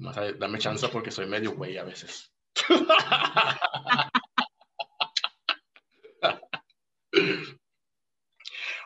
Dame 0.00 0.58
chance 0.58 0.88
porque 0.88 1.10
soy 1.10 1.26
medio 1.26 1.52
güey 1.52 1.76
a 1.76 1.84
veces. 1.84 2.32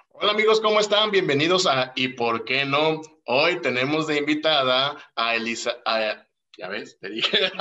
Hola 0.09 0.33
amigos, 0.33 0.61
¿cómo 0.61 0.81
están? 0.81 1.11
Bienvenidos 1.11 1.67
a 1.67 1.93
¿Y 1.97 2.09
por 2.09 2.45
qué 2.45 2.65
no? 2.65 3.01
Hoy 3.27 3.61
tenemos 3.61 4.07
de 4.07 4.17
invitada 4.19 4.97
a 5.15 5.35
Elisa. 5.37 5.77
a- 5.85 6.27
ya 6.57 6.69
ves, 6.69 6.99
te 7.01 7.09
dije. 7.11 7.51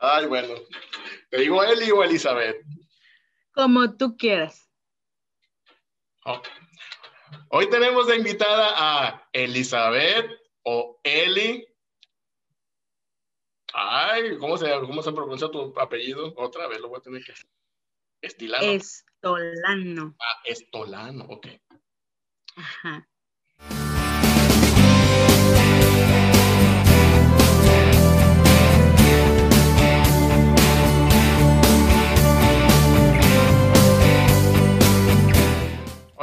Ay, 0.00 0.26
bueno. 0.26 0.54
¿Te 1.30 1.38
digo 1.38 1.62
Eli 1.62 1.90
o 1.92 2.02
Elizabeth? 2.02 2.56
Como 3.52 3.96
tú 3.96 4.16
quieras. 4.16 4.68
Ok. 6.24 6.48
Hoy 7.48 7.68
tenemos 7.70 8.06
de 8.06 8.16
invitada 8.16 8.74
a 8.76 9.28
Elizabeth 9.32 10.30
o 10.62 11.00
Eli. 11.02 11.66
Ay, 13.74 14.36
¿cómo 14.38 14.56
se, 14.56 14.70
cómo 14.80 15.02
se 15.02 15.12
pronuncia 15.12 15.50
tu 15.50 15.72
apellido? 15.78 16.34
Otra 16.36 16.66
vez 16.66 16.80
lo 16.80 16.88
voy 16.88 16.98
a 16.98 17.02
tener 17.02 17.24
que 17.24 17.32
estilano. 18.20 18.64
Estolano. 18.64 20.16
Ah, 20.18 20.40
Estolano, 20.44 21.24
ok. 21.28 21.46
Ajá. 22.56 23.08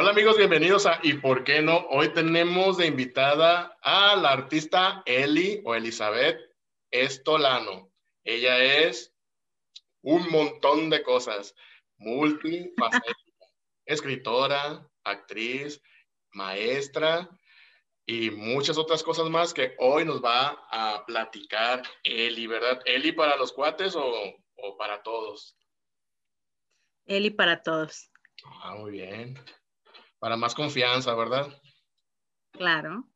Hola 0.10 0.22
amigos, 0.22 0.38
bienvenidos 0.38 0.88
a 0.88 1.00
¿Y 1.04 1.14
por 1.14 1.44
qué 1.44 1.62
no? 1.62 1.86
Hoy 1.92 2.10
tenemos 2.10 2.78
de 2.78 2.88
invitada 2.88 3.78
a 3.84 4.16
la 4.16 4.32
artista 4.32 5.04
Eli 5.06 5.62
o 5.64 5.76
Elizabeth 5.76 6.40
Estolano. 6.90 7.92
Ella 8.24 8.58
es 8.58 9.14
un 10.02 10.28
montón 10.32 10.90
de 10.90 11.04
cosas, 11.04 11.54
multifacética, 11.98 13.46
escritora, 13.86 14.84
actriz, 15.04 15.80
maestra 16.32 17.30
y 18.08 18.32
muchas 18.32 18.80
otras 18.80 19.04
cosas 19.04 19.30
más 19.30 19.54
que 19.54 19.76
hoy 19.78 20.06
nos 20.06 20.24
va 20.24 20.58
a 20.72 21.06
platicar 21.06 21.84
Eli, 22.04 22.48
¿verdad? 22.48 22.82
Eli 22.86 23.12
para 23.12 23.38
los 23.38 23.54
cuates 23.54 23.96
o, 23.96 24.12
o 24.56 24.76
para 24.76 25.04
todos. 25.04 25.56
Eli 27.06 27.30
para 27.30 27.62
todos. 27.62 28.10
Ah, 28.64 28.74
muy 28.74 28.90
bien. 28.90 29.38
Para 30.20 30.36
más 30.38 30.54
confianza, 30.54 31.16
¿verdad? 31.16 31.48
Claro. 32.52 33.10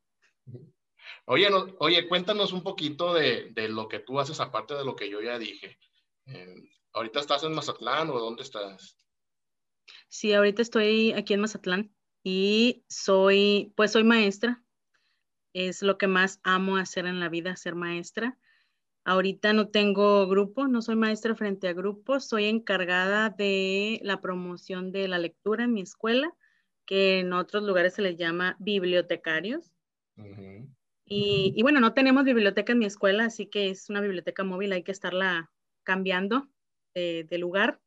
Oye, 1.26 1.50
no- 1.50 1.68
oye, 1.80 2.08
cuéntanos 2.08 2.54
un 2.54 2.64
poquito 2.64 3.14
de, 3.14 3.52
de 3.52 3.70
lo 3.70 3.88
que 3.88 4.00
tú 4.00 4.20
haces 4.20 4.40
aparte 4.40 4.74
de 4.74 4.86
lo 4.86 4.96
que 4.96 5.10
yo 5.10 5.22
ya 5.22 5.38
dije. 5.38 5.78
Eh, 6.26 6.56
¿Ahorita 6.94 7.20
estás 7.20 7.44
en 7.44 7.54
Mazatlán 7.54 8.10
o 8.10 8.20
dónde 8.20 8.44
estás? 8.44 8.98
Sí, 10.08 10.34
ahorita 10.34 10.62
estoy 10.62 11.12
aquí 11.14 11.34
en 11.34 11.42
Mazatlán 11.42 11.96
y 12.24 12.86
soy, 12.88 13.74
pues 13.76 13.92
soy 13.92 14.04
maestra. 14.04 14.64
Es 15.54 15.82
lo 15.82 15.98
que 15.98 16.08
más 16.08 16.40
amo 16.44 16.78
hacer 16.78 17.06
en 17.06 17.20
la 17.20 17.30
vida, 17.30 17.56
ser 17.56 17.76
maestra. 17.76 18.38
Ahorita 19.06 19.52
no 19.54 19.70
tengo 19.70 20.26
grupo, 20.28 20.68
no 20.68 20.82
soy 20.82 20.96
maestra 20.96 21.36
frente 21.36 21.68
a 21.68 21.74
grupos, 21.74 22.26
soy 22.26 22.46
encargada 22.46 23.30
de 23.30 24.00
la 24.04 24.22
promoción 24.22 24.92
de 24.92 25.08
la 25.10 25.18
lectura 25.20 25.66
en 25.66 25.74
mi 25.74 25.82
escuela, 25.82 26.34
que 26.86 27.20
en 27.20 27.34
otros 27.34 27.64
lugares 27.64 27.94
se 27.94 28.02
les 28.02 28.18
llama 28.18 28.56
bibliotecarios. 28.60 29.72
Y, 31.06 31.54
y 31.56 31.62
bueno, 31.64 31.80
no 31.80 31.94
tenemos 31.94 32.24
biblioteca 32.24 32.72
en 32.74 32.80
mi 32.80 32.86
escuela, 32.86 33.26
así 33.26 33.46
que 33.48 33.70
es 33.70 33.90
una 33.90 34.02
biblioteca 34.02 34.44
móvil, 34.44 34.72
hay 34.72 34.84
que 34.84 34.92
estarla 34.92 35.52
cambiando 35.84 36.48
de, 36.96 37.26
de 37.30 37.38
lugar 37.38 37.82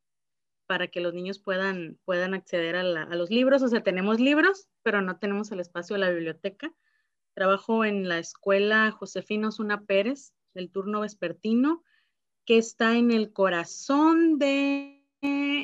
para 0.66 0.88
que 0.88 1.00
los 1.00 1.14
niños 1.14 1.38
puedan, 1.38 1.98
puedan 2.04 2.34
acceder 2.34 2.76
a, 2.76 2.82
la- 2.82 3.04
a 3.04 3.14
los 3.16 3.30
libros. 3.30 3.62
O 3.62 3.68
sea, 3.68 3.82
tenemos 3.82 4.20
libros, 4.20 4.68
pero 4.82 5.00
no 5.00 5.18
tenemos 5.18 5.50
el 5.52 5.60
espacio 5.60 5.94
de 5.94 6.00
la 6.00 6.10
biblioteca. 6.10 6.74
Trabajo 7.34 7.84
en 7.84 8.08
la 8.08 8.18
escuela 8.18 8.90
Josefina 8.90 9.48
Osuna 9.48 9.84
Pérez, 9.84 10.32
del 10.54 10.70
turno 10.70 11.00
vespertino, 11.00 11.84
que 12.44 12.58
está 12.58 12.96
en 12.96 13.10
el 13.10 13.32
corazón 13.32 14.38
de 14.38 14.95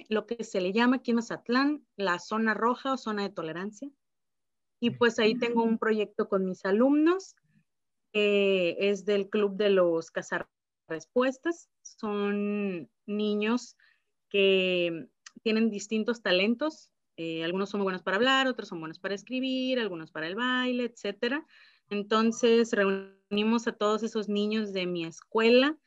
lo 0.09 0.27
que 0.27 0.45
se 0.45 0.61
le 0.61 0.73
llama 0.73 0.97
aquí 0.97 1.11
en 1.11 1.17
Mazatlán 1.17 1.87
la 1.97 2.19
zona 2.19 2.55
roja 2.55 2.93
o 2.93 2.99
zona 2.99 3.23
de 3.23 3.31
tolerancia. 3.31 3.91
Y 4.81 4.91
pues 4.91 5.19
ahí 5.19 5.37
tengo 5.37 5.63
un 5.63 5.79
proyecto 5.79 6.29
con 6.29 6.45
mis 6.45 6.65
alumnos, 6.65 7.37
que 8.13 8.77
es 8.79 9.05
del 9.05 9.29
Club 9.29 9.57
de 9.57 9.71
los 9.71 10.11
Cazarrespuestas. 10.11 11.71
Son 11.83 12.91
niños 13.07 13.77
que 14.29 15.09
tienen 15.43 15.71
distintos 15.71 16.23
talentos. 16.23 16.91
eh, 17.17 17.45
algunos 17.45 17.69
son 17.69 17.83
buenos 17.83 18.03
para 18.03 18.17
hablar, 18.17 18.49
otros 18.49 18.69
son 18.69 18.81
buenos 18.81 18.99
para 18.99 19.15
escribir, 19.15 19.79
algunos 19.79 20.11
para 20.11 20.27
el 20.27 20.35
baile, 20.35 20.85
etcétera. 20.85 21.47
Entonces 21.91 22.73
reunimos 22.73 23.67
a 23.69 23.73
todos 23.73 24.03
esos 24.03 24.29
niños 24.29 24.73
de 24.73 24.87
mi 24.87 25.05
escuela 25.05 25.79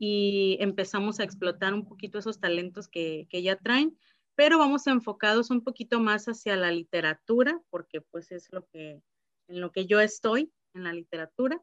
y 0.00 0.56
empezamos 0.60 1.20
a 1.20 1.24
explotar 1.24 1.74
un 1.74 1.86
poquito 1.86 2.18
esos 2.18 2.40
talentos 2.40 2.88
que, 2.88 3.26
que 3.28 3.42
ya 3.42 3.56
traen, 3.56 3.98
pero 4.34 4.58
vamos 4.58 4.86
enfocados 4.86 5.50
un 5.50 5.62
poquito 5.62 6.00
más 6.00 6.26
hacia 6.26 6.56
la 6.56 6.72
literatura, 6.72 7.60
porque 7.68 8.00
pues 8.00 8.32
es 8.32 8.50
lo 8.50 8.66
que, 8.66 9.02
en 9.48 9.60
lo 9.60 9.72
que 9.72 9.84
yo 9.86 10.00
estoy, 10.00 10.54
en 10.74 10.84
la 10.84 10.94
literatura. 10.94 11.62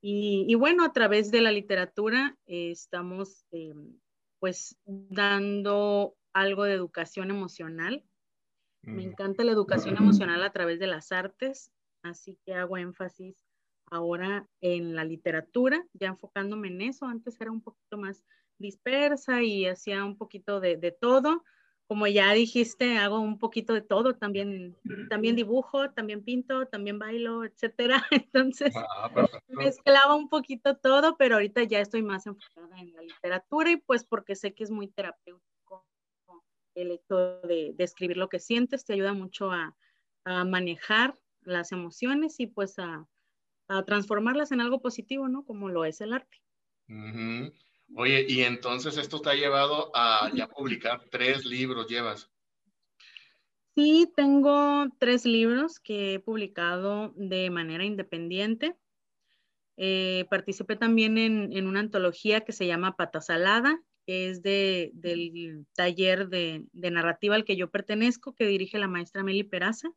Y, 0.00 0.44
y 0.48 0.54
bueno, 0.54 0.84
a 0.84 0.92
través 0.92 1.32
de 1.32 1.40
la 1.40 1.50
literatura 1.50 2.38
eh, 2.46 2.70
estamos 2.70 3.44
eh, 3.50 3.74
pues 4.38 4.78
dando 4.86 6.16
algo 6.32 6.64
de 6.64 6.74
educación 6.74 7.30
emocional. 7.30 8.04
Me 8.84 9.02
Ujú. 9.02 9.10
encanta 9.10 9.42
la 9.42 9.50
educación 9.52 9.96
emocional 9.96 10.44
a 10.44 10.52
través 10.52 10.78
de 10.78 10.86
las 10.86 11.10
artes, 11.10 11.72
así 12.04 12.38
que 12.44 12.54
hago 12.54 12.76
énfasis 12.76 13.44
ahora 13.90 14.48
en 14.60 14.94
la 14.94 15.04
literatura, 15.04 15.86
ya 15.92 16.08
enfocándome 16.08 16.68
en 16.68 16.82
eso. 16.82 17.06
Antes 17.06 17.40
era 17.40 17.50
un 17.50 17.62
poquito 17.62 17.96
más 17.98 18.24
dispersa 18.58 19.42
y 19.42 19.66
hacía 19.66 20.04
un 20.04 20.16
poquito 20.16 20.60
de, 20.60 20.76
de 20.76 20.92
todo. 20.92 21.44
Como 21.86 22.06
ya 22.06 22.32
dijiste, 22.32 22.96
hago 22.96 23.20
un 23.20 23.38
poquito 23.38 23.74
de 23.74 23.82
todo, 23.82 24.16
también, 24.16 24.74
también 25.10 25.36
dibujo, 25.36 25.90
también 25.90 26.24
pinto, 26.24 26.66
también 26.66 26.98
bailo, 26.98 27.44
etcétera. 27.44 28.02
Entonces, 28.10 28.72
Ah, 28.74 29.10
mezclaba 29.48 30.14
un 30.14 30.30
poquito 30.30 30.76
todo, 30.78 31.16
pero 31.18 31.34
ahorita 31.34 31.62
ya 31.64 31.80
estoy 31.80 32.02
más 32.02 32.26
enfocada 32.26 32.80
en 32.80 32.94
la 32.94 33.02
literatura 33.02 33.70
y 33.70 33.76
pues 33.76 34.04
porque 34.04 34.34
sé 34.34 34.54
que 34.54 34.64
es 34.64 34.70
muy 34.70 34.88
terapéutico 34.88 35.86
el 36.74 36.90
hecho 36.90 37.40
de, 37.42 37.72
de 37.74 37.84
escribir 37.84 38.16
lo 38.16 38.28
que 38.28 38.40
sientes, 38.40 38.84
te 38.84 38.94
ayuda 38.94 39.12
mucho 39.12 39.50
a, 39.52 39.76
a 40.24 40.44
manejar 40.44 41.14
las 41.42 41.70
emociones 41.70 42.40
y 42.40 42.46
pues 42.46 42.78
a, 42.78 43.06
a 43.68 43.84
transformarlas 43.84 44.52
en 44.52 44.60
algo 44.60 44.80
positivo, 44.80 45.28
¿no? 45.28 45.44
Como 45.44 45.68
lo 45.68 45.84
es 45.84 46.00
el 46.00 46.12
arte. 46.12 46.42
Oye, 47.96 48.26
y 48.28 48.42
entonces 48.42 48.96
esto 48.96 49.20
te 49.20 49.30
ha 49.30 49.34
llevado 49.34 49.90
a 49.94 50.30
ya 50.34 50.48
publicar 50.48 51.02
tres 51.10 51.44
libros, 51.44 51.86
llevas. 51.88 52.30
Sí, 53.74 54.12
tengo 54.16 54.86
tres 54.98 55.24
libros 55.24 55.80
que 55.80 56.14
he 56.14 56.20
publicado 56.20 57.12
de 57.16 57.50
manera 57.50 57.84
independiente. 57.84 58.76
Eh, 59.76 60.26
participé 60.30 60.76
también 60.76 61.18
en, 61.18 61.52
en 61.52 61.66
una 61.66 61.80
antología 61.80 62.42
que 62.42 62.52
se 62.52 62.66
llama 62.66 62.96
Pata 62.96 63.20
Salada, 63.20 63.82
que 64.06 64.28
es 64.28 64.42
de, 64.42 64.92
del 64.94 65.66
taller 65.74 66.28
de, 66.28 66.64
de 66.72 66.90
narrativa 66.90 67.34
al 67.34 67.44
que 67.44 67.56
yo 67.56 67.70
pertenezco, 67.70 68.34
que 68.34 68.46
dirige 68.46 68.78
la 68.78 68.86
maestra 68.86 69.24
Meli 69.24 69.42
Peraza. 69.42 69.90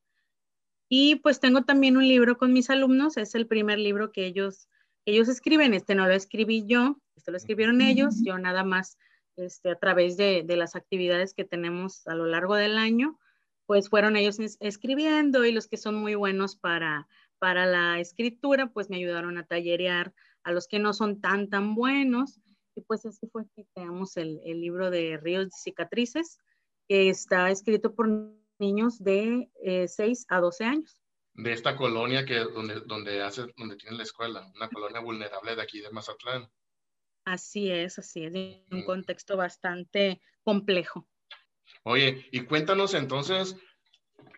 Y 0.90 1.16
pues 1.18 1.40
tengo 1.40 1.64
también 1.64 1.98
un 1.98 2.08
libro 2.08 2.38
con 2.38 2.54
mis 2.54 2.70
alumnos, 2.70 3.18
es 3.18 3.36
el 3.36 3.48
primer 3.48 3.80
libro 3.80 4.12
que 4.12 4.26
ellos, 4.26 4.70
ellos 5.06 5.28
escriben, 5.28 5.74
este 5.74 5.96
no 5.96 6.08
lo 6.08 6.14
escribí 6.14 6.66
yo, 6.66 7.02
este 7.16 7.32
lo 7.32 7.38
escribieron 7.38 7.82
ellos, 7.82 8.16
yo 8.24 8.38
nada 8.38 8.64
más 8.64 8.98
este, 9.36 9.70
a 9.72 9.76
través 9.76 10.18
de, 10.18 10.44
de 10.46 10.56
las 10.56 10.76
actividades 10.76 11.34
que 11.34 11.46
tenemos 11.46 12.08
a 12.08 12.16
lo 12.16 12.26
largo 12.26 12.56
del 12.56 12.78
año, 12.78 13.20
pues 13.66 13.90
fueron 13.90 14.16
ellos 14.16 14.40
es- 14.40 14.58
escribiendo 14.62 15.46
y 15.46 15.52
los 15.52 15.68
que 15.68 15.78
son 15.78 15.96
muy 15.96 16.16
buenos 16.16 16.56
para, 16.56 17.08
para 17.38 17.66
la 17.66 18.00
escritura, 18.00 18.68
pues 18.68 18.90
me 18.90 18.96
ayudaron 18.96 19.38
a 19.38 19.46
tallerear 19.46 20.14
a 20.44 20.52
los 20.54 20.68
que 20.68 20.80
no 20.80 20.94
son 20.94 21.20
tan, 21.22 21.50
tan 21.50 21.76
buenos. 21.76 22.40
Y 22.76 22.82
pues 22.82 23.06
así 23.06 23.28
fue 23.28 23.44
que 23.56 23.66
creamos 23.74 24.16
el, 24.18 24.40
el 24.46 24.62
libro 24.62 24.90
de 24.90 25.18
Ríos 25.18 25.46
de 25.46 25.52
Cicatrices, 25.52 26.38
que 26.88 27.10
está 27.10 27.50
escrito 27.52 27.94
por 27.94 28.08
niños 28.60 29.04
de 29.04 29.50
eh, 29.64 29.88
6 29.88 30.26
a 30.30 30.40
12 30.40 30.66
años. 30.66 31.02
De 31.34 31.54
esta 31.54 31.76
colonia 31.76 32.26
que 32.26 32.40
donde, 32.40 32.82
donde 32.82 33.22
hace, 33.22 33.46
donde 33.58 33.76
tiene 33.76 33.98
la 33.98 34.04
escuela, 34.04 34.52
una 34.56 34.70
colonia 34.70 35.02
vulnerable 35.02 35.56
de 35.56 35.62
aquí 35.62 35.80
de 35.82 35.92
Mazatlán. 35.92 36.50
Así 37.26 37.70
es, 37.70 38.00
así 38.00 38.24
es, 38.24 38.34
en 38.34 38.66
un 38.72 38.80
Mm. 38.82 38.86
contexto 38.86 39.38
bastante 39.38 40.22
complejo. 40.44 41.08
Oye, 41.84 42.26
y 42.32 42.42
cuéntanos 42.46 42.94
entonces, 42.94 43.56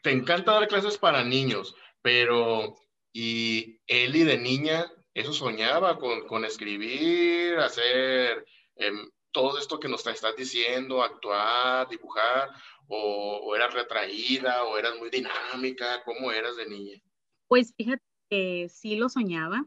te 0.04 0.12
encanta 0.12 0.54
dar 0.54 0.68
clases 0.68 0.98
para 0.98 1.24
niños, 1.24 1.76
pero, 2.02 2.76
y 3.14 3.80
Eli 3.88 4.24
de 4.24 4.38
niña, 4.38 4.92
eso 5.14 5.34
soñaba 5.34 5.98
con, 6.00 6.28
con 6.28 6.44
escribir, 6.46 7.58
hacer 7.60 8.46
em, 8.76 9.10
todo 9.32 9.60
esto 9.60 9.80
que 9.80 9.88
nos 9.88 10.06
estás 10.08 10.36
diciendo, 10.36 11.04
actuar, 11.04 11.88
dibujar, 11.90 12.50
o, 12.90 13.42
o, 13.44 13.56
eras 13.56 13.74
retraída, 13.74 14.64
o 14.66 14.78
eras 14.78 14.98
muy 14.98 15.10
dinámica, 15.10 16.04
¿cómo 16.04 16.32
eras 16.32 16.58
de 16.58 16.68
niña? 16.68 17.02
Pues 17.48 17.74
fíjate 17.76 18.04
que 18.30 18.68
sí 18.70 18.96
lo 18.96 19.10
soñaba, 19.10 19.66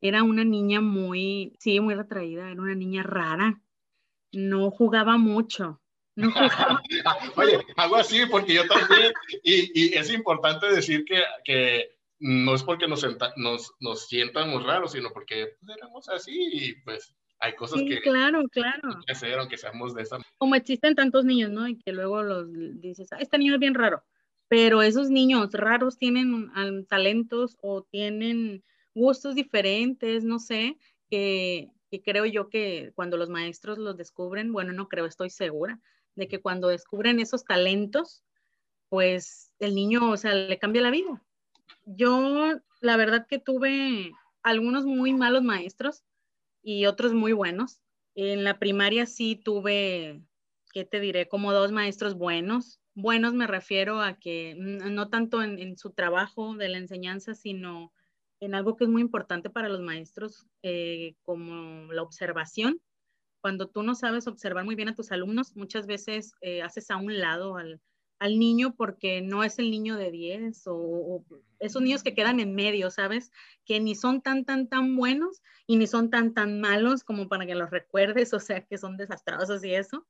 era 0.00 0.22
una 0.22 0.44
niña 0.44 0.80
muy, 0.80 1.56
sí, 1.58 1.80
muy 1.80 1.94
retraída, 1.94 2.50
era 2.50 2.60
una 2.60 2.74
niña 2.74 3.02
rara, 3.02 3.60
no 4.32 4.70
jugaba 4.70 5.16
mucho. 5.16 5.80
No 6.14 6.30
jugaba. 6.30 6.82
Oye, 7.36 7.60
algo 7.76 7.96
así, 7.96 8.26
porque 8.26 8.54
yo 8.54 8.66
también, 8.66 9.12
y, 9.42 9.70
y 9.74 9.94
es 9.94 10.12
importante 10.12 10.66
decir 10.66 11.04
que, 11.04 11.22
que 11.44 11.90
no 12.22 12.54
es 12.54 12.62
porque 12.62 12.86
nos, 12.86 13.04
nos, 13.36 13.72
nos 13.80 14.06
sientamos 14.06 14.62
raros, 14.62 14.92
sino 14.92 15.10
porque 15.12 15.56
pues, 15.58 15.76
éramos 15.76 16.08
así 16.08 16.48
y 16.52 16.74
pues 16.82 17.14
hay 17.42 17.56
cosas 17.56 17.80
sí, 17.80 17.88
que 17.88 18.00
claro, 18.00 18.48
claro. 18.48 19.00
que 19.04 19.12
hacer, 19.12 19.36
aunque 19.36 19.58
seamos 19.58 19.94
de 19.94 20.02
esa. 20.02 20.18
Como 20.38 20.54
existen 20.54 20.94
tantos 20.94 21.24
niños, 21.24 21.50
¿no? 21.50 21.66
Y 21.66 21.76
que 21.76 21.92
luego 21.92 22.22
los 22.22 22.46
dices, 22.80 23.12
ah, 23.12 23.16
este 23.18 23.36
niño 23.36 23.54
es 23.54 23.60
bien 23.60 23.74
raro. 23.74 24.04
Pero 24.46 24.80
esos 24.80 25.10
niños 25.10 25.52
raros 25.52 25.98
tienen 25.98 26.32
um, 26.32 26.84
talentos 26.84 27.56
o 27.60 27.82
tienen 27.82 28.62
gustos 28.94 29.34
diferentes, 29.34 30.22
no 30.22 30.38
sé, 30.38 30.78
que, 31.10 31.72
que 31.90 32.00
creo 32.00 32.26
yo 32.26 32.48
que 32.48 32.92
cuando 32.94 33.16
los 33.16 33.28
maestros 33.28 33.76
los 33.76 33.96
descubren, 33.96 34.52
bueno, 34.52 34.72
no 34.72 34.88
creo, 34.88 35.06
estoy 35.06 35.30
segura 35.30 35.80
de 36.14 36.28
que 36.28 36.40
cuando 36.40 36.68
descubren 36.68 37.18
esos 37.18 37.44
talentos, 37.44 38.22
pues 38.88 39.50
el 39.58 39.74
niño, 39.74 40.10
o 40.10 40.16
sea, 40.16 40.32
le 40.32 40.58
cambia 40.60 40.82
la 40.82 40.90
vida. 40.90 41.20
Yo, 41.86 42.60
la 42.80 42.96
verdad 42.96 43.26
que 43.26 43.40
tuve 43.40 44.12
algunos 44.44 44.84
muy 44.84 45.12
malos 45.12 45.42
maestros 45.42 46.04
y 46.62 46.86
otros 46.86 47.12
muy 47.12 47.32
buenos. 47.32 47.80
En 48.14 48.44
la 48.44 48.58
primaria 48.58 49.06
sí 49.06 49.36
tuve, 49.36 50.22
¿qué 50.72 50.84
te 50.84 51.00
diré? 51.00 51.28
Como 51.28 51.52
dos 51.52 51.72
maestros 51.72 52.14
buenos. 52.14 52.80
Buenos 52.94 53.34
me 53.34 53.46
refiero 53.46 54.00
a 54.00 54.18
que 54.18 54.54
no 54.56 55.08
tanto 55.08 55.42
en, 55.42 55.58
en 55.58 55.76
su 55.78 55.92
trabajo 55.92 56.54
de 56.56 56.68
la 56.68 56.78
enseñanza, 56.78 57.34
sino 57.34 57.92
en 58.42 58.54
algo 58.56 58.76
que 58.76 58.84
es 58.84 58.90
muy 58.90 59.02
importante 59.02 59.50
para 59.50 59.68
los 59.68 59.80
maestros, 59.80 60.46
eh, 60.62 61.14
como 61.22 61.92
la 61.92 62.02
observación. 62.02 62.80
Cuando 63.40 63.68
tú 63.68 63.82
no 63.82 63.94
sabes 63.94 64.26
observar 64.26 64.64
muy 64.64 64.74
bien 64.74 64.88
a 64.88 64.94
tus 64.94 65.12
alumnos, 65.12 65.56
muchas 65.56 65.86
veces 65.86 66.32
eh, 66.40 66.60
haces 66.60 66.90
a 66.90 66.96
un 66.96 67.18
lado 67.18 67.56
al, 67.56 67.80
al, 68.22 68.38
niño 68.38 68.74
porque 68.76 69.20
no 69.20 69.44
es 69.44 69.58
el 69.58 69.70
niño 69.70 69.96
de 69.96 70.10
10 70.10 70.66
o, 70.66 70.74
o, 70.74 71.24
esos 71.58 71.82
niños 71.82 72.02
que 72.02 72.14
quedan 72.14 72.40
en 72.40 72.54
medio, 72.54 72.90
¿sabes? 72.90 73.30
Que 73.64 73.80
ni 73.80 73.94
son 73.94 74.22
tan, 74.22 74.44
tan, 74.44 74.68
tan 74.68 74.96
buenos 74.96 75.42
y 75.66 75.76
ni 75.76 75.86
son 75.86 76.10
tan, 76.10 76.34
tan 76.34 76.60
malos 76.60 77.04
como 77.04 77.28
para 77.28 77.46
que 77.46 77.54
los 77.54 77.70
recuerdes, 77.70 78.34
o 78.34 78.40
sea, 78.40 78.64
que 78.64 78.78
son 78.78 78.96
desastrosos 78.96 79.64
y 79.64 79.74
eso. 79.74 80.06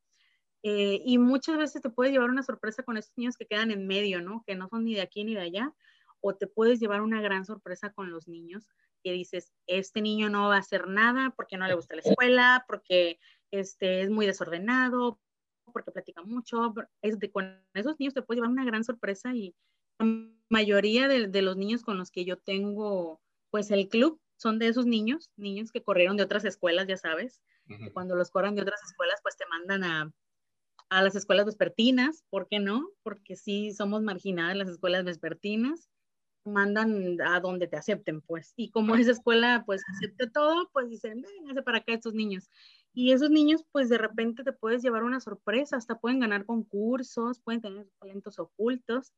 Eh, 0.63 1.03
y 1.05 1.19
muchas 1.19 1.59
veces 1.59 1.83
te 1.83 1.91
puedes 1.91 2.13
llevar 2.13 2.31
una 2.31 2.43
sorpresa 2.43 2.83
con 2.83 2.97
esos 2.97 3.13
niños 3.17 3.37
que 3.37 3.47
quedan 3.47 3.71
en 3.71 3.87
medio, 3.87 4.23
¿no? 4.23 4.45
Que 4.47 4.55
no 4.55 4.69
son 4.69 4.85
ni 4.85 4.95
de 4.95 5.03
aquí 5.03 5.25
ni 5.25 5.35
de 5.35 5.41
allá. 5.41 5.75
O 6.21 6.35
te 6.35 6.47
puedes 6.47 6.79
llevar 6.79 7.03
una 7.03 7.21
gran 7.21 7.45
sorpresa 7.45 7.93
con 7.93 8.11
los 8.11 8.29
niños 8.29 8.69
que 9.03 9.13
dices, 9.13 9.53
este 9.67 10.01
niño 10.01 10.31
no 10.31 10.49
va 10.49 10.57
a 10.57 10.61
hacer 10.61 10.87
nada 10.87 11.35
porque 11.37 11.57
no 11.57 11.67
le 11.67 11.75
gusta 11.75 11.97
la 11.97 12.03
escuela, 12.03 12.65
porque 12.69 13.19
este, 13.51 14.03
es 14.03 14.11
muy 14.11 14.27
desordenado, 14.27 15.21
porque 15.73 15.91
platica 15.91 16.23
mucho. 16.23 16.75
Es 17.01 17.19
de, 17.19 17.31
con 17.31 17.63
esos 17.75 17.99
niños 17.99 18.15
te 18.15 18.23
puedes 18.23 18.39
llevar 18.39 18.53
una 18.53 18.65
gran 18.65 18.85
sorpresa 18.85 19.35
y 19.35 19.55
la 19.99 20.07
mayoría 20.49 21.09
de, 21.09 21.29
de 21.29 21.43
los 21.43 21.57
niños 21.57 21.83
con 21.83 21.99
los 21.99 22.11
que 22.11 22.25
yo 22.25 22.37
tengo, 22.39 23.21
pues 23.51 23.71
el 23.71 23.89
club, 23.89 24.21
son 24.37 24.59
de 24.59 24.67
esos 24.67 24.87
niños, 24.87 25.31
niños 25.37 25.71
que 25.71 25.85
corrieron 25.85 26.17
de 26.17 26.25
otras 26.25 26.45
escuelas, 26.45 26.89
ya 26.89 26.97
sabes. 26.97 27.41
Uh 27.69 27.75
-huh. 27.75 27.93
Cuando 27.93 28.17
los 28.17 28.31
corran 28.31 28.57
de 28.57 28.63
otras 28.63 28.83
escuelas, 28.83 29.21
pues 29.23 29.37
te 29.37 29.47
mandan 29.47 29.85
a, 29.85 30.13
a 30.89 31.03
las 31.03 31.15
escuelas 31.15 31.47
vespertinas, 31.47 32.25
¿por 32.29 32.49
qué 32.49 32.59
no? 32.59 32.89
Porque 33.05 33.37
sí 33.37 33.73
somos 33.73 34.03
marginadas 34.03 34.57
las 34.57 34.69
escuelas 34.69 35.05
vespertinas, 35.05 35.89
mandan 36.45 37.21
a 37.23 37.39
donde 37.39 37.69
te 37.69 37.77
acepten, 37.77 38.21
pues. 38.21 38.53
Y 38.57 38.71
como 38.71 38.97
esa 38.97 39.13
escuela, 39.13 39.63
pues, 39.65 39.83
acepte 39.95 40.29
todo, 40.29 40.69
pues 40.73 40.91
dicen, 40.91 41.23
vénganse 41.23 41.63
para 41.63 41.79
acá 41.79 41.93
estos 41.93 42.15
niños. 42.15 42.51
Y 42.95 43.13
esos 43.13 43.31
niños, 43.31 43.65
pues, 43.73 43.89
de 43.89 43.99
repente 43.99 44.45
te 44.45 44.53
puedes 44.53 44.83
llevar 44.83 45.03
una 45.03 45.21
sorpresa, 45.21 45.77
hasta 45.77 45.99
pueden 45.99 46.21
ganar 46.21 46.45
concursos, 46.45 47.41
pueden 47.41 47.63
tener 47.63 47.87
talentos 47.99 48.39
ocultos. 48.39 49.13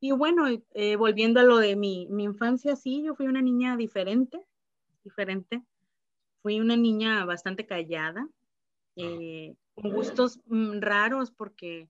Y 0.00 0.10
bueno, 0.12 0.46
eh, 0.72 0.96
volviendo 0.96 1.40
a 1.40 1.44
lo 1.44 1.58
de 1.58 1.76
mi, 1.76 2.06
mi 2.10 2.24
infancia, 2.24 2.76
sí, 2.76 3.02
yo 3.02 3.14
fui 3.14 3.26
una 3.26 3.40
niña 3.40 3.76
diferente, 3.76 4.44
diferente. 5.04 5.62
Fui 6.42 6.60
una 6.60 6.76
niña 6.76 7.24
bastante 7.24 7.66
callada, 7.66 8.28
eh, 8.96 9.54
con 9.74 9.92
gustos 9.92 10.40
mm, 10.46 10.80
raros 10.80 11.30
porque 11.30 11.88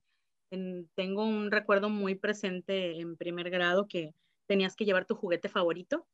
en, 0.51 0.89
tengo 0.95 1.25
un 1.25 1.51
recuerdo 1.51 1.89
muy 1.89 2.15
presente 2.15 3.01
en 3.01 3.17
primer 3.17 3.51
grado 3.51 3.89
que 3.89 4.15
tenías 4.47 4.77
que 4.77 4.85
llevar 4.85 5.07
tu 5.07 5.15
juguete 5.15 5.49
favorito 5.49 6.07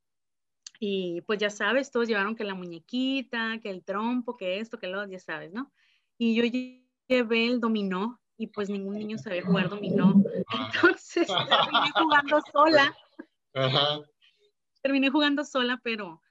y 0.82 1.20
pues 1.20 1.38
ya 1.38 1.50
sabes, 1.50 1.90
todos 1.90 2.08
llevaron 2.08 2.34
que 2.34 2.42
la 2.42 2.54
muñequita, 2.54 3.60
que 3.62 3.68
el 3.68 3.84
trompo, 3.84 4.38
que 4.38 4.60
esto, 4.60 4.78
que 4.78 4.86
lo, 4.86 5.06
ya 5.06 5.18
sabes, 5.18 5.52
¿no? 5.52 5.70
Y 6.16 6.34
yo 6.34 6.42
llevé 7.06 7.46
el 7.46 7.60
dominó 7.60 8.18
y 8.38 8.46
pues 8.46 8.70
ningún 8.70 8.94
niño 8.94 9.18
sabía 9.18 9.44
jugar 9.44 9.68
dominó, 9.68 10.14
entonces 10.94 11.26
terminé 11.26 11.90
jugando 11.94 12.40
sola. 12.50 12.96
Ajá. 13.54 14.00
Terminé 14.80 15.10
jugando 15.10 15.44
sola, 15.44 15.78
pero 15.84 16.22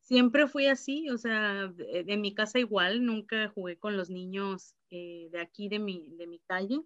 siempre 0.00 0.46
fui 0.46 0.68
así, 0.68 1.10
o 1.10 1.18
sea, 1.18 1.70
en 1.78 2.20
mi 2.22 2.34
casa 2.34 2.58
igual, 2.58 3.04
nunca 3.04 3.50
jugué 3.50 3.78
con 3.78 3.98
los 3.98 4.08
niños 4.08 4.74
eh, 4.88 5.28
de 5.30 5.40
aquí, 5.40 5.68
de 5.68 5.80
mi, 5.80 6.16
de 6.16 6.26
mi 6.26 6.38
calle, 6.46 6.80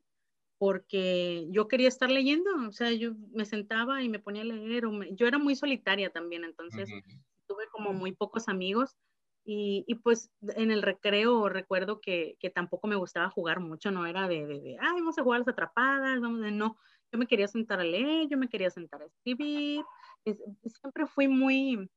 porque 0.61 1.47
yo 1.49 1.69
quería 1.69 1.89
estar 1.89 2.11
leyendo, 2.11 2.51
o 2.69 2.73
sea, 2.73 2.93
yo 2.93 3.15
me 3.33 3.47
sentaba 3.47 4.03
y 4.03 4.11
me 4.11 4.19
ponía 4.19 4.43
a 4.43 4.45
leer, 4.45 4.85
o 4.85 4.93
me, 4.93 5.15
yo 5.15 5.27
era 5.27 5.39
muy 5.39 5.57
solitaria 5.57 6.11
también, 6.11 6.45
entonces 6.45 6.91
uh 6.91 6.97
-huh. 6.97 7.25
tuve 7.47 7.65
como 7.73 7.95
muy 7.95 8.13
pocos 8.13 8.47
amigos, 8.47 8.95
y, 9.43 9.85
y, 9.87 9.95
pues 9.95 10.31
en 10.43 10.71
el 10.71 10.83
recreo 10.83 11.49
recuerdo 11.49 12.03
que, 12.03 12.37
que, 12.39 12.51
tampoco 12.51 12.89
me 12.89 12.97
gustaba 12.97 13.31
jugar 13.31 13.59
mucho, 13.61 13.91
no 13.91 14.05
era 14.05 14.29
de, 14.29 14.47
de, 14.47 14.61
de, 14.61 14.77
ay, 14.79 15.01
vamos 15.01 15.19
a 15.19 15.23
jugar 15.23 15.41
las 15.41 15.49
atrapadas, 15.49 16.21
vamos 16.21 16.43
de, 16.43 16.51
no, 16.51 16.77
yo 17.11 17.19
me 17.19 17.27
quería 17.27 17.49
sentar 17.49 17.81
a 17.81 17.85
leer, 17.85 18.29
yo 18.29 18.37
me 18.37 18.51
quería 18.51 18.69
sentar 18.69 19.01
a 19.01 19.07
escribir, 19.07 19.83
es, 20.27 20.43
siempre 20.83 21.07
fui 21.07 21.27
muy, 21.27 21.89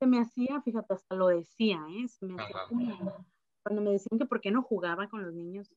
se 0.00 0.06
me 0.08 0.18
hacía, 0.18 0.60
fíjate, 0.62 0.92
hasta 0.92 1.14
lo 1.14 1.28
decía, 1.28 1.86
¿eh? 1.88 2.08
Se 2.08 2.26
me 2.26 2.42
hacía 2.42 2.62
como, 2.68 3.26
cuando 3.62 3.80
me 3.80 3.92
decían 3.92 4.18
que 4.18 4.26
por 4.26 4.40
qué 4.40 4.50
no 4.50 4.64
jugaba 4.64 5.08
con 5.08 5.22
los 5.22 5.32
niños, 5.32 5.70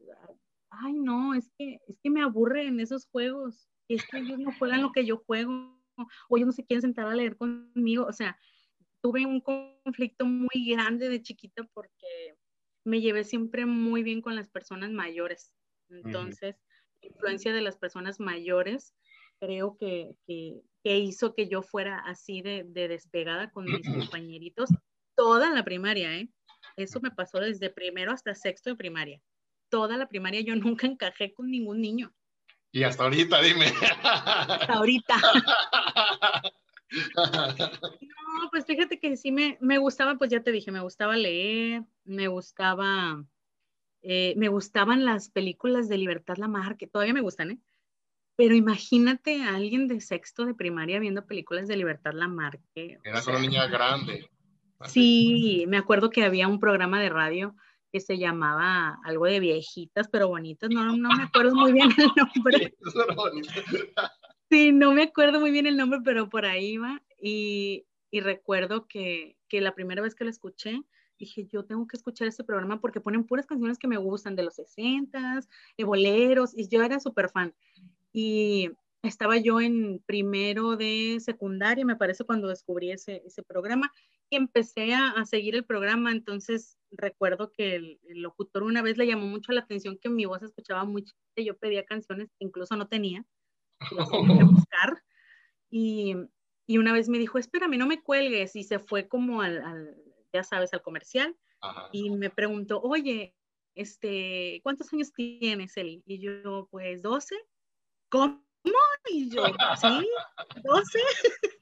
ay, 0.71 0.93
no, 0.93 1.33
es 1.33 1.51
que, 1.57 1.79
es 1.87 1.99
que 2.01 2.09
me 2.09 2.21
aburre 2.21 2.65
en 2.65 2.79
esos 2.79 3.05
juegos, 3.07 3.67
es 3.87 4.05
que 4.07 4.19
ellos 4.19 4.39
no 4.39 4.51
juegan 4.57 4.81
lo 4.81 4.91
que 4.91 5.05
yo 5.05 5.17
juego, 5.17 5.79
o 6.29 6.37
ellos 6.37 6.47
no 6.47 6.53
se 6.53 6.65
quieren 6.65 6.81
sentar 6.81 7.07
a 7.07 7.15
leer 7.15 7.37
conmigo, 7.37 8.05
o 8.05 8.13
sea, 8.13 8.37
tuve 9.01 9.25
un 9.25 9.41
conflicto 9.41 10.25
muy 10.25 10.69
grande 10.69 11.09
de 11.09 11.21
chiquita 11.21 11.63
porque 11.73 12.35
me 12.85 13.01
llevé 13.01 13.23
siempre 13.23 13.65
muy 13.65 14.03
bien 14.03 14.21
con 14.21 14.35
las 14.35 14.49
personas 14.49 14.91
mayores, 14.91 15.53
entonces, 15.89 16.55
uh 16.55 16.59
-huh. 16.59 17.01
la 17.01 17.07
influencia 17.09 17.53
de 17.53 17.61
las 17.61 17.77
personas 17.77 18.19
mayores 18.19 18.95
creo 19.39 19.75
que, 19.77 20.15
que, 20.27 20.61
que 20.83 20.99
hizo 20.99 21.33
que 21.33 21.47
yo 21.47 21.63
fuera 21.63 21.99
así 21.99 22.41
de, 22.41 22.63
de 22.63 22.87
despegada 22.87 23.51
con 23.51 23.65
mis 23.65 23.87
compañeritos 23.89 24.69
toda 25.15 25.49
la 25.49 25.63
primaria, 25.63 26.15
¿eh? 26.17 26.29
Eso 26.77 26.99
me 27.01 27.11
pasó 27.11 27.39
desde 27.39 27.69
primero 27.69 28.11
hasta 28.11 28.35
sexto 28.35 28.69
de 28.69 28.75
primaria. 28.75 29.21
Toda 29.71 29.97
la 29.97 30.07
primaria 30.07 30.41
yo 30.41 30.55
nunca 30.55 30.85
encajé 30.85 31.33
con 31.33 31.49
ningún 31.49 31.81
niño. 31.81 32.13
Y 32.71 32.83
hasta 32.83 33.03
ahorita, 33.03 33.41
dime. 33.41 33.65
Hasta 34.03 34.73
ahorita. 34.73 35.17
No, 36.91 38.49
pues 38.51 38.65
fíjate 38.65 38.99
que 38.99 39.15
sí 39.15 39.31
me, 39.31 39.57
me 39.61 39.77
gustaba, 39.77 40.15
pues 40.15 40.29
ya 40.29 40.43
te 40.43 40.51
dije, 40.51 40.71
me 40.71 40.81
gustaba 40.81 41.15
leer, 41.15 41.83
me 42.03 42.27
gustaba, 42.27 43.23
eh, 44.01 44.33
me 44.35 44.49
gustaban 44.49 45.05
las 45.05 45.29
películas 45.29 45.87
de 45.87 45.97
Libertad 45.97 46.35
Lamar, 46.35 46.75
que 46.75 46.87
todavía 46.87 47.13
me 47.13 47.21
gustan, 47.21 47.51
¿eh? 47.51 47.59
Pero 48.35 48.55
imagínate 48.55 49.41
a 49.43 49.55
alguien 49.55 49.87
de 49.87 50.01
sexto 50.01 50.45
de 50.45 50.53
primaria 50.53 50.99
viendo 50.99 51.25
películas 51.25 51.69
de 51.69 51.77
Libertad 51.77 52.13
Lamarque. 52.13 52.99
Era 53.03 53.19
o 53.19 53.21
sea, 53.21 53.33
una 53.33 53.41
niña 53.41 53.67
grande. 53.67 54.29
Así. 54.79 54.93
Sí, 54.93 55.65
me 55.67 55.77
acuerdo 55.77 56.09
que 56.09 56.25
había 56.25 56.47
un 56.47 56.59
programa 56.59 56.99
de 56.99 57.09
radio 57.09 57.55
que 57.91 57.99
se 57.99 58.17
llamaba 58.17 58.99
algo 59.03 59.25
de 59.25 59.39
viejitas, 59.39 60.07
pero 60.09 60.27
bonitas. 60.29 60.69
No, 60.69 60.95
no 60.95 61.09
me 61.15 61.23
acuerdo 61.23 61.55
muy 61.55 61.73
bien 61.73 61.89
el 61.97 62.07
nombre. 62.15 62.75
Sí, 64.49 64.71
no 64.73 64.93
me 64.93 65.03
acuerdo 65.03 65.39
muy 65.39 65.51
bien 65.51 65.67
el 65.67 65.77
nombre, 65.77 65.99
pero 66.03 66.29
por 66.29 66.45
ahí 66.45 66.73
iba. 66.73 67.01
Y, 67.21 67.85
y 68.09 68.21
recuerdo 68.21 68.87
que, 68.87 69.37
que 69.47 69.61
la 69.61 69.75
primera 69.75 70.01
vez 70.01 70.15
que 70.15 70.23
lo 70.23 70.29
escuché, 70.29 70.81
dije, 71.19 71.45
yo 71.45 71.65
tengo 71.65 71.87
que 71.87 71.97
escuchar 71.97 72.27
este 72.27 72.43
programa 72.43 72.79
porque 72.79 73.01
ponen 73.01 73.25
puras 73.25 73.45
canciones 73.45 73.77
que 73.77 73.87
me 73.87 73.97
gustan 73.97 74.35
de 74.35 74.43
los 74.43 74.57
60s, 74.57 75.47
de 75.77 75.83
boleros, 75.83 76.57
y 76.57 76.67
yo 76.67 76.81
era 76.83 76.99
súper 76.99 77.29
fan. 77.29 77.53
Y, 78.13 78.71
estaba 79.03 79.37
yo 79.37 79.59
en 79.59 79.99
primero 80.05 80.75
de 80.75 81.17
secundaria, 81.19 81.85
me 81.85 81.95
parece, 81.95 82.23
cuando 82.23 82.47
descubrí 82.47 82.91
ese, 82.91 83.23
ese 83.25 83.41
programa 83.41 83.91
y 84.31 84.37
empecé 84.37 84.93
a, 84.93 85.09
a, 85.09 85.25
seguir 85.25 85.55
el 85.55 85.65
programa. 85.65 86.11
Entonces 86.11 86.79
recuerdo 86.89 87.51
que 87.51 87.75
el, 87.75 87.99
el, 88.07 88.21
locutor 88.21 88.63
una 88.63 88.81
vez 88.81 88.97
le 88.97 89.05
llamó 89.05 89.27
mucho 89.27 89.51
la 89.51 89.61
atención 89.61 89.99
que 90.01 90.09
mi 90.09 90.25
voz 90.25 90.41
escuchaba 90.41 90.85
mucho. 90.85 91.13
Yo 91.35 91.57
pedía 91.57 91.85
canciones 91.85 92.29
que 92.39 92.45
incluso 92.45 92.75
no 92.77 92.87
tenía, 92.87 93.25
las 93.91 94.09
tenía 94.09 94.37
que 94.37 94.43
buscar. 94.65 95.03
Y, 95.69 96.15
y, 96.65 96.77
una 96.77 96.93
vez 96.93 97.09
me 97.09 97.19
dijo, 97.19 97.37
espérame, 97.37 97.77
no 97.77 97.87
me 97.87 98.01
cuelgues. 98.01 98.55
Y 98.55 98.63
se 98.63 98.79
fue 98.79 99.09
como 99.09 99.41
al, 99.41 99.61
al 99.61 99.97
ya 100.33 100.43
sabes, 100.43 100.73
al 100.73 100.81
comercial. 100.81 101.35
Ajá. 101.59 101.89
Y 101.91 102.09
me 102.09 102.29
preguntó, 102.29 102.81
oye, 102.81 103.35
este, 103.75 104.61
¿cuántos 104.63 104.91
años 104.93 105.11
tienes, 105.11 105.75
Eli? 105.75 106.03
Y 106.05 106.19
yo, 106.19 106.69
pues 106.71 107.01
12. 107.01 107.35
¿Cómo? 108.09 108.41
Y 109.09 109.29
yo, 109.29 109.43
sí, 109.75 110.09
12. 110.63 110.99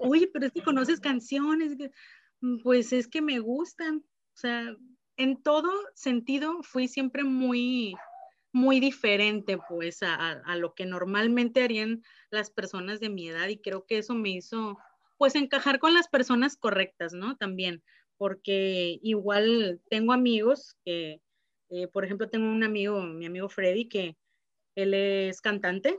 Oye, 0.00 0.28
pero 0.32 0.46
es 0.46 0.52
que 0.52 0.62
conoces 0.62 1.00
canciones. 1.00 1.76
Pues 2.62 2.92
es 2.92 3.08
que 3.08 3.22
me 3.22 3.38
gustan. 3.38 3.98
O 3.98 4.36
sea, 4.36 4.76
en 5.16 5.42
todo 5.42 5.70
sentido 5.94 6.62
fui 6.62 6.88
siempre 6.88 7.24
muy, 7.24 7.94
muy 8.52 8.80
diferente, 8.80 9.58
pues, 9.68 10.02
a, 10.02 10.14
a, 10.14 10.56
lo 10.56 10.74
que 10.74 10.86
normalmente 10.86 11.62
harían 11.62 12.02
las 12.30 12.50
personas 12.50 13.00
de 13.00 13.10
mi 13.10 13.28
edad. 13.28 13.48
Y 13.48 13.58
creo 13.58 13.84
que 13.86 13.98
eso 13.98 14.14
me 14.14 14.30
hizo, 14.30 14.78
pues, 15.16 15.34
encajar 15.34 15.78
con 15.80 15.94
las 15.94 16.08
personas 16.08 16.56
correctas, 16.56 17.12
¿no? 17.12 17.36
También, 17.36 17.82
porque 18.16 18.98
igual 19.02 19.80
tengo 19.90 20.12
amigos 20.12 20.76
que, 20.84 21.20
eh, 21.70 21.88
por 21.88 22.04
ejemplo, 22.04 22.28
tengo 22.28 22.46
un 22.46 22.62
amigo, 22.62 23.02
mi 23.02 23.26
amigo 23.26 23.48
Freddy, 23.48 23.88
que 23.88 24.16
él 24.76 24.94
es 24.94 25.40
cantante 25.40 25.98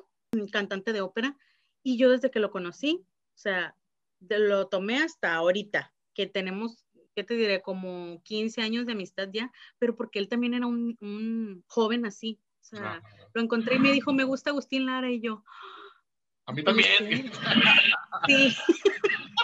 cantante 0.51 0.93
de 0.93 1.01
ópera, 1.01 1.35
y 1.83 1.97
yo 1.97 2.09
desde 2.09 2.31
que 2.31 2.39
lo 2.39 2.51
conocí, 2.51 3.05
sea, 3.39 3.75
lo 4.19 4.67
tomé 4.67 4.97
hasta 4.97 5.35
ahorita, 5.35 5.93
que 6.13 6.27
tenemos, 6.27 6.85
¿qué 7.15 7.23
te 7.23 7.35
diré? 7.35 7.61
Como 7.61 8.21
15 8.23 8.61
años 8.61 8.85
de 8.85 8.93
amistad 8.93 9.29
ya, 9.31 9.51
pero 9.77 9.95
porque 9.95 10.19
él 10.19 10.27
también 10.27 10.53
era 10.53 10.67
un, 10.67 10.97
un 11.01 11.63
joven 11.67 12.05
así, 12.05 12.39
o 12.61 12.65
sea, 12.65 13.01
lo 13.33 13.41
encontré 13.41 13.75
y 13.75 13.79
me 13.79 13.91
dijo, 13.91 14.13
me 14.13 14.23
gusta 14.23 14.51
Agustín 14.51 14.85
Lara, 14.85 15.09
y 15.09 15.21
yo... 15.21 15.43
A 16.45 16.51
mí 16.51 16.63
también. 16.63 17.31
Sí. 18.27 18.55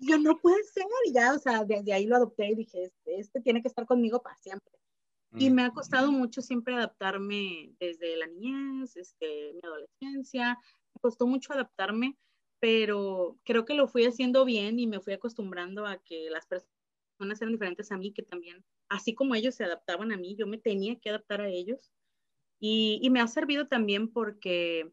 yo 0.00 0.18
no 0.18 0.38
puede 0.38 0.62
ser, 0.64 0.84
ya, 1.12 1.34
o 1.34 1.38
sea, 1.38 1.64
desde 1.64 1.92
ahí 1.92 2.06
lo 2.06 2.16
adopté 2.16 2.48
y 2.48 2.54
dije, 2.54 2.84
este, 2.84 3.18
este 3.20 3.40
tiene 3.40 3.62
que 3.62 3.68
estar 3.68 3.86
conmigo 3.86 4.22
para 4.22 4.36
siempre. 4.36 4.72
Y 5.36 5.50
me 5.50 5.62
ha 5.62 5.70
costado 5.70 6.10
mucho 6.10 6.40
siempre 6.40 6.74
adaptarme 6.74 7.74
desde 7.78 8.16
la 8.16 8.26
niñez, 8.26 8.96
este, 8.96 9.52
mi 9.52 9.60
adolescencia. 9.62 10.58
Me 10.94 11.00
costó 11.02 11.26
mucho 11.26 11.52
adaptarme, 11.52 12.16
pero 12.60 13.38
creo 13.44 13.64
que 13.64 13.74
lo 13.74 13.88
fui 13.88 14.04
haciendo 14.04 14.44
bien 14.44 14.78
y 14.78 14.86
me 14.86 15.00
fui 15.00 15.12
acostumbrando 15.12 15.86
a 15.86 15.98
que 15.98 16.28
las 16.30 16.46
personas 16.46 17.40
eran 17.40 17.52
diferentes 17.52 17.92
a 17.92 17.96
mí, 17.96 18.12
que 18.12 18.22
también, 18.22 18.64
así 18.88 19.14
como 19.14 19.34
ellos 19.34 19.54
se 19.54 19.64
adaptaban 19.64 20.12
a 20.12 20.16
mí, 20.16 20.36
yo 20.36 20.46
me 20.46 20.58
tenía 20.58 20.98
que 20.98 21.10
adaptar 21.10 21.40
a 21.40 21.48
ellos. 21.48 21.92
Y, 22.60 22.98
y 23.02 23.10
me 23.10 23.20
ha 23.20 23.28
servido 23.28 23.68
también 23.68 24.08
porque 24.12 24.92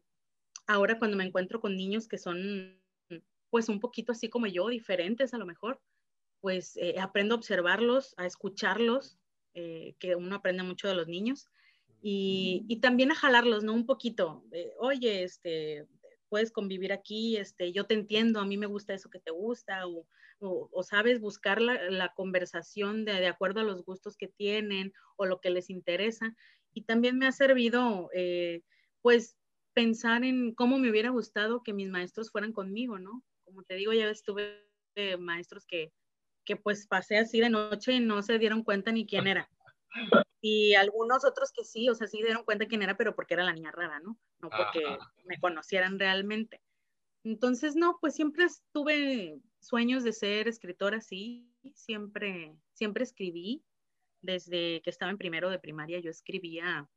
ahora 0.66 0.98
cuando 0.98 1.16
me 1.16 1.24
encuentro 1.24 1.60
con 1.60 1.76
niños 1.76 2.06
que 2.06 2.18
son 2.18 2.80
pues 3.50 3.68
un 3.68 3.80
poquito 3.80 4.12
así 4.12 4.28
como 4.28 4.46
yo, 4.46 4.68
diferentes 4.68 5.32
a 5.34 5.38
lo 5.38 5.46
mejor, 5.46 5.80
pues 6.40 6.76
eh, 6.76 6.96
aprendo 7.00 7.34
a 7.34 7.38
observarlos, 7.38 8.14
a 8.18 8.26
escucharlos 8.26 9.18
eh, 9.54 9.94
que 9.98 10.14
uno 10.14 10.36
aprende 10.36 10.62
mucho 10.62 10.88
de 10.88 10.94
los 10.94 11.08
niños, 11.08 11.48
y, 12.02 12.64
y, 12.68 12.80
también 12.80 13.10
a 13.10 13.14
jalarlos, 13.14 13.64
¿no? 13.64 13.72
Un 13.72 13.86
poquito, 13.86 14.44
oye, 14.78 15.24
este, 15.24 15.88
puedes 16.28 16.50
convivir 16.50 16.92
aquí, 16.92 17.36
este, 17.36 17.72
yo 17.72 17.84
te 17.86 17.94
entiendo, 17.94 18.40
a 18.40 18.46
mí 18.46 18.56
me 18.56 18.66
gusta 18.66 18.94
eso 18.94 19.10
que 19.10 19.20
te 19.20 19.30
gusta, 19.30 19.86
o, 19.86 20.06
o, 20.38 20.68
o 20.72 20.82
sabes 20.82 21.20
buscar 21.20 21.60
la, 21.60 21.90
la 21.90 22.12
conversación 22.14 23.04
de, 23.04 23.14
de, 23.14 23.26
acuerdo 23.26 23.60
a 23.60 23.64
los 23.64 23.84
gustos 23.84 24.16
que 24.16 24.28
tienen 24.28 24.92
o 25.16 25.26
lo 25.26 25.40
que 25.40 25.50
les 25.50 25.70
interesa. 25.70 26.34
Y 26.72 26.82
también 26.82 27.18
me 27.18 27.26
ha 27.26 27.32
servido, 27.32 28.10
eh, 28.14 28.62
pues, 29.02 29.36
pensar 29.74 30.24
en 30.24 30.54
cómo 30.54 30.78
me 30.78 30.90
hubiera 30.90 31.10
gustado 31.10 31.62
que 31.62 31.72
mis 31.72 31.88
maestros 31.88 32.30
fueran 32.30 32.52
conmigo, 32.52 32.98
¿no? 32.98 33.22
Como 33.44 33.62
te 33.62 33.74
digo, 33.74 33.92
ya 33.92 34.08
estuve 34.08 34.66
eh, 34.94 35.16
maestros 35.16 35.66
que 35.66 35.92
que 36.46 36.56
pues 36.56 36.86
pasé 36.86 37.18
así 37.18 37.40
de 37.40 37.50
noche 37.50 37.92
y 37.92 38.00
no 38.00 38.22
se 38.22 38.38
dieron 38.38 38.62
cuenta 38.62 38.92
ni 38.92 39.04
quién 39.04 39.26
era. 39.26 39.50
Y 40.40 40.74
algunos 40.74 41.24
otros 41.24 41.50
que 41.52 41.64
sí, 41.64 41.88
o 41.88 41.94
sea, 41.94 42.06
sí 42.06 42.22
dieron 42.22 42.44
cuenta 42.44 42.66
quién 42.66 42.82
era, 42.82 42.96
pero 42.96 43.14
porque 43.14 43.34
era 43.34 43.44
la 43.44 43.52
niña 43.52 43.72
rara, 43.72 44.00
¿no? 44.00 44.18
No 44.40 44.50
porque 44.50 44.80
me 45.24 45.38
conocieran 45.38 45.98
realmente. 45.98 46.60
Entonces, 47.24 47.74
no, 47.74 47.98
pues 48.00 48.14
siempre 48.14 48.46
tuve 48.72 49.40
sueños 49.58 50.04
de 50.04 50.12
ser 50.12 50.46
escritora, 50.46 51.00
sí, 51.00 51.50
siempre, 51.74 52.54
siempre 52.72 53.02
escribí. 53.02 53.64
Desde 54.22 54.80
que 54.82 54.90
estaba 54.90 55.10
en 55.10 55.18
primero 55.18 55.50
de 55.50 55.58
primaria 55.58 56.00
yo 56.00 56.10
escribía 56.10 56.88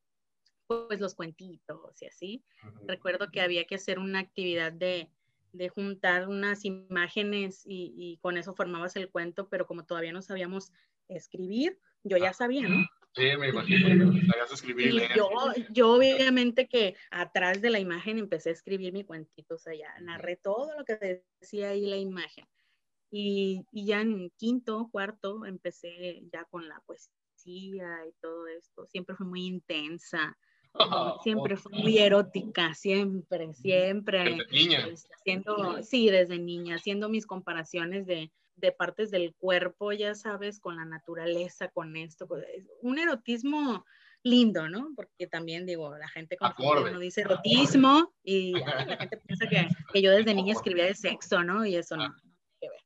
pues 0.67 0.99
los 0.99 1.15
cuentitos 1.15 2.01
y 2.01 2.05
así. 2.05 2.43
Recuerdo 2.85 3.31
que 3.31 3.41
había 3.41 3.65
que 3.65 3.75
hacer 3.75 3.97
una 3.97 4.19
actividad 4.19 4.71
de, 4.71 5.09
de 5.51 5.69
juntar 5.69 6.27
unas 6.27 6.63
imágenes 6.63 7.63
y, 7.65 7.93
y, 7.97 8.17
con 8.17 8.37
eso 8.37 8.53
formabas 8.53 8.95
el 8.95 9.09
cuento, 9.09 9.49
pero 9.49 9.65
como 9.65 9.85
todavía 9.85 10.13
no 10.13 10.21
sabíamos 10.21 10.71
escribir, 11.07 11.79
yo 12.03 12.17
ya 12.17 12.33
sabía, 12.33 12.67
¿no? 12.67 12.85
Sí, 13.15 13.25
me 13.37 13.49
imagino, 13.49 14.13
sabías 14.27 14.51
escribir. 14.51 14.93
Y 14.93 15.17
yo, 15.17 15.29
yo 15.71 15.93
obviamente 15.93 16.67
que 16.67 16.95
atrás 17.09 17.61
de 17.61 17.69
la 17.69 17.79
imagen 17.79 18.19
empecé 18.19 18.49
a 18.49 18.53
escribir 18.53 18.93
mi 18.93 19.03
cuentito, 19.03 19.55
o 19.55 19.57
sea, 19.57 19.73
ya 19.73 19.93
narré 20.01 20.35
todo 20.35 20.77
lo 20.77 20.85
que 20.85 21.23
decía 21.41 21.69
ahí 21.69 21.85
la 21.85 21.97
imagen. 21.97 22.45
Y, 23.11 23.65
y 23.71 23.87
ya 23.87 24.01
en 24.01 24.29
quinto, 24.37 24.89
cuarto, 24.91 25.45
empecé 25.45 26.21
ya 26.31 26.45
con 26.45 26.69
la 26.69 26.79
poesía 26.85 28.05
y 28.07 28.13
todo 28.21 28.47
esto. 28.47 28.85
Siempre 28.85 29.15
fue 29.15 29.25
muy 29.25 29.47
intensa 29.47 30.37
siempre 31.23 31.57
fue 31.57 31.71
muy 31.71 31.97
erótica, 31.97 32.73
siempre, 32.73 33.53
siempre. 33.53 34.23
Desde 34.23 34.51
niña. 34.51 34.87
Haciendo, 35.17 35.83
sí, 35.83 36.09
desde 36.09 36.39
niña, 36.39 36.75
haciendo 36.75 37.09
mis 37.09 37.25
comparaciones 37.25 38.05
de, 38.05 38.31
de, 38.59 38.71
partes 38.71 39.11
del 39.11 39.33
cuerpo, 39.35 39.91
ya 39.91 40.15
sabes, 40.15 40.59
con 40.59 40.75
la 40.75 40.85
naturaleza, 40.85 41.69
con 41.69 41.95
esto. 41.95 42.27
Pues, 42.27 42.45
un 42.81 42.99
erotismo 42.99 43.85
lindo, 44.23 44.67
¿no? 44.67 44.91
Porque 44.95 45.27
también 45.27 45.65
digo, 45.65 45.97
la 45.97 46.07
gente 46.09 46.37
cuando 46.37 46.99
dice 46.99 47.21
erotismo 47.21 48.13
y 48.23 48.51
la 48.53 48.61
gente 49.09 49.17
piensa 49.17 49.47
que, 49.47 49.67
que, 49.93 50.01
yo 50.01 50.11
desde 50.11 50.33
niña 50.33 50.53
escribía 50.53 50.85
de 50.85 50.95
sexo, 50.95 51.43
¿no? 51.43 51.65
Y 51.65 51.75
eso 51.75 51.95
no, 51.95 52.09
no 52.09 52.15
que 52.59 52.69
ver. 52.69 52.81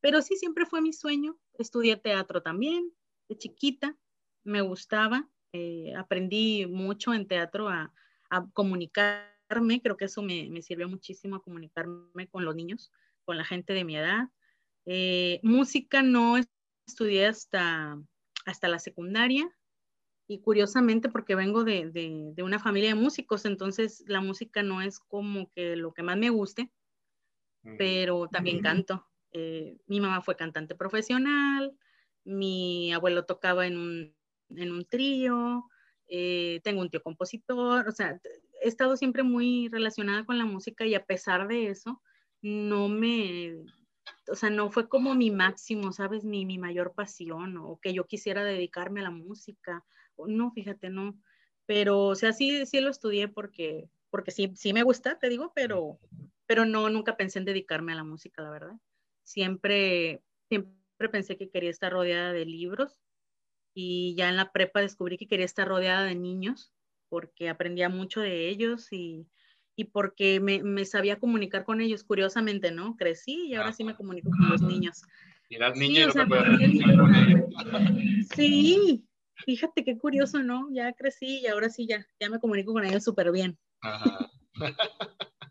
Pero 0.00 0.22
sí, 0.22 0.36
siempre 0.36 0.66
fue 0.66 0.80
mi 0.80 0.92
sueño. 0.92 1.38
Estudié 1.54 1.96
teatro 1.96 2.42
también, 2.42 2.92
de 3.28 3.36
chiquita, 3.36 3.96
me 4.44 4.60
gustaba 4.60 5.28
eh, 5.56 5.94
aprendí 5.96 6.66
mucho 6.66 7.14
en 7.14 7.28
teatro 7.28 7.68
a, 7.68 7.92
a 8.28 8.44
comunicarme, 8.54 9.80
creo 9.80 9.96
que 9.96 10.06
eso 10.06 10.20
me, 10.20 10.50
me, 10.50 10.62
sirvió 10.62 10.88
muchísimo 10.88 11.36
a 11.36 11.42
comunicarme 11.44 12.26
con 12.26 12.44
los 12.44 12.56
niños, 12.56 12.90
con 13.24 13.36
la 13.36 13.44
gente 13.44 13.72
de 13.72 13.84
mi 13.84 13.96
edad. 13.96 14.30
Eh, 14.86 15.40
música 15.42 16.02
no 16.02 16.36
estudié 16.86 17.26
hasta, 17.26 17.98
hasta 18.44 18.68
la 18.68 18.78
secundaria 18.78 19.50
y 20.26 20.40
curiosamente 20.40 21.08
porque 21.08 21.34
vengo 21.34 21.64
de, 21.64 21.90
de, 21.90 22.32
de, 22.34 22.42
una 22.42 22.58
familia 22.58 22.90
de 22.90 23.00
músicos, 23.00 23.44
entonces 23.44 24.04
la 24.06 24.20
música 24.20 24.62
no 24.62 24.82
es 24.82 24.98
como 24.98 25.50
que 25.52 25.76
lo 25.76 25.92
que 25.92 26.02
más 26.02 26.16
me 26.16 26.30
guste, 26.30 26.70
pero 27.78 28.28
también 28.28 28.60
canto. 28.60 29.06
Eh, 29.32 29.78
mi 29.86 30.00
mamá 30.00 30.22
fue 30.22 30.36
cantante 30.36 30.74
profesional, 30.74 31.76
mi 32.24 32.92
abuelo 32.92 33.24
tocaba 33.24 33.66
en 33.66 33.76
un, 33.76 34.16
en 34.50 34.72
un 34.72 34.84
trío, 34.84 35.68
eh, 36.06 36.60
tengo 36.62 36.80
un 36.80 36.90
tío 36.90 37.02
compositor, 37.02 37.88
o 37.88 37.92
sea, 37.92 38.20
he 38.62 38.68
estado 38.68 38.96
siempre 38.96 39.22
muy 39.22 39.68
relacionada 39.68 40.24
con 40.24 40.38
la 40.38 40.44
música 40.44 40.86
y 40.86 40.94
a 40.94 41.04
pesar 41.04 41.48
de 41.48 41.68
eso, 41.68 42.02
no 42.42 42.88
me, 42.88 43.56
o 44.28 44.34
sea, 44.34 44.50
no 44.50 44.70
fue 44.70 44.88
como 44.88 45.14
mi 45.14 45.30
máximo, 45.30 45.92
¿sabes? 45.92 46.24
Mi, 46.24 46.46
mi 46.46 46.58
mayor 46.58 46.94
pasión 46.94 47.56
o 47.56 47.78
que 47.80 47.92
yo 47.92 48.06
quisiera 48.06 48.44
dedicarme 48.44 49.00
a 49.00 49.04
la 49.04 49.10
música. 49.10 49.84
No, 50.26 50.50
fíjate, 50.52 50.90
no. 50.90 51.18
Pero, 51.66 52.06
o 52.06 52.14
sea, 52.14 52.32
sí, 52.32 52.66
sí 52.66 52.80
lo 52.80 52.90
estudié 52.90 53.28
porque, 53.28 53.88
porque 54.10 54.30
sí, 54.30 54.52
sí 54.54 54.72
me 54.72 54.82
gusta, 54.82 55.18
te 55.18 55.28
digo, 55.28 55.52
pero, 55.54 55.98
pero 56.46 56.64
no, 56.64 56.88
nunca 56.90 57.16
pensé 57.16 57.38
en 57.38 57.44
dedicarme 57.44 57.92
a 57.92 57.96
la 57.96 58.04
música, 58.04 58.42
la 58.42 58.50
verdad. 58.50 58.74
Siempre, 59.22 60.22
siempre 60.48 61.08
pensé 61.10 61.36
que 61.36 61.50
quería 61.50 61.70
estar 61.70 61.92
rodeada 61.92 62.32
de 62.32 62.44
libros 62.44 63.00
y 63.74 64.14
ya 64.16 64.28
en 64.28 64.36
la 64.36 64.52
prepa 64.52 64.80
descubrí 64.80 65.16
que 65.16 65.26
quería 65.26 65.46
estar 65.46 65.66
rodeada 65.66 66.04
de 66.04 66.14
niños 66.14 66.72
porque 67.08 67.48
aprendía 67.48 67.88
mucho 67.88 68.20
de 68.20 68.48
ellos 68.48 68.92
y, 68.92 69.26
y 69.76 69.84
porque 69.84 70.40
me, 70.40 70.62
me, 70.62 70.84
sabía 70.84 71.18
comunicar 71.18 71.64
con 71.64 71.80
ellos, 71.80 72.04
curiosamente, 72.04 72.70
¿no? 72.70 72.96
Crecí 72.96 73.48
y 73.48 73.54
ahora 73.54 73.72
sí 73.72 73.84
me 73.84 73.96
comunico 73.96 74.30
con 74.30 74.50
los 74.50 74.62
niños. 74.62 75.02
Y 75.50 75.58
las 75.58 75.76
niñas 75.76 76.16
no 76.16 76.26
sea. 76.26 77.46
Sí, 78.34 79.04
fíjate 79.44 79.84
qué 79.84 79.98
curioso, 79.98 80.42
¿no? 80.42 80.68
Ya 80.72 80.94
crecí 80.94 81.40
y 81.40 81.46
ahora 81.46 81.68
sí 81.68 81.86
ya, 81.86 82.06
ya 82.18 82.30
me 82.30 82.40
comunico 82.40 82.72
con 82.72 82.84
ellos 82.84 83.04
súper 83.04 83.30
bien. 83.30 83.58
Ajá. 83.82 84.30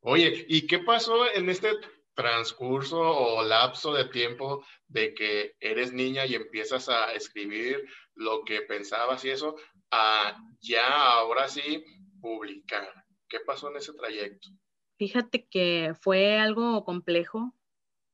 Oye, 0.00 0.44
¿y 0.48 0.66
qué 0.66 0.80
pasó 0.80 1.32
en 1.32 1.48
este 1.48 1.70
transcurso 2.14 3.00
o 3.00 3.42
lapso 3.44 3.94
de 3.94 4.06
tiempo 4.06 4.64
de 4.88 5.14
que 5.14 5.56
eres 5.60 5.92
niña 5.92 6.26
y 6.26 6.34
empiezas 6.34 6.88
a 6.88 7.12
escribir 7.12 7.84
lo 8.14 8.44
que 8.44 8.62
pensabas 8.62 9.24
y 9.24 9.30
eso, 9.30 9.56
a 9.90 10.36
ya 10.60 10.88
ahora 10.88 11.48
sí 11.48 11.84
publicar? 12.24 12.88
¿Qué 13.28 13.38
pasó 13.40 13.70
en 13.70 13.76
ese 13.76 13.92
trayecto? 13.92 14.48
Fíjate 14.96 15.46
que 15.46 15.92
fue 16.00 16.38
algo 16.38 16.84
complejo 16.84 17.54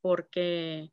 porque 0.00 0.90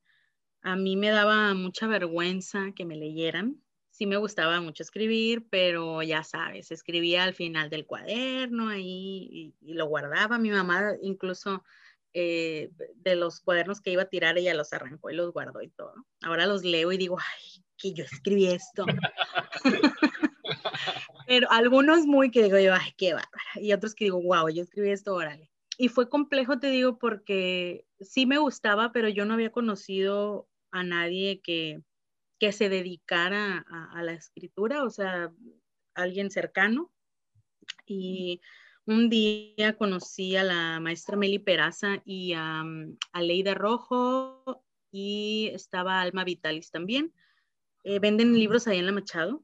a 0.62 0.76
mí 0.76 0.96
me 0.96 1.10
daba 1.10 1.54
mucha 1.56 1.88
vergüenza 1.88 2.74
que 2.76 2.86
me 2.86 2.96
leyeran. 2.96 3.64
Sí 3.90 4.06
me 4.06 4.18
gustaba 4.18 4.62
mucho 4.62 4.84
escribir, 4.84 5.48
pero 5.50 6.04
ya 6.04 6.24
sabes, 6.24 6.72
escribía 6.72 7.24
al 7.24 7.34
final 7.34 7.72
del 7.72 7.88
cuaderno 7.88 8.70
ahí 8.70 9.56
y, 9.62 9.74
lo 9.74 9.88
guardaba. 9.88 10.38
Mi 10.38 10.52
mamá 10.52 10.92
incluso 11.02 11.64
eh, 12.14 12.70
de 12.98 13.16
los 13.16 13.40
cuadernos 13.40 13.82
que 13.82 13.92
iba 13.92 14.04
a 14.04 14.10
tirar, 14.10 14.38
ella 14.38 14.54
los 14.54 14.74
arrancó 14.74 15.10
y 15.10 15.16
los 15.16 15.34
guardó 15.34 15.64
y 15.64 15.70
todo. 15.70 15.96
Ahora 16.22 16.46
los 16.46 16.64
leo 16.64 16.92
y 16.92 16.98
digo, 16.98 17.18
ay, 17.18 17.64
que 17.78 17.94
yo 17.94 18.04
escribí 18.04 18.46
esto. 18.46 18.86
pero 21.28 21.52
algunos 21.52 22.06
muy 22.06 22.32
que 22.32 22.44
digo 22.44 22.56
ay, 22.56 22.94
qué 22.98 23.14
bárbara. 23.14 23.52
Y 23.56 23.74
otros 23.74 23.94
que 23.94 24.06
digo, 24.06 24.22
wow, 24.22 24.48
yo 24.48 24.64
escribí 24.64 24.92
esto, 24.92 25.14
órale. 25.14 25.52
Y 25.78 25.90
fue 25.90 26.10
complejo, 26.10 26.58
te 26.58 26.68
digo, 26.68 26.98
porque 26.98 27.86
sí 28.00 28.26
me 28.26 28.38
gustaba, 28.38 28.94
pero 28.94 29.10
yo 29.10 29.26
no 29.26 29.34
había 29.34 29.52
conocido 29.52 30.48
a 30.72 30.84
nadie 30.84 31.42
que, 31.42 31.84
que 32.40 32.54
se 32.54 32.70
dedicara 32.70 33.66
a, 33.68 34.02
la 34.04 34.14
escritura, 34.14 34.84
o 34.84 34.90
sea, 34.90 35.32
alguien 35.96 36.32
cercano. 36.32 36.92
Y 37.86 38.40
un 38.86 39.10
día 39.10 39.78
conocí 39.78 40.38
a 40.38 40.44
la 40.44 40.80
maestra 40.80 41.18
Meli 41.18 41.40
Peraza 41.40 42.02
y 42.06 42.34
a, 42.34 42.64
a 43.12 43.22
Leida 43.22 43.54
Rojo 43.54 44.64
y 44.92 45.52
estaba 45.54 46.00
Alma 46.00 46.24
Vitalis 46.24 46.72
también. 46.72 47.14
Eh, 47.84 48.00
venden 48.00 48.34
libros 48.34 48.66
ahí 48.68 48.80
en 48.80 48.86
la 48.86 48.94
Machado 48.94 49.44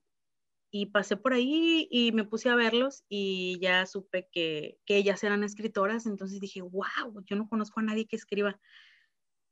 y 0.75 0.87
pasé 0.87 1.17
por 1.17 1.33
ahí 1.33 1.87
y 1.91 2.11
me 2.13 2.23
puse 2.23 2.49
a 2.49 2.55
verlos 2.55 3.03
y 3.07 3.59
ya 3.61 3.85
supe 3.85 4.27
que, 4.31 4.79
que 4.87 4.97
ellas 4.97 5.23
eran 5.23 5.43
escritoras, 5.43 6.07
entonces 6.07 6.39
dije, 6.39 6.63
wow, 6.63 7.23
yo 7.25 7.35
no 7.35 7.47
conozco 7.47 7.79
a 7.79 7.83
nadie 7.83 8.07
que 8.07 8.15
escriba 8.15 8.59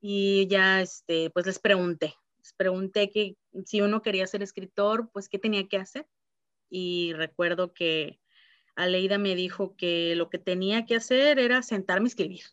y 0.01 0.47
ya 0.47 0.81
este, 0.81 1.29
pues 1.29 1.45
les 1.45 1.59
pregunté, 1.59 2.15
les 2.39 2.53
pregunté 2.53 3.11
que 3.11 3.37
si 3.67 3.81
uno 3.81 4.01
quería 4.01 4.25
ser 4.25 4.41
escritor, 4.41 5.11
pues 5.13 5.29
qué 5.29 5.37
tenía 5.37 5.67
que 5.67 5.77
hacer. 5.77 6.07
Y 6.71 7.13
recuerdo 7.13 7.71
que 7.71 8.19
Aleida 8.75 9.19
me 9.19 9.35
dijo 9.35 9.75
que 9.75 10.15
lo 10.15 10.27
que 10.31 10.39
tenía 10.39 10.87
que 10.87 10.95
hacer 10.95 11.37
era 11.37 11.61
sentarme 11.61 12.07
a 12.07 12.07
escribir, 12.07 12.45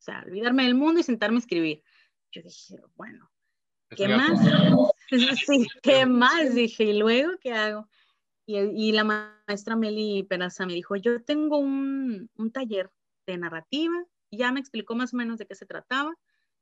o 0.00 0.02
sea, 0.02 0.24
olvidarme 0.26 0.64
del 0.64 0.74
mundo 0.74 0.98
y 0.98 1.04
sentarme 1.04 1.36
a 1.36 1.38
escribir. 1.38 1.84
Yo 2.32 2.42
dije, 2.42 2.74
bueno, 2.96 3.30
¿qué 3.96 4.08
más? 4.08 4.40
sí, 5.46 5.68
¿qué 5.80 6.06
más? 6.06 6.56
Dije, 6.56 6.82
¿y 6.82 6.98
luego 6.98 7.38
qué 7.40 7.52
hago? 7.52 7.88
Y, 8.48 8.92
la 8.92 9.02
maestra 9.02 9.74
Meli 9.74 10.22
Peraza 10.22 10.66
me 10.66 10.74
dijo, 10.74 10.94
yo 10.94 11.22
tengo 11.24 11.58
un, 11.58 12.30
un 12.36 12.52
taller 12.52 12.90
de 13.26 13.38
narrativa, 13.38 13.94
ya 14.30 14.52
me 14.52 14.60
explicó 14.60 14.94
más 14.94 15.12
o 15.14 15.16
menos 15.16 15.38
de 15.38 15.46
qué 15.46 15.56
se 15.56 15.66
trataba 15.66 16.14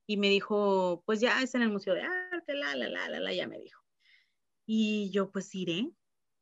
y 0.07 0.17
me 0.17 0.29
dijo, 0.29 1.03
pues 1.07 1.21
ya 1.21 1.43
es 1.43 1.55
en 1.55 1.62
el 1.62 1.71
Museo 1.71 1.95
de 1.95 2.03
Arte, 2.03 2.55
la, 2.55 2.75
la, 2.75 2.88
la, 2.88 3.09
la, 3.09 3.21
la, 3.21 3.33
ya 3.33 3.47
me 3.47 3.59
dijo. 3.59 3.83
Y 4.67 5.11
yo, 5.11 5.31
pues 5.31 5.55
iré. 5.55 5.91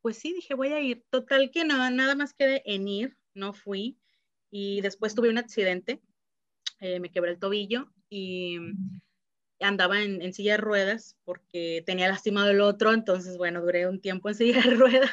Pues 0.01 0.17
sí, 0.17 0.33
dije, 0.33 0.53
voy 0.53 0.69
a 0.69 0.81
ir. 0.81 1.05
Total 1.09 1.51
que 1.51 1.63
nada, 1.65 1.89
nada 1.89 2.15
más 2.15 2.33
quedé 2.33 2.61
en 2.65 2.87
ir, 2.87 3.17
no 3.33 3.53
fui. 3.53 3.99
Y 4.49 4.81
después 4.81 5.15
tuve 5.15 5.29
un 5.29 5.37
accidente, 5.37 6.01
eh, 6.79 6.99
me 6.99 7.09
quebré 7.09 7.31
el 7.31 7.39
tobillo 7.39 7.91
y 8.09 8.57
andaba 9.63 10.01
en, 10.01 10.21
en, 10.21 10.33
silla 10.33 10.53
de 10.53 10.57
ruedas 10.57 11.15
porque 11.25 11.83
tenía 11.85 12.07
lastimado 12.07 12.49
el 12.49 12.61
otro, 12.61 12.93
entonces, 12.93 13.37
bueno, 13.37 13.61
duré 13.61 13.87
un 13.87 14.01
tiempo 14.01 14.29
en 14.29 14.35
silla 14.35 14.61
de 14.61 14.75
ruedas. 14.75 15.11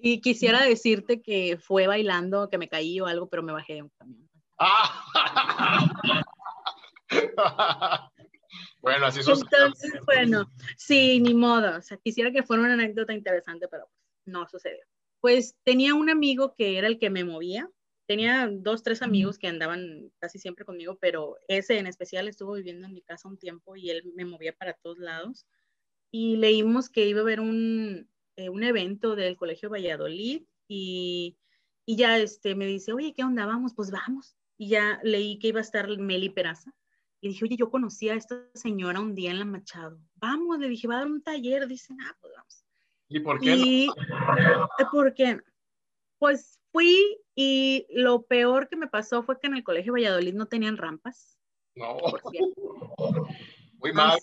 Y 0.00 0.20
quisiera 0.20 0.62
decirte 0.62 1.22
que 1.22 1.58
fue 1.60 1.86
bailando, 1.86 2.50
que 2.50 2.58
me 2.58 2.68
caí 2.68 3.00
o 3.00 3.06
algo, 3.06 3.28
pero 3.28 3.42
me 3.42 3.52
bajé 3.52 3.74
de 3.74 3.82
un 3.82 3.90
camión. 3.98 4.28
bueno, 8.80 9.06
así 9.06 9.22
son. 9.22 9.38
Entonces, 9.38 9.92
bueno, 10.04 10.50
sí, 10.76 11.20
ni 11.20 11.34
modo. 11.34 11.78
O 11.78 11.82
sea, 11.82 11.96
quisiera 11.98 12.30
que 12.30 12.42
fuera 12.42 12.62
una 12.62 12.74
anécdota 12.74 13.12
interesante, 13.12 13.68
pero 13.68 13.88
no 14.24 14.46
sucedió. 14.48 14.84
Pues 15.20 15.56
tenía 15.64 15.94
un 15.94 16.10
amigo 16.10 16.54
que 16.54 16.78
era 16.78 16.86
el 16.86 16.98
que 16.98 17.10
me 17.10 17.24
movía. 17.24 17.68
Tenía 18.08 18.48
dos, 18.50 18.82
tres 18.82 19.02
amigos 19.02 19.38
que 19.38 19.48
andaban 19.48 20.10
casi 20.18 20.38
siempre 20.38 20.64
conmigo, 20.64 20.96
pero 20.98 21.36
ese 21.46 21.78
en 21.78 21.86
especial 21.86 22.26
estuvo 22.26 22.54
viviendo 22.54 22.86
en 22.86 22.94
mi 22.94 23.02
casa 23.02 23.28
un 23.28 23.36
tiempo 23.36 23.76
y 23.76 23.90
él 23.90 24.02
me 24.14 24.24
movía 24.24 24.56
para 24.56 24.72
todos 24.72 24.96
lados. 24.96 25.46
Y 26.10 26.36
leímos 26.36 26.88
que 26.88 27.06
iba 27.06 27.18
a 27.18 27.22
haber 27.22 27.38
un, 27.38 28.08
eh, 28.36 28.48
un 28.48 28.62
evento 28.62 29.14
del 29.14 29.36
Colegio 29.36 29.68
Valladolid 29.68 30.42
y, 30.66 31.36
y 31.84 31.96
ya 31.96 32.16
este, 32.16 32.54
me 32.54 32.64
dice, 32.64 32.94
oye, 32.94 33.12
¿qué 33.12 33.24
onda? 33.24 33.44
Vamos, 33.44 33.74
pues 33.74 33.90
vamos. 33.90 34.38
Y 34.56 34.70
ya 34.70 35.00
leí 35.02 35.38
que 35.38 35.48
iba 35.48 35.58
a 35.58 35.62
estar 35.62 35.86
Meli 35.98 36.30
Peraza 36.30 36.74
y 37.20 37.28
dije, 37.28 37.44
oye, 37.44 37.56
yo 37.58 37.70
conocí 37.70 38.08
a 38.08 38.14
esta 38.14 38.42
señora 38.54 39.00
un 39.00 39.14
día 39.14 39.32
en 39.32 39.38
la 39.38 39.44
Machado. 39.44 40.00
Vamos, 40.14 40.58
le 40.58 40.70
dije, 40.70 40.88
va 40.88 40.94
a 40.94 40.98
dar 41.00 41.08
un 41.08 41.22
taller. 41.22 41.68
Dice, 41.68 41.94
ah, 42.00 42.16
pues 42.22 42.32
vamos. 42.34 42.64
¿Y 43.10 43.20
por 43.20 43.38
qué? 43.38 43.54
Y, 43.54 43.86
no? 43.86 44.66
Porque, 44.90 45.40
pues 46.18 46.57
fui 46.78 47.20
y 47.34 47.86
lo 47.90 48.22
peor 48.22 48.68
que 48.68 48.76
me 48.76 48.86
pasó 48.86 49.24
fue 49.24 49.40
que 49.40 49.48
en 49.48 49.56
el 49.56 49.64
colegio 49.64 49.92
Valladolid 49.92 50.34
no 50.34 50.46
tenían 50.46 50.76
rampas. 50.76 51.36
No. 51.74 51.96
Muy 53.80 53.92
mal. 53.92 54.18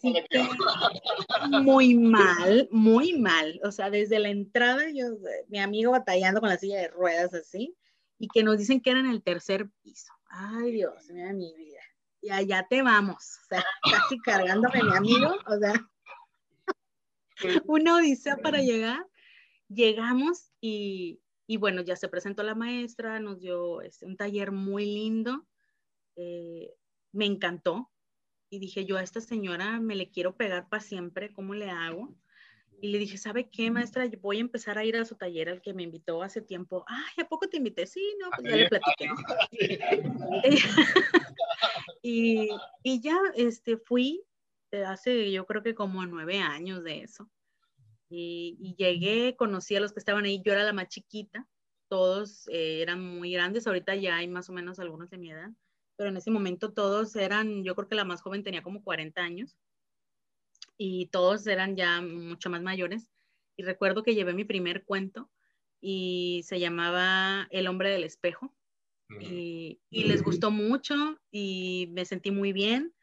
muy 1.63 1.96
mal, 1.96 2.68
muy 2.72 3.13
mal. 3.18 3.60
O 3.63 3.72
sea, 3.72 3.89
desde 3.89 4.20
la 4.20 4.30
entrada, 4.30 4.84
yo, 4.94 5.18
mi 5.48 5.60
amigo 5.60 5.91
batallando 5.91 6.39
con 6.39 6.50
la 6.50 6.58
silla 6.58 6.80
de 6.80 6.88
ruedas 6.89 7.34
así, 7.34 7.76
y 8.20 8.28
que 8.30 8.44
nos 8.44 8.58
dicen 8.58 8.82
que 8.82 8.91
era 8.91 9.00
en 9.02 9.10
el 9.10 9.22
tercer 9.22 9.70
piso. 9.82 10.13
Ay, 10.28 10.72
Dios, 10.72 11.10
mira 11.10 11.34
mi 11.34 11.54
vida 11.56 11.80
y 12.22 12.32
allá 12.32 12.65
te 12.68 12.82
vamos, 12.82 13.38
o 13.44 13.48
sea, 13.50 13.63
casi 13.84 14.18
cargándome 14.20 14.82
mi 14.82 14.96
amigo, 14.96 15.36
o 15.46 15.60
sea, 15.60 15.74
una 17.65 17.98
odisea 17.98 18.38
para 18.38 18.62
llegar. 18.62 19.06
Llegamos 19.68 20.52
y, 20.60 21.20
y, 21.47 21.58
bueno, 21.58 21.81
ya 21.81 21.95
se 21.95 22.08
presentó 22.08 22.43
la 22.43 22.55
maestra, 22.55 23.19
nos 23.19 23.39
dio 23.39 23.81
este, 23.81 24.05
un 24.05 24.17
taller 24.17 24.51
muy 24.51 24.86
lindo, 24.86 25.45
eh, 26.15 26.73
me 27.12 27.25
encantó 27.25 27.91
y 28.49 28.60
dije 28.60 28.86
yo 28.86 28.97
a 28.97 29.03
esta 29.03 29.21
señora 29.21 29.79
me 29.79 29.95
le 29.95 30.10
quiero 30.10 30.36
pegar 30.36 30.69
para 30.69 30.81
siempre, 30.81 31.34
¿cómo 31.34 31.53
le 31.53 31.69
hago? 31.69 32.15
Y 32.81 32.89
le 32.89 32.99
dije, 32.99 33.17
¿sabe 33.17 33.49
qué, 33.49 33.71
maestra? 33.71 34.08
Voy 34.21 34.38
a 34.38 34.41
empezar 34.41 34.77
a 34.77 34.84
ir 34.84 34.97
a 34.97 35.05
su 35.05 35.15
taller 35.15 35.49
al 35.49 35.62
que 35.62 35.73
me 35.73 35.84
invitó 35.84 36.21
hace 36.21 36.41
tiempo. 36.41 36.84
Ay, 36.88 37.23
¿a 37.23 37.27
poco 37.27 37.47
te 37.47 37.58
invité? 37.58 37.88
Sí, 37.88 38.15
no, 38.19 38.29
pues 38.36 38.49
ya 38.49 38.55
le 38.58 38.69
platiqué. 38.69 39.10
y, 42.03 42.49
y, 42.84 43.01
ya 43.01 43.17
este, 43.36 43.77
fui 43.77 44.23
hace, 44.86 45.31
yo 45.31 45.45
creo 45.45 45.63
que 45.63 45.73
como 45.73 46.05
nueve 46.05 46.39
años 46.39 46.84
de 46.84 47.01
eso. 47.01 47.29
Y, 48.10 48.58
y, 48.60 48.76
llegué, 48.76 49.36
conocí 49.36 49.76
a 49.76 49.80
los 49.80 49.94
que 49.94 50.00
estaban 50.00 50.26
ahí. 50.26 50.41
Yo 50.44 50.54
era 50.54 50.63
la 50.63 50.74
más 50.74 50.89
chiquita. 50.89 51.48
Todos 51.89 52.48
eh, 52.50 52.82
eran 52.82 53.02
muy 53.02 53.32
grandes. 53.32 53.68
Ahorita 53.68 53.96
ya 53.96 54.18
hay 54.18 54.28
más 54.28 54.50
o 54.50 54.54
menos 54.54 54.80
algunos 54.80 55.10
de 55.10 55.18
mi 55.18 55.32
edad. 55.32 55.50
Pero 55.98 56.10
en 56.10 56.18
ese 56.18 56.32
momento 56.32 56.74
todos 56.74 57.15
eran, 57.15 57.63
yo 57.63 57.76
creo 57.76 57.88
que 57.88 57.96
la 57.96 58.06
más 58.06 58.22
joven 58.22 58.44
tenía 58.44 58.63
como 58.63 58.84
40 58.84 59.22
años 59.22 59.58
y 60.78 61.08
todos 61.08 61.48
eran 61.48 61.76
ya 61.76 62.02
mucho 62.02 62.50
más 62.50 62.62
mayores. 62.62 63.10
Y 63.58 63.63
recuerdo 63.63 64.04
que 64.04 64.15
llevé 64.15 64.34
mi 64.34 64.44
primer 64.44 64.84
cuento 64.84 65.30
y 65.80 66.41
se 66.46 66.60
llamaba 66.60 67.48
El 67.52 67.68
hombre 67.68 67.89
del 67.89 68.04
espejo. 68.04 68.54
Y, 69.20 69.80
y, 69.91 70.06
les 70.06 70.24
gustó 70.24 70.50
mucho 70.50 70.96
y 71.32 71.89
me 71.91 72.06
sentí 72.06 72.32
muy 72.32 72.54
bien. 72.54 72.94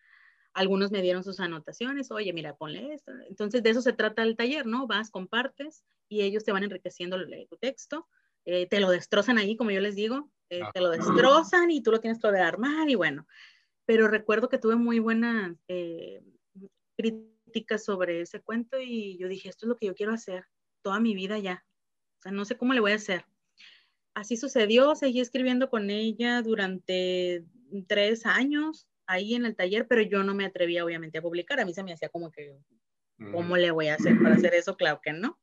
Algunos 0.55 0.91
me 0.91 1.03
dieron 1.03 1.25
sus 1.25 1.41
anotaciones, 1.41 2.11
oye, 2.11 2.33
mira, 2.33 2.55
ponle 2.55 2.93
esto. 2.93 3.13
Entonces, 3.29 3.63
de 3.63 3.71
eso 3.71 3.81
se 3.81 3.93
trata 3.93 4.23
el 4.23 4.37
taller, 4.37 4.67
¿no? 4.67 4.87
Vas, 4.87 5.11
compartes 5.11 5.85
y 6.09 6.23
ellos 6.23 6.45
te 6.45 6.53
van 6.53 6.65
enriqueciendo 6.65 7.17
tu 7.49 7.57
texto. 7.57 8.07
Eh, 8.45 8.67
te 8.67 8.81
lo 8.81 8.91
destrozan 8.91 9.39
ahí, 9.39 9.57
como 9.57 9.71
yo 9.71 9.81
les 9.81 9.95
digo, 9.95 10.31
eh, 10.51 10.63
te 10.75 10.81
lo 10.81 10.91
destrozan 10.91 11.71
y 11.71 11.83
tú 11.83 11.91
lo 11.93 12.01
tienes 12.01 12.19
que 12.19 12.27
volver 12.27 12.43
a 12.43 12.49
armar 12.49 12.91
y 12.91 12.97
bueno. 12.97 13.27
Pero 13.87 14.09
recuerdo 14.09 14.49
que 14.49 14.59
tuve 14.59 14.77
muy 14.77 14.99
buena 14.99 15.57
eh, 15.69 16.23
sobre 17.79 18.23
ese 18.23 18.41
cuento 18.41 18.81
y 18.81 19.17
yo 19.19 19.29
dije, 19.29 19.49
esto 19.49 19.67
es 19.67 19.69
lo 19.69 19.77
que 19.77 19.87
yo 19.87 19.95
quiero 19.95 20.13
hacer 20.13 20.45
toda 20.83 21.01
mi 21.01 21.15
vida 21.15 21.39
ya. 21.39 21.65
O 22.19 22.23
sea, 22.23 22.33
no 22.33 22.45
sé 22.45 22.57
cómo 22.57 22.75
le 22.75 22.81
voy 22.81 22.93
a 22.93 22.97
hacer. 22.97 23.25
Así 24.15 24.37
sucedió, 24.37 24.95
seguí 24.95 25.21
escribiendo 25.21 25.71
con 25.71 25.91
ella 25.91 26.43
durante 26.43 27.45
tres 27.87 28.27
años 28.27 28.87
ahí 29.13 29.35
en 29.35 29.47
el 29.47 29.57
taller, 29.57 29.87
pero 29.89 30.03
yo 30.03 30.23
no 30.23 30.35
me 30.35 30.45
atrevía 30.45 30.85
obviamente 30.85 31.19
a 31.19 31.23
publicar. 31.23 31.61
A 31.61 31.65
mí 31.65 31.75
se 31.75 31.83
me 31.83 31.93
hacía 31.93 32.09
como 32.09 32.31
que, 32.31 32.59
¿cómo 33.33 33.57
le 33.57 33.71
voy 33.71 33.89
a 33.89 33.95
hacer 33.95 34.19
para 34.23 34.35
hacer 34.35 34.55
eso? 34.55 34.77
Claro 34.77 35.01
que 35.03 35.13
no. 35.13 35.39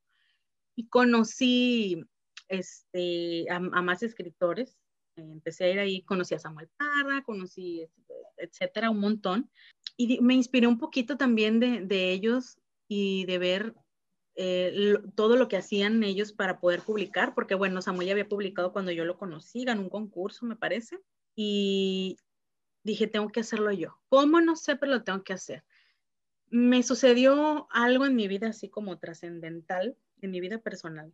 Y 0.75 0.87
conocí 0.87 2.03
este, 2.47 3.45
a, 3.49 3.59
más 3.59 4.03
escritores. 4.03 4.77
Empecé 5.15 5.65
a 5.65 5.71
ir 5.71 5.79
ahí, 5.79 6.01
conocí 6.03 6.35
a 6.35 6.39
Samuel 6.39 6.69
Parra, 6.77 7.23
conocí, 7.23 7.85
etcétera, 8.37 8.89
un 8.89 8.99
montón. 8.99 9.51
Y 9.97 10.21
me 10.21 10.33
inspiré 10.33 10.67
un 10.67 10.77
poquito 10.77 11.17
también 11.17 11.59
de, 11.59 11.81
de 11.81 12.11
ellos 12.11 12.57
y 12.87 13.25
de 13.25 13.37
ver 13.37 13.75
eh, 14.41 14.97
todo 15.15 15.35
lo 15.35 15.49
que 15.49 15.57
hacían 15.57 16.01
ellos 16.01 16.31
para 16.31 16.61
poder 16.61 16.81
publicar, 16.81 17.35
porque 17.35 17.55
bueno, 17.55 17.81
Samuel 17.81 18.07
ya 18.07 18.13
había 18.13 18.29
publicado 18.29 18.71
cuando 18.71 18.89
yo 18.91 19.03
lo 19.03 19.17
conocí, 19.17 19.65
ganó 19.65 19.81
un 19.81 19.89
concurso, 19.89 20.45
me 20.45 20.55
parece, 20.55 20.97
y 21.35 22.15
dije, 22.83 23.07
tengo 23.07 23.29
que 23.29 23.41
hacerlo 23.41 23.71
yo. 23.71 23.99
¿Cómo? 24.09 24.41
No 24.41 24.55
sé, 24.55 24.75
pero 24.75 24.93
lo 24.93 25.03
tengo 25.03 25.23
que 25.23 25.33
hacer. 25.33 25.63
Me 26.49 26.83
sucedió 26.83 27.67
algo 27.71 28.05
en 28.05 28.15
mi 28.15 28.27
vida 28.27 28.49
así 28.49 28.69
como 28.69 28.97
trascendental, 28.97 29.95
en 30.21 30.31
mi 30.31 30.39
vida 30.39 30.59
personal. 30.59 31.13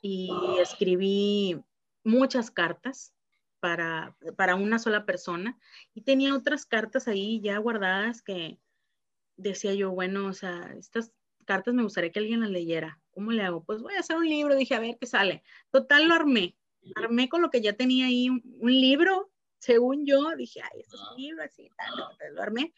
Y 0.00 0.30
escribí 0.60 1.62
muchas 2.04 2.50
cartas 2.50 3.12
para, 3.60 4.16
para 4.36 4.54
una 4.54 4.78
sola 4.78 5.04
persona 5.04 5.58
y 5.94 6.02
tenía 6.02 6.34
otras 6.34 6.66
cartas 6.66 7.06
ahí 7.06 7.40
ya 7.40 7.58
guardadas 7.58 8.22
que 8.22 8.58
decía 9.36 9.74
yo, 9.74 9.90
bueno, 9.90 10.26
o 10.26 10.32
sea, 10.32 10.74
estas 10.78 11.12
cartas 11.44 11.74
me 11.74 11.82
gustaría 11.82 12.10
que 12.10 12.18
alguien 12.18 12.40
las 12.40 12.50
leyera. 12.50 13.00
¿Cómo 13.10 13.32
le 13.32 13.42
hago? 13.42 13.62
Pues 13.64 13.82
voy 13.82 13.94
a 13.94 14.00
hacer 14.00 14.16
un 14.16 14.28
libro, 14.28 14.56
dije, 14.56 14.74
a 14.74 14.80
ver 14.80 14.96
qué 14.98 15.06
sale. 15.06 15.42
Total, 15.70 16.08
lo 16.08 16.14
armé. 16.14 16.56
Armé 16.96 17.28
con 17.28 17.42
lo 17.42 17.50
que 17.50 17.60
ya 17.60 17.74
tenía 17.74 18.06
ahí 18.06 18.28
un, 18.28 18.42
libro, 18.72 19.30
según 19.62 20.04
yo, 20.04 20.34
dije, 20.36 20.60
ay, 20.60 20.80
esto 20.80 20.96
es 20.96 21.02
un 21.08 21.16
libro, 21.16 21.44
así, 21.44 21.70
tal, 21.76 22.34
lo 22.34 22.42
armé. 22.42 22.74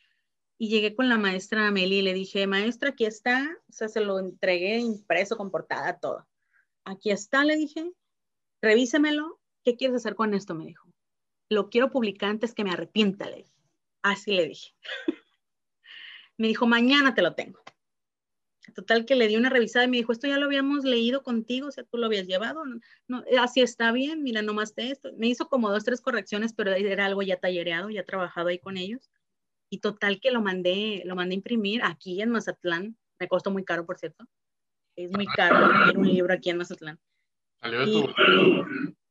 Y 0.58 0.68
llegué 0.68 0.94
con 0.94 1.08
la 1.08 1.16
maestra 1.16 1.66
Amelie 1.66 2.00
y 2.00 2.02
le 2.02 2.12
dije, 2.12 2.46
maestra, 2.46 2.90
aquí 2.90 3.06
está, 3.06 3.56
o 3.70 3.72
sea, 3.72 3.88
se 3.88 4.02
lo 4.02 4.18
entregué 4.18 4.76
impreso, 4.80 5.38
con 5.38 5.50
portada, 5.50 5.98
todo. 5.98 6.28
Aquí 6.84 7.10
está, 7.10 7.42
le 7.42 7.56
dije, 7.56 7.90
revísemelo, 8.60 9.40
¿qué 9.64 9.76
quieres 9.76 9.96
hacer 9.96 10.14
con 10.14 10.34
esto? 10.34 10.54
Me 10.54 10.66
dijo. 10.66 10.86
Lo 11.48 11.70
quiero 11.70 11.90
publicar 11.90 12.28
antes 12.28 12.52
que 12.52 12.64
me 12.64 12.72
arrepienta, 12.72 13.30
le 13.30 13.36
dije. 13.36 13.62
Así 14.02 14.32
le 14.32 14.46
dije. 14.46 14.74
me 16.36 16.48
dijo, 16.48 16.66
mañana 16.66 17.14
te 17.14 17.22
lo 17.22 17.34
tengo. 17.34 17.62
Total 18.72 19.04
que 19.04 19.14
le 19.14 19.28
di 19.28 19.36
una 19.36 19.50
revisada 19.50 19.84
y 19.84 19.88
me 19.88 19.98
dijo, 19.98 20.12
esto 20.12 20.26
ya 20.26 20.38
lo 20.38 20.46
habíamos 20.46 20.84
leído 20.84 21.22
contigo, 21.22 21.68
o 21.68 21.70
sea, 21.70 21.84
tú 21.84 21.98
lo 21.98 22.06
habías 22.06 22.26
llevado, 22.26 22.62
no, 23.08 23.22
eh, 23.26 23.36
así 23.38 23.60
está 23.60 23.92
bien, 23.92 24.22
mira, 24.22 24.40
nomás 24.40 24.74
de 24.74 24.90
esto. 24.90 25.10
Me 25.18 25.28
hizo 25.28 25.48
como 25.48 25.70
dos, 25.70 25.84
tres 25.84 26.00
correcciones, 26.00 26.54
pero 26.54 26.72
era 26.72 27.04
algo 27.04 27.22
ya 27.22 27.38
tallereado, 27.38 27.90
ya 27.90 28.04
trabajado 28.04 28.48
ahí 28.48 28.58
con 28.58 28.76
ellos. 28.76 29.10
Y 29.70 29.78
total 29.78 30.20
que 30.20 30.30
lo 30.30 30.40
mandé, 30.40 31.02
lo 31.04 31.14
mandé 31.14 31.34
a 31.34 31.36
imprimir 31.36 31.82
aquí 31.84 32.22
en 32.22 32.30
Mazatlán. 32.30 32.96
Me 33.18 33.28
costó 33.28 33.50
muy 33.50 33.64
caro, 33.64 33.84
por 33.84 33.98
cierto. 33.98 34.24
Es 34.96 35.10
muy 35.10 35.26
caro 35.26 35.66
imprimir 35.66 35.98
un 35.98 36.08
libro 36.08 36.32
aquí 36.32 36.50
en 36.50 36.58
Mazatlán. 36.58 36.98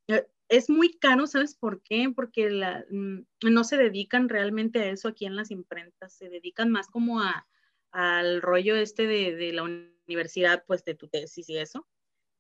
Eh, 0.07 0.27
es 0.49 0.69
muy 0.69 0.97
caro, 0.97 1.27
¿sabes 1.27 1.55
por 1.55 1.81
qué? 1.81 2.11
Porque 2.15 2.49
la, 2.49 2.85
mm, 2.89 3.25
no 3.49 3.63
se 3.63 3.77
dedican 3.77 4.29
realmente 4.29 4.79
a 4.79 4.89
eso 4.89 5.07
aquí 5.07 5.25
en 5.25 5.35
las 5.35 5.51
imprentas, 5.51 6.13
se 6.13 6.29
dedican 6.29 6.71
más 6.71 6.87
como 6.87 7.21
a, 7.21 7.47
al 7.93 8.41
rollo 8.41 8.75
este 8.75 9.07
de, 9.07 9.35
de, 9.35 9.53
la 9.53 9.63
universidad, 9.63 10.63
pues 10.67 10.83
de 10.83 10.95
tu 10.95 11.07
tesis 11.07 11.47
y 11.49 11.57
eso, 11.57 11.87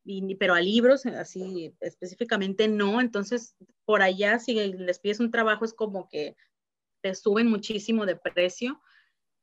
y, 0.03 0.35
pero 0.35 0.53
a 0.53 0.59
libros 0.59 1.05
así 1.05 1.73
específicamente 1.79 2.67
no, 2.67 2.99
entonces 2.99 3.55
por 3.85 4.01
allá 4.01 4.39
si 4.39 4.53
les 4.73 4.99
pides 4.99 5.19
un 5.19 5.31
trabajo 5.31 5.63
es 5.63 5.73
como 5.73 6.09
que 6.09 6.35
te 7.03 7.13
suben 7.13 7.47
muchísimo 7.49 8.05
de 8.05 8.15
precio. 8.15 8.81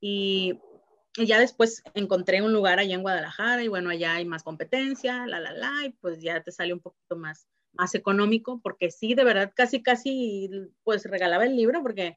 Y, 0.00 0.58
ya 1.16 1.40
después 1.40 1.82
encontré 1.94 2.40
un 2.40 2.52
lugar 2.52 2.78
allá 2.78 2.94
en 2.94 3.02
Guadalajara 3.02 3.64
y 3.64 3.68
bueno, 3.68 3.90
allá 3.90 4.14
hay 4.14 4.24
más 4.24 4.44
competencia, 4.44 5.26
la, 5.26 5.40
la, 5.40 5.52
la, 5.52 5.84
y 5.84 5.90
pues 5.90 6.22
ya 6.22 6.40
te 6.40 6.52
sale 6.52 6.72
un 6.72 6.78
poquito 6.78 7.16
más, 7.16 7.48
más 7.72 7.96
económico, 7.96 8.60
porque 8.62 8.92
sí, 8.92 9.14
de 9.14 9.24
verdad, 9.24 9.52
casi, 9.52 9.82
casi, 9.82 10.48
pues 10.84 11.04
regalaba 11.04 11.44
el 11.44 11.56
libro 11.56 11.82
porque 11.82 12.16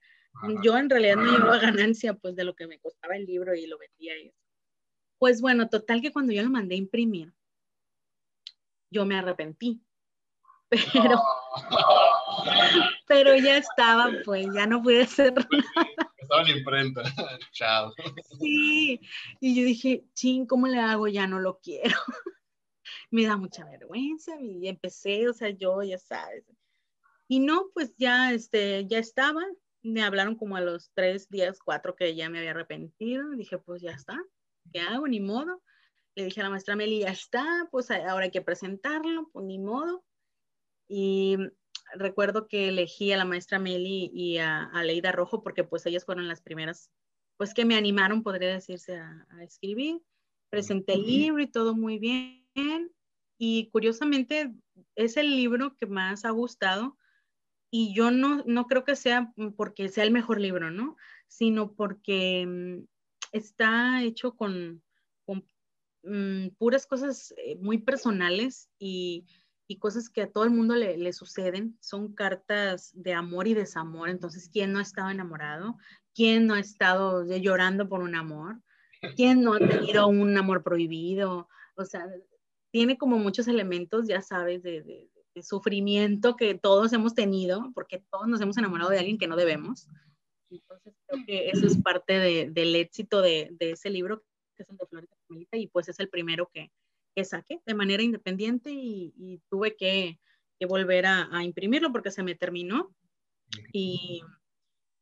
yo 0.63 0.77
en 0.77 0.89
realidad 0.89 1.15
no 1.15 1.31
llevaba 1.31 1.59
ganancia 1.59 2.13
pues 2.13 2.35
de 2.35 2.43
lo 2.43 2.55
que 2.55 2.67
me 2.67 2.79
costaba 2.79 3.15
el 3.15 3.25
libro 3.25 3.55
y 3.55 3.67
lo 3.67 3.77
vendía 3.77 4.15
eso. 4.15 4.37
Pues 5.17 5.41
bueno, 5.41 5.69
total 5.69 6.01
que 6.01 6.11
cuando 6.11 6.33
yo 6.33 6.43
lo 6.43 6.49
mandé 6.49 6.75
a 6.75 6.79
imprimir, 6.79 7.33
yo 8.89 9.05
me 9.05 9.17
arrepentí. 9.17 9.81
Pero, 10.91 11.21
pero 13.07 13.35
ya 13.35 13.57
estaba, 13.57 14.09
pues 14.25 14.47
ya 14.55 14.65
no 14.65 14.81
pude 14.81 15.03
hacer 15.03 15.31
nada. 15.51 16.11
Estaba 16.17 16.41
en 16.41 16.57
imprenta, 16.57 17.03
chao. 17.51 17.93
Sí, 18.39 18.99
y 19.39 19.55
yo 19.55 19.63
dije, 19.65 20.03
ching, 20.15 20.47
¿cómo 20.47 20.67
le 20.67 20.79
hago? 20.79 21.07
Ya 21.07 21.27
no 21.27 21.39
lo 21.39 21.59
quiero. 21.59 21.95
Me 23.11 23.27
da 23.27 23.37
mucha 23.37 23.65
vergüenza 23.65 24.31
y 24.41 24.67
empecé, 24.67 25.29
o 25.29 25.33
sea, 25.33 25.51
yo 25.51 25.83
ya 25.83 25.99
sabes. 25.99 26.43
Y 27.27 27.39
no, 27.39 27.67
pues 27.75 27.95
ya, 27.97 28.31
este, 28.31 28.87
ya 28.87 28.97
estaba, 28.97 29.43
me 29.83 30.01
hablaron 30.01 30.35
como 30.35 30.55
a 30.55 30.61
los 30.61 30.91
tres 30.93 31.29
días, 31.29 31.59
cuatro 31.59 31.95
que 31.95 32.15
ya 32.15 32.29
me 32.29 32.39
había 32.39 32.51
arrepentido. 32.51 33.29
Dije, 33.31 33.57
pues 33.57 33.81
ya 33.81 33.91
está, 33.91 34.17
¿qué 34.71 34.79
hago? 34.79 35.07
Ni 35.07 35.19
modo. 35.19 35.61
Le 36.15 36.25
dije 36.25 36.41
a 36.41 36.43
la 36.43 36.49
maestra 36.49 36.75
Meli, 36.75 36.99
ya 36.99 37.09
está, 37.09 37.67
pues 37.71 37.91
ahora 37.91 38.25
hay 38.25 38.31
que 38.31 38.41
presentarlo, 38.41 39.29
pues 39.33 39.45
ni 39.45 39.59
modo. 39.59 40.03
Y 40.87 41.37
recuerdo 41.95 42.47
que 42.47 42.69
elegí 42.69 43.11
a 43.11 43.17
la 43.17 43.25
maestra 43.25 43.59
Meli 43.59 44.09
y 44.13 44.37
a, 44.37 44.69
Leida 44.83 45.11
Rojo 45.11 45.43
porque 45.43 45.63
pues 45.63 45.85
ellas 45.85 46.05
fueron 46.05 46.27
las 46.27 46.41
primeras, 46.41 46.89
pues 47.37 47.53
que 47.53 47.65
me 47.65 47.75
animaron, 47.75 48.23
podría 48.23 48.49
decirse, 48.49 48.97
a, 48.97 49.27
a 49.31 49.43
escribir. 49.43 50.01
Presenté 50.49 50.93
el 50.93 51.03
libro 51.03 51.41
y 51.41 51.47
todo 51.47 51.75
muy 51.75 51.97
bien. 51.99 52.91
Y 53.39 53.69
curiosamente 53.71 54.53
es 54.95 55.17
el 55.17 55.35
libro 55.35 55.75
que 55.77 55.87
más 55.87 56.25
ha 56.25 56.29
gustado 56.29 56.95
y 57.75 57.91
yo 57.95 58.12
no, 58.12 58.43
no 58.45 58.67
creo 58.67 58.83
que 58.83 58.95
sea 58.95 59.33
porque 59.57 59.89
sea 59.89 60.03
el 60.03 60.12
mejor 60.12 60.39
libro, 60.39 60.69
¿no? 60.69 60.95
Sino 61.27 61.73
porque 61.73 62.45
mm, 62.47 62.86
está 63.31 64.03
hecho 64.03 64.36
con, 64.36 64.83
con 65.25 65.43
mm, 66.03 66.49
puras 66.59 66.86
cosas 66.86 67.33
eh, 67.36 67.55
muy 67.55 67.79
personales 67.79 68.69
y, 68.77 69.25
y, 69.67 69.79
cosas 69.79 70.12
que 70.12 70.21
a 70.21 70.31
todo 70.31 70.43
el 70.43 70.51
mundo 70.51 70.75
le, 70.75 70.97
le, 70.99 71.13
suceden. 71.13 71.75
Son 71.81 72.13
cartas 72.13 72.91
de 72.93 73.13
amor 73.15 73.47
y 73.47 73.55
desamor. 73.55 74.09
Entonces, 74.09 74.51
¿quién 74.53 74.71
no 74.71 74.77
ha 74.77 74.83
estado 74.83 75.09
enamorado? 75.09 75.75
¿Quién 76.13 76.45
no 76.45 76.53
ha 76.53 76.59
estado 76.59 77.25
llorando 77.25 77.89
por 77.89 78.01
un 78.01 78.13
amor? 78.13 78.62
¿Quién 79.15 79.41
no 79.41 79.55
ha 79.55 79.57
tenido 79.57 80.07
un 80.09 80.38
amor 80.38 80.62
prohibido? 80.62 81.49
O 81.75 81.86
sea, 81.86 82.05
tiene 82.69 82.99
como 82.99 83.17
muchos 83.17 83.47
elementos, 83.47 84.07
ya 84.07 84.21
sabes, 84.21 84.62
de, 84.62 85.09
sufrimiento 85.41 86.35
que 86.35 86.53
todos 86.53 86.93
hemos 86.93 87.15
tenido, 87.15 87.71
porque 87.73 88.03
todos 88.11 88.27
nos 88.27 88.41
hemos 88.41 88.57
enamorado 88.57 88.91
de 88.91 88.99
alguien 88.99 89.17
que 89.17 89.27
no 89.27 89.35
debemos. 89.35 89.87
Entonces 90.51 90.93
creo 91.07 91.25
que 91.25 91.49
eso 91.49 91.65
es 91.65 91.81
parte 91.81 92.13
de, 92.19 92.49
del 92.51 92.75
éxito 92.75 93.21
de, 93.21 93.49
de, 93.59 93.71
ese 93.71 93.89
libro, 93.89 94.23
que 94.55 94.63
es 94.63 94.69
el 94.69 94.77
de 94.77 94.85
Flores 94.85 95.09
de 95.29 95.57
y 95.57 95.67
pues 95.67 95.89
es 95.89 95.99
el 95.99 96.09
primero 96.09 96.49
que, 96.53 96.71
que 97.15 97.25
saqué 97.25 97.61
de 97.65 97.73
manera 97.73 98.03
independiente 98.03 98.71
y, 98.71 99.13
y 99.17 99.41
tuve 99.49 99.75
que, 99.75 100.19
que 100.59 100.65
volver 100.65 101.05
a, 101.05 101.35
a, 101.35 101.43
imprimirlo 101.43 101.91
porque 101.91 102.11
se 102.11 102.23
me 102.23 102.35
terminó. 102.35 102.93
Y, 103.71 104.21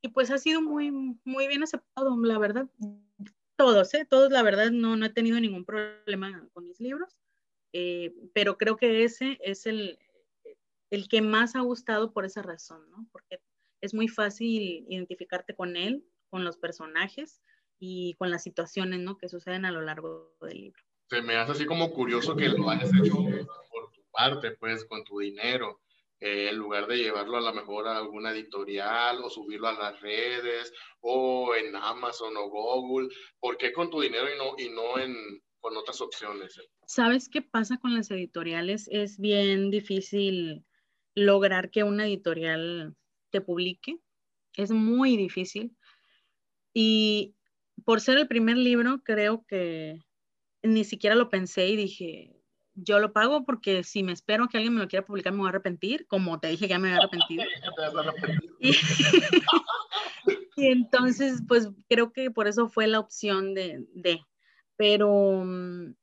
y, 0.01 0.09
pues 0.09 0.31
ha 0.31 0.37
sido 0.37 0.61
muy, 0.61 0.91
muy 0.91 1.47
bien 1.47 1.63
aceptado, 1.63 2.15
la 2.23 2.37
verdad. 2.37 2.69
Todos, 3.57 3.93
¿eh? 3.93 4.05
Todos, 4.09 4.31
la 4.31 4.43
verdad, 4.43 4.71
no, 4.71 4.95
no 4.95 5.05
he 5.05 5.09
tenido 5.09 5.39
ningún 5.39 5.65
problema 5.65 6.47
con 6.53 6.65
mis 6.67 6.79
libros. 6.79 7.17
Eh, 7.73 8.13
pero 8.33 8.57
creo 8.57 8.75
que 8.75 9.03
ese 9.03 9.37
es 9.41 9.65
el, 9.65 9.97
el 10.91 11.07
que 11.07 11.21
más 11.21 11.55
ha 11.55 11.61
gustado 11.61 12.13
por 12.13 12.25
esa 12.25 12.43
razón, 12.43 12.89
¿no? 12.91 13.07
Porque 13.11 13.39
es 13.79 13.93
muy 13.93 14.07
fácil 14.07 14.85
identificarte 14.89 15.55
con 15.55 15.75
él, 15.75 16.05
con 16.29 16.43
los 16.43 16.57
personajes 16.57 17.41
y 17.79 18.13
con 18.15 18.29
las 18.29 18.43
situaciones, 18.43 18.99
¿no? 18.99 19.17
Que 19.17 19.29
suceden 19.29 19.65
a 19.65 19.71
lo 19.71 19.81
largo 19.81 20.35
del 20.41 20.61
libro. 20.61 20.83
Se 21.09 21.21
me 21.21 21.35
hace 21.35 21.53
así 21.53 21.65
como 21.65 21.91
curioso 21.91 22.35
que 22.35 22.49
lo 22.49 22.69
hayas 22.69 22.91
hecho 22.93 23.15
por 23.15 23.91
tu 23.91 24.03
parte, 24.11 24.51
pues, 24.51 24.85
con 24.85 25.03
tu 25.03 25.19
dinero. 25.19 25.81
Eh, 26.19 26.49
en 26.49 26.57
lugar 26.57 26.85
de 26.85 26.97
llevarlo 26.97 27.37
a 27.37 27.41
lo 27.41 27.53
mejor 27.53 27.87
a 27.87 27.97
alguna 27.97 28.31
editorial 28.31 29.23
o 29.23 29.29
subirlo 29.29 29.69
a 29.69 29.73
las 29.73 29.99
redes 30.01 30.71
o 30.99 31.55
en 31.55 31.75
Amazon 31.75 32.37
o 32.37 32.47
Google, 32.47 33.09
¿por 33.39 33.57
qué 33.57 33.73
con 33.73 33.89
tu 33.89 34.01
dinero 34.01 34.27
y 34.31 34.37
no, 34.37 34.53
y 34.57 34.69
no 34.69 34.99
en, 34.99 35.41
con 35.59 35.75
otras 35.75 35.99
opciones? 35.99 36.61
¿Sabes 36.85 37.27
qué 37.27 37.41
pasa 37.41 37.77
con 37.77 37.95
las 37.95 38.11
editoriales? 38.11 38.87
Es 38.91 39.17
bien 39.17 39.71
difícil 39.71 40.63
lograr 41.15 41.71
que 41.71 41.83
una 41.83 42.05
editorial 42.05 42.95
te 43.29 43.41
publique. 43.41 43.99
Es 44.55 44.71
muy 44.71 45.17
difícil. 45.17 45.75
Y 46.73 47.35
por 47.85 48.01
ser 48.01 48.17
el 48.17 48.27
primer 48.27 48.57
libro, 48.57 49.01
creo 49.03 49.45
que 49.47 49.99
ni 50.63 50.83
siquiera 50.83 51.15
lo 51.15 51.29
pensé 51.29 51.67
y 51.67 51.75
dije, 51.75 52.41
yo 52.75 52.99
lo 52.99 53.13
pago 53.13 53.43
porque 53.45 53.83
si 53.83 54.03
me 54.03 54.13
espero 54.13 54.47
que 54.47 54.57
alguien 54.57 54.73
me 54.73 54.81
lo 54.81 54.87
quiera 54.87 55.05
publicar 55.05 55.33
me 55.33 55.39
voy 55.39 55.47
a 55.47 55.49
arrepentir, 55.49 56.07
como 56.07 56.39
te 56.39 56.47
dije 56.49 56.65
que 56.65 56.69
ya 56.69 56.79
me 56.79 56.89
había 56.89 56.99
arrepentido. 56.99 57.43
y, 58.59 58.71
y, 60.55 60.67
entonces, 60.67 61.41
pues 61.47 61.69
creo 61.89 62.13
que 62.13 62.31
por 62.31 62.47
eso 62.47 62.69
fue 62.69 62.87
la 62.87 62.99
opción 62.99 63.53
de, 63.53 63.85
de. 63.93 64.21
pero 64.75 65.43
mm, 65.45 65.95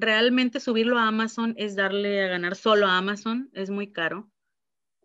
realmente 0.00 0.60
subirlo 0.60 0.98
a 0.98 1.08
Amazon 1.08 1.54
es 1.56 1.76
darle 1.76 2.24
a 2.24 2.28
ganar 2.28 2.56
solo 2.56 2.86
a 2.86 2.96
Amazon, 2.96 3.50
es 3.52 3.70
muy 3.70 3.92
caro. 3.92 4.30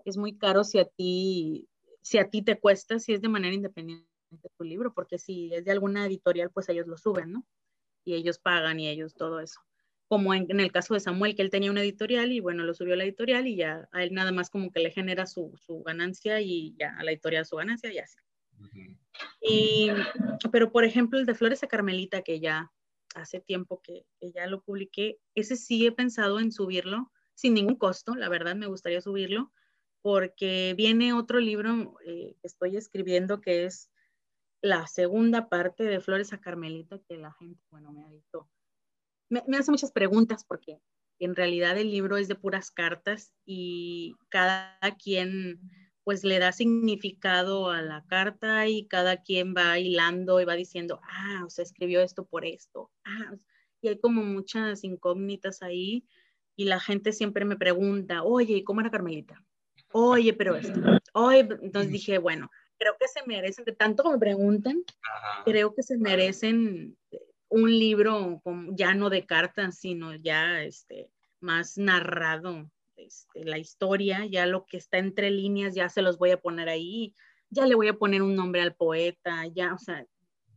Es 0.05 0.17
muy 0.17 0.37
caro 0.37 0.63
si 0.63 0.79
a 0.79 0.85
ti, 0.85 1.67
si 2.01 2.17
a 2.17 2.29
ti 2.29 2.41
te 2.41 2.59
cuesta, 2.59 2.99
si 2.99 3.13
es 3.13 3.21
de 3.21 3.29
manera 3.29 3.53
independiente 3.53 4.07
tu 4.57 4.63
libro, 4.63 4.93
porque 4.93 5.17
si 5.17 5.53
es 5.53 5.65
de 5.65 5.71
alguna 5.71 6.05
editorial, 6.05 6.51
pues 6.51 6.69
ellos 6.69 6.87
lo 6.87 6.97
suben, 6.97 7.31
¿no? 7.31 7.45
Y 8.03 8.15
ellos 8.15 8.37
pagan 8.37 8.79
y 8.79 8.87
ellos 8.87 9.15
todo 9.15 9.39
eso. 9.39 9.59
Como 10.07 10.33
en, 10.33 10.59
el 10.59 10.71
caso 10.71 10.93
de 10.93 10.99
Samuel, 10.99 11.35
que 11.35 11.41
él 11.41 11.49
tenía 11.49 11.71
una 11.71 11.81
editorial 11.81 12.31
y 12.31 12.39
bueno, 12.39 12.63
lo 12.63 12.73
subió 12.73 12.93
a 12.93 12.97
la 12.97 13.05
editorial 13.05 13.47
y 13.47 13.55
ya 13.55 13.87
a 13.91 14.03
él 14.03 14.13
nada 14.13 14.31
más 14.31 14.49
como 14.49 14.71
que 14.71 14.79
le 14.79 14.91
genera 14.91 15.25
su, 15.25 15.53
su 15.57 15.81
ganancia 15.81 16.41
y 16.41 16.75
ya 16.77 16.95
a 16.97 17.03
la 17.03 17.11
editorial 17.11 17.45
su 17.45 17.55
ganancia 17.55 17.91
y 17.91 17.97
así. 17.97 18.19
y, 19.41 19.89
pero 20.51 20.71
por 20.71 20.85
ejemplo, 20.85 21.17
el 21.17 21.25
de 21.25 21.33
Flores 21.33 21.63
a 21.63 21.67
Carmelita, 21.67 22.21
que 22.21 22.39
ya 22.39 22.71
hace 23.15 23.39
tiempo 23.39 23.81
que, 23.81 24.05
que, 24.19 24.31
ya 24.31 24.45
lo 24.47 24.61
publiqué, 24.61 25.19
ese 25.33 25.55
sí 25.55 25.85
he 25.85 25.91
pensado 25.91 26.39
en 26.39 26.51
subirlo 26.51 27.11
sin 27.33 27.53
ningún 27.53 27.75
costo, 27.75 28.15
la 28.15 28.29
verdad 28.29 28.55
me 28.55 28.67
gustaría 28.67 29.01
subirlo, 29.01 29.51
porque 30.01 30.75
viene 30.77 31.13
otro 31.13 31.39
libro 31.39 31.97
eh, 32.05 32.35
que 32.39 32.47
estoy 32.47 32.77
escribiendo 32.77 33.41
que 33.41 33.65
es 33.65 33.89
la 34.61 34.87
segunda 34.87 35.49
parte 35.49 35.83
de 35.83 35.99
Flores 35.99 36.31
a 36.31 36.39
Carmelita 36.39 36.99
que 37.07 37.17
la 37.17 37.33
gente, 37.33 37.61
bueno, 37.69 37.91
me 37.91 38.03
ha 38.03 38.09
dicho, 38.09 38.49
me, 39.29 39.41
hace 39.57 39.71
muchas 39.71 39.91
preguntas 39.91 40.45
porque 40.45 40.79
en 41.19 41.35
realidad 41.35 41.77
el 41.77 41.91
libro 41.91 42.17
es 42.17 42.27
de 42.27 42.35
puras 42.35 42.71
cartas 42.71 43.33
y 43.45 44.15
cada 44.29 44.77
quien 45.03 45.59
pues 46.05 46.23
le 46.23 46.37
da 46.37 46.51
significado 46.51 47.71
a 47.71 47.81
la 47.81 48.05
carta 48.05 48.67
y 48.67 48.85
cada 48.87 49.23
quien 49.23 49.55
va 49.55 49.79
hilando 49.79 50.39
y 50.39 50.45
va 50.45 50.53
diciendo, 50.53 51.01
ah, 51.03 51.43
o 51.45 51.49
sea, 51.49 51.63
escribió 51.63 52.01
esto 52.01 52.25
por 52.25 52.45
esto, 52.45 52.91
ah, 53.03 53.33
y 53.81 53.89
hay 53.89 53.99
como 53.99 54.23
muchas 54.23 54.83
incógnitas 54.83 55.63
ahí 55.63 56.05
y 56.55 56.65
la 56.65 56.79
gente 56.79 57.11
siempre 57.11 57.43
me 57.43 57.57
pregunta, 57.57 58.23
oye, 58.23 58.63
¿cómo 58.63 58.81
era 58.81 58.91
Carmelita? 58.91 59.43
Oye, 59.91 60.33
pero 60.33 60.55
esto, 60.55 60.79
oye, 61.13 61.39
entonces 61.39 61.91
dije, 61.91 62.19
bueno, 62.19 62.51
creo 62.77 62.95
que 62.99 63.07
se 63.07 63.25
merecen, 63.25 63.65
de 63.65 63.71
tanto 63.73 64.03
como 64.03 64.15
me 64.15 64.19
preguntan, 64.19 64.83
creo 65.43 65.73
que 65.73 65.81
se 65.81 65.97
merecen 65.97 66.95
un 67.49 67.69
libro 67.79 68.43
ya 68.73 68.93
no 68.93 69.09
de 69.09 69.25
cartas, 69.25 69.79
sino 69.79 70.13
ya 70.13 70.61
este, 70.61 71.09
más 71.39 71.79
narrado, 71.79 72.69
este, 72.95 73.45
la 73.45 73.57
historia, 73.57 74.25
ya 74.25 74.45
lo 74.45 74.65
que 74.65 74.77
está 74.77 74.97
entre 74.97 75.31
líneas, 75.31 75.75
ya 75.75 75.89
se 75.89 76.01
los 76.01 76.17
voy 76.17 76.31
a 76.31 76.41
poner 76.41 76.69
ahí, 76.69 77.15
ya 77.49 77.65
le 77.65 77.75
voy 77.75 77.87
a 77.87 77.97
poner 77.97 78.21
un 78.21 78.35
nombre 78.35 78.61
al 78.61 78.75
poeta, 78.75 79.45
ya, 79.47 79.73
o 79.73 79.77
sea, 79.77 80.05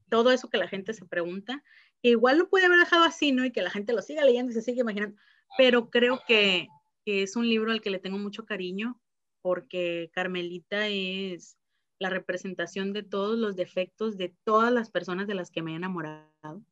todo 0.08 0.30
eso 0.30 0.48
que 0.48 0.58
la 0.58 0.68
gente 0.68 0.94
se 0.94 1.04
pregunta, 1.04 1.62
que 2.02 2.10
igual 2.10 2.38
lo 2.38 2.48
puede 2.48 2.66
haber 2.66 2.78
dejado 2.78 3.04
así, 3.04 3.32
¿no? 3.32 3.44
Y 3.44 3.52
que 3.52 3.62
la 3.62 3.70
gente 3.70 3.92
lo 3.92 4.02
siga 4.02 4.24
leyendo 4.24 4.50
y 4.50 4.54
se 4.54 4.62
sigue 4.62 4.80
imaginando, 4.80 5.16
pero 5.56 5.90
creo 5.90 6.20
que, 6.26 6.68
que 7.04 7.22
es 7.22 7.36
un 7.36 7.48
libro 7.48 7.72
al 7.72 7.80
que 7.80 7.90
le 7.90 7.98
tengo 7.98 8.18
mucho 8.18 8.44
cariño, 8.44 9.00
porque 9.42 10.10
Carmelita 10.12 10.88
es 10.88 11.58
la 11.98 12.10
representación 12.10 12.92
de 12.92 13.02
todos 13.02 13.38
los 13.38 13.56
defectos 13.56 14.16
de 14.16 14.34
todas 14.44 14.72
las 14.72 14.90
personas 14.90 15.26
de 15.26 15.34
las 15.34 15.50
que 15.50 15.62
me 15.62 15.72
he 15.72 15.76
enamorado. 15.76 16.62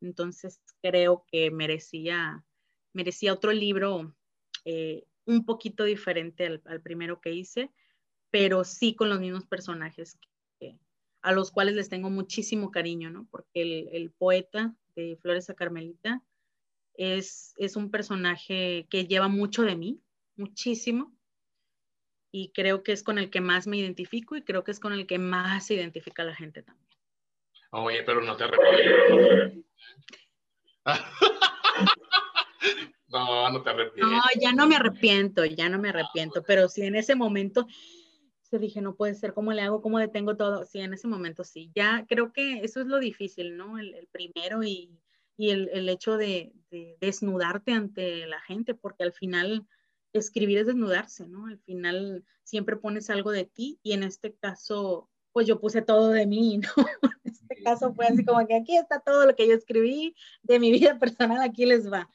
Entonces 0.00 0.60
creo 0.80 1.24
que 1.30 1.50
merecía, 1.50 2.44
merecía 2.92 3.32
otro 3.32 3.52
libro 3.52 4.14
eh, 4.70 5.06
un 5.24 5.46
poquito 5.46 5.84
diferente 5.84 6.44
al, 6.44 6.82
primero 6.82 7.22
que 7.22 7.32
hice, 7.32 7.70
pero 8.30 8.64
sí 8.64 8.94
con 8.94 9.08
los 9.08 9.18
mismos 9.18 9.46
personajes 9.46 10.18
a 11.22 11.32
los 11.32 11.50
cuales 11.50 11.74
les 11.74 11.88
tengo 11.88 12.10
muchísimo 12.10 12.70
cariño, 12.70 13.10
¿no? 13.10 13.26
Porque 13.30 13.62
el, 13.62 13.88
el 13.92 14.10
poeta 14.10 14.74
de 14.94 15.16
Flores 15.20 15.48
a 15.48 15.54
Carmelita 15.54 16.22
es, 16.94 17.54
es 17.56 17.76
un 17.76 17.90
personaje 17.90 18.86
que 18.90 19.06
lleva 19.06 19.28
mucho 19.28 19.62
de 19.62 19.74
mí, 19.74 20.02
muchísimo, 20.36 21.16
y 22.30 22.52
creo 22.52 22.82
que 22.82 22.92
es 22.92 23.02
con 23.02 23.18
el 23.18 23.30
que 23.30 23.40
más 23.40 23.66
me 23.66 23.78
identifico 23.78 24.36
y 24.36 24.42
creo 24.42 24.64
que 24.64 24.70
es 24.70 24.80
con 24.80 24.92
el 24.92 25.06
que 25.06 25.18
más 25.18 25.66
se 25.66 25.74
identifica 25.74 26.24
la 26.24 26.34
gente 26.34 26.62
también. 26.62 26.88
Oye, 27.70 28.02
pero 28.04 28.22
no 28.22 28.36
te 28.36 28.44
arrepientes. 28.44 29.64
no, 33.08 33.50
no 33.50 33.62
te 33.62 33.70
arrepientes. 33.70 34.04
No, 34.04 34.22
ya 34.40 34.52
no 34.52 34.66
me 34.66 34.76
arrepiento, 34.76 35.44
ya 35.44 35.68
no 35.68 35.78
me 35.78 35.90
arrepiento, 35.90 36.42
pero 36.42 36.68
sí 36.68 36.82
en 36.82 36.94
ese 36.94 37.14
momento 37.14 37.66
se 38.42 38.58
dije, 38.58 38.80
no 38.80 38.94
puede 38.94 39.14
ser, 39.14 39.34
¿cómo 39.34 39.52
le 39.52 39.62
hago? 39.62 39.82
¿Cómo 39.82 39.98
detengo 39.98 40.36
todo? 40.36 40.64
Sí, 40.64 40.80
en 40.80 40.94
ese 40.94 41.06
momento 41.06 41.44
sí. 41.44 41.70
Ya 41.74 42.06
creo 42.08 42.32
que 42.32 42.60
eso 42.64 42.80
es 42.80 42.86
lo 42.86 42.98
difícil, 42.98 43.56
¿no? 43.56 43.78
El, 43.78 44.08
primero 44.10 44.62
y, 44.62 44.98
y 45.36 45.50
el, 45.50 45.68
el, 45.72 45.88
hecho 45.88 46.16
de, 46.16 46.52
de 46.70 46.96
desnudarte 47.00 47.72
ante 47.72 48.26
la 48.26 48.40
gente, 48.40 48.74
porque 48.74 49.04
al 49.04 49.12
final 49.12 49.66
escribir 50.12 50.58
es 50.58 50.66
desnudarse, 50.66 51.28
¿no? 51.28 51.46
Al 51.46 51.58
final 51.58 52.24
siempre 52.42 52.76
pones 52.76 53.10
algo 53.10 53.30
de 53.30 53.44
ti 53.44 53.78
y 53.82 53.92
en 53.92 54.02
este 54.02 54.34
caso, 54.34 55.10
pues 55.32 55.46
yo 55.46 55.60
puse 55.60 55.82
todo 55.82 56.10
de 56.10 56.26
mí, 56.26 56.58
¿no? 56.78 56.86
En 57.24 57.32
este 57.32 57.62
caso 57.62 57.92
fue 57.92 58.06
así 58.06 58.24
como 58.24 58.46
que 58.46 58.56
aquí 58.56 58.76
está 58.76 59.00
todo 59.00 59.26
lo 59.26 59.36
que 59.36 59.46
yo 59.46 59.54
escribí 59.54 60.14
de 60.42 60.58
mi 60.58 60.70
vida 60.70 60.98
personal, 60.98 61.42
aquí 61.42 61.66
les 61.66 61.90
va. 61.90 62.08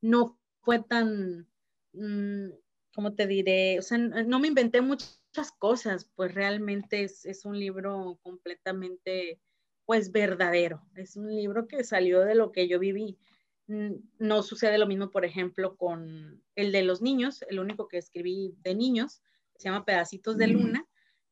No 0.00 0.39
fue 0.62 0.82
tan, 0.82 1.48
mm, 1.92 2.50
¿cómo 2.94 3.14
te 3.14 3.26
diré? 3.26 3.78
O 3.78 3.82
sea, 3.82 3.98
no 3.98 4.40
me 4.40 4.48
inventé 4.48 4.80
muchas 4.80 5.52
cosas, 5.58 6.10
pues 6.14 6.34
realmente 6.34 7.04
es, 7.04 7.24
es 7.26 7.44
un 7.44 7.58
libro 7.58 8.18
completamente, 8.22 9.40
pues 9.86 10.12
verdadero. 10.12 10.82
Es 10.94 11.16
un 11.16 11.34
libro 11.34 11.66
que 11.68 11.84
salió 11.84 12.20
de 12.20 12.34
lo 12.34 12.52
que 12.52 12.68
yo 12.68 12.78
viví 12.78 13.18
no 14.18 14.42
sucede 14.42 14.78
lo 14.78 14.86
mismo, 14.86 15.10
por 15.10 15.24
ejemplo, 15.24 15.76
con 15.76 16.42
el 16.56 16.72
de 16.72 16.82
los 16.82 17.02
niños, 17.02 17.44
el 17.48 17.60
único 17.60 17.86
que 17.88 17.98
escribí 17.98 18.54
de 18.62 18.74
niños, 18.74 19.22
se 19.56 19.68
llama 19.68 19.84
Pedacitos 19.84 20.36
de 20.36 20.48
Luna. 20.48 20.86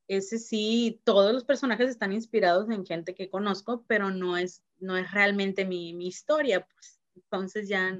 Ese 0.06 0.38
sí, 0.38 1.00
todos 1.04 1.32
los 1.34 1.44
personajes 1.44 1.90
están 1.90 2.12
inspirados 2.12 2.70
en 2.70 2.86
gente 2.86 3.14
que 3.14 3.28
conozco, 3.28 3.84
pero 3.88 4.10
no 4.10 4.36
es, 4.36 4.62
no 4.78 4.96
es 4.96 5.10
realmente 5.10 5.64
mi, 5.64 5.94
mi 5.94 6.06
historia. 6.06 6.66
Pues. 6.66 7.00
Entonces 7.16 7.68
ya 7.68 7.98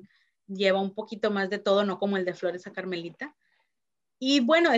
lleva 0.49 0.81
un 0.81 0.95
poquito 0.95 1.31
más 1.31 1.51
de 1.51 1.59
todo, 1.59 1.85
no 1.85 1.99
como 1.99 2.17
el 2.17 2.25
de 2.25 2.35
Flores 2.35 2.67
a 2.67 2.73
Carmelita. 2.73 3.37
Y 4.19 4.41
bueno, 4.41 4.71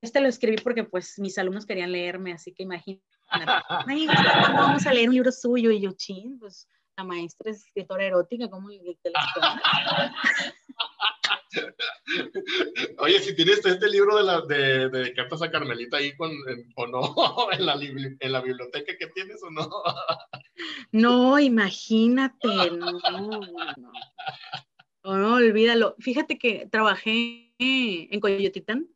este 0.00 0.20
lo 0.20 0.28
escribí 0.28 0.56
porque 0.56 0.84
pues 0.84 1.18
mis 1.18 1.36
alumnos 1.38 1.66
querían 1.66 1.92
leerme, 1.92 2.32
así 2.32 2.52
que 2.52 2.64
imagínate, 2.64 3.04
vamos 4.54 4.86
a 4.86 4.92
leer 4.92 5.08
un 5.08 5.14
libro 5.14 5.32
suyo? 5.32 5.70
Y 5.70 5.80
yo, 5.80 5.92
ching, 5.92 6.38
pues 6.38 6.68
la 6.96 7.04
maestra 7.04 7.50
es 7.50 7.64
escritora 7.64 8.04
erótica, 8.04 8.50
¿cómo 8.50 8.68
le 8.70 8.80
Oye, 12.98 13.20
si 13.20 13.34
tienes 13.34 13.64
este 13.64 13.88
libro 13.88 14.16
de, 14.16 14.24
la, 14.24 14.40
de, 14.42 14.88
de 14.88 15.14
cartas 15.14 15.42
a 15.42 15.50
Carmelita 15.50 15.96
ahí 15.96 16.16
con, 16.16 16.30
o 16.76 16.86
no, 16.86 17.14
en 17.52 17.66
la, 17.66 17.74
en 17.74 18.32
la 18.32 18.40
biblioteca 18.40 18.96
que 18.98 19.06
tienes 19.08 19.42
o 19.42 19.50
no. 19.50 19.68
No, 20.92 21.38
imagínate, 21.38 22.70
no, 22.70 22.92
no, 22.92 23.40
no. 25.04 25.16
no, 25.16 25.34
olvídalo. 25.34 25.96
Fíjate 25.98 26.38
que 26.38 26.68
trabajé 26.70 27.52
en 27.58 28.20
Coyotitán 28.20 28.88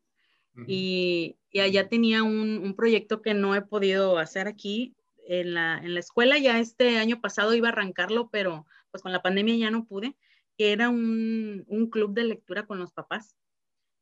y, 0.67 1.35
y, 1.51 1.59
allá 1.59 1.89
tenía 1.89 2.23
un, 2.23 2.59
un, 2.59 2.75
proyecto 2.75 3.21
que 3.21 3.33
no 3.33 3.55
he 3.55 3.61
podido 3.61 4.19
hacer 4.19 4.47
aquí 4.47 4.95
en 5.27 5.53
la, 5.53 5.79
en 5.79 5.93
la 5.93 5.99
escuela, 5.99 6.37
ya 6.37 6.59
este 6.59 6.97
año 6.97 7.21
pasado 7.21 7.55
iba 7.55 7.69
a 7.69 7.71
arrancarlo, 7.71 8.29
pero 8.29 8.67
pues 8.91 9.01
con 9.01 9.11
la 9.11 9.23
pandemia 9.23 9.55
ya 9.55 9.71
no 9.71 9.85
pude, 9.85 10.15
que 10.57 10.71
era 10.71 10.89
un, 10.89 11.63
un 11.67 11.89
club 11.89 12.13
de 12.13 12.25
lectura 12.25 12.67
con 12.67 12.79
los 12.79 12.91
papás. 12.91 13.35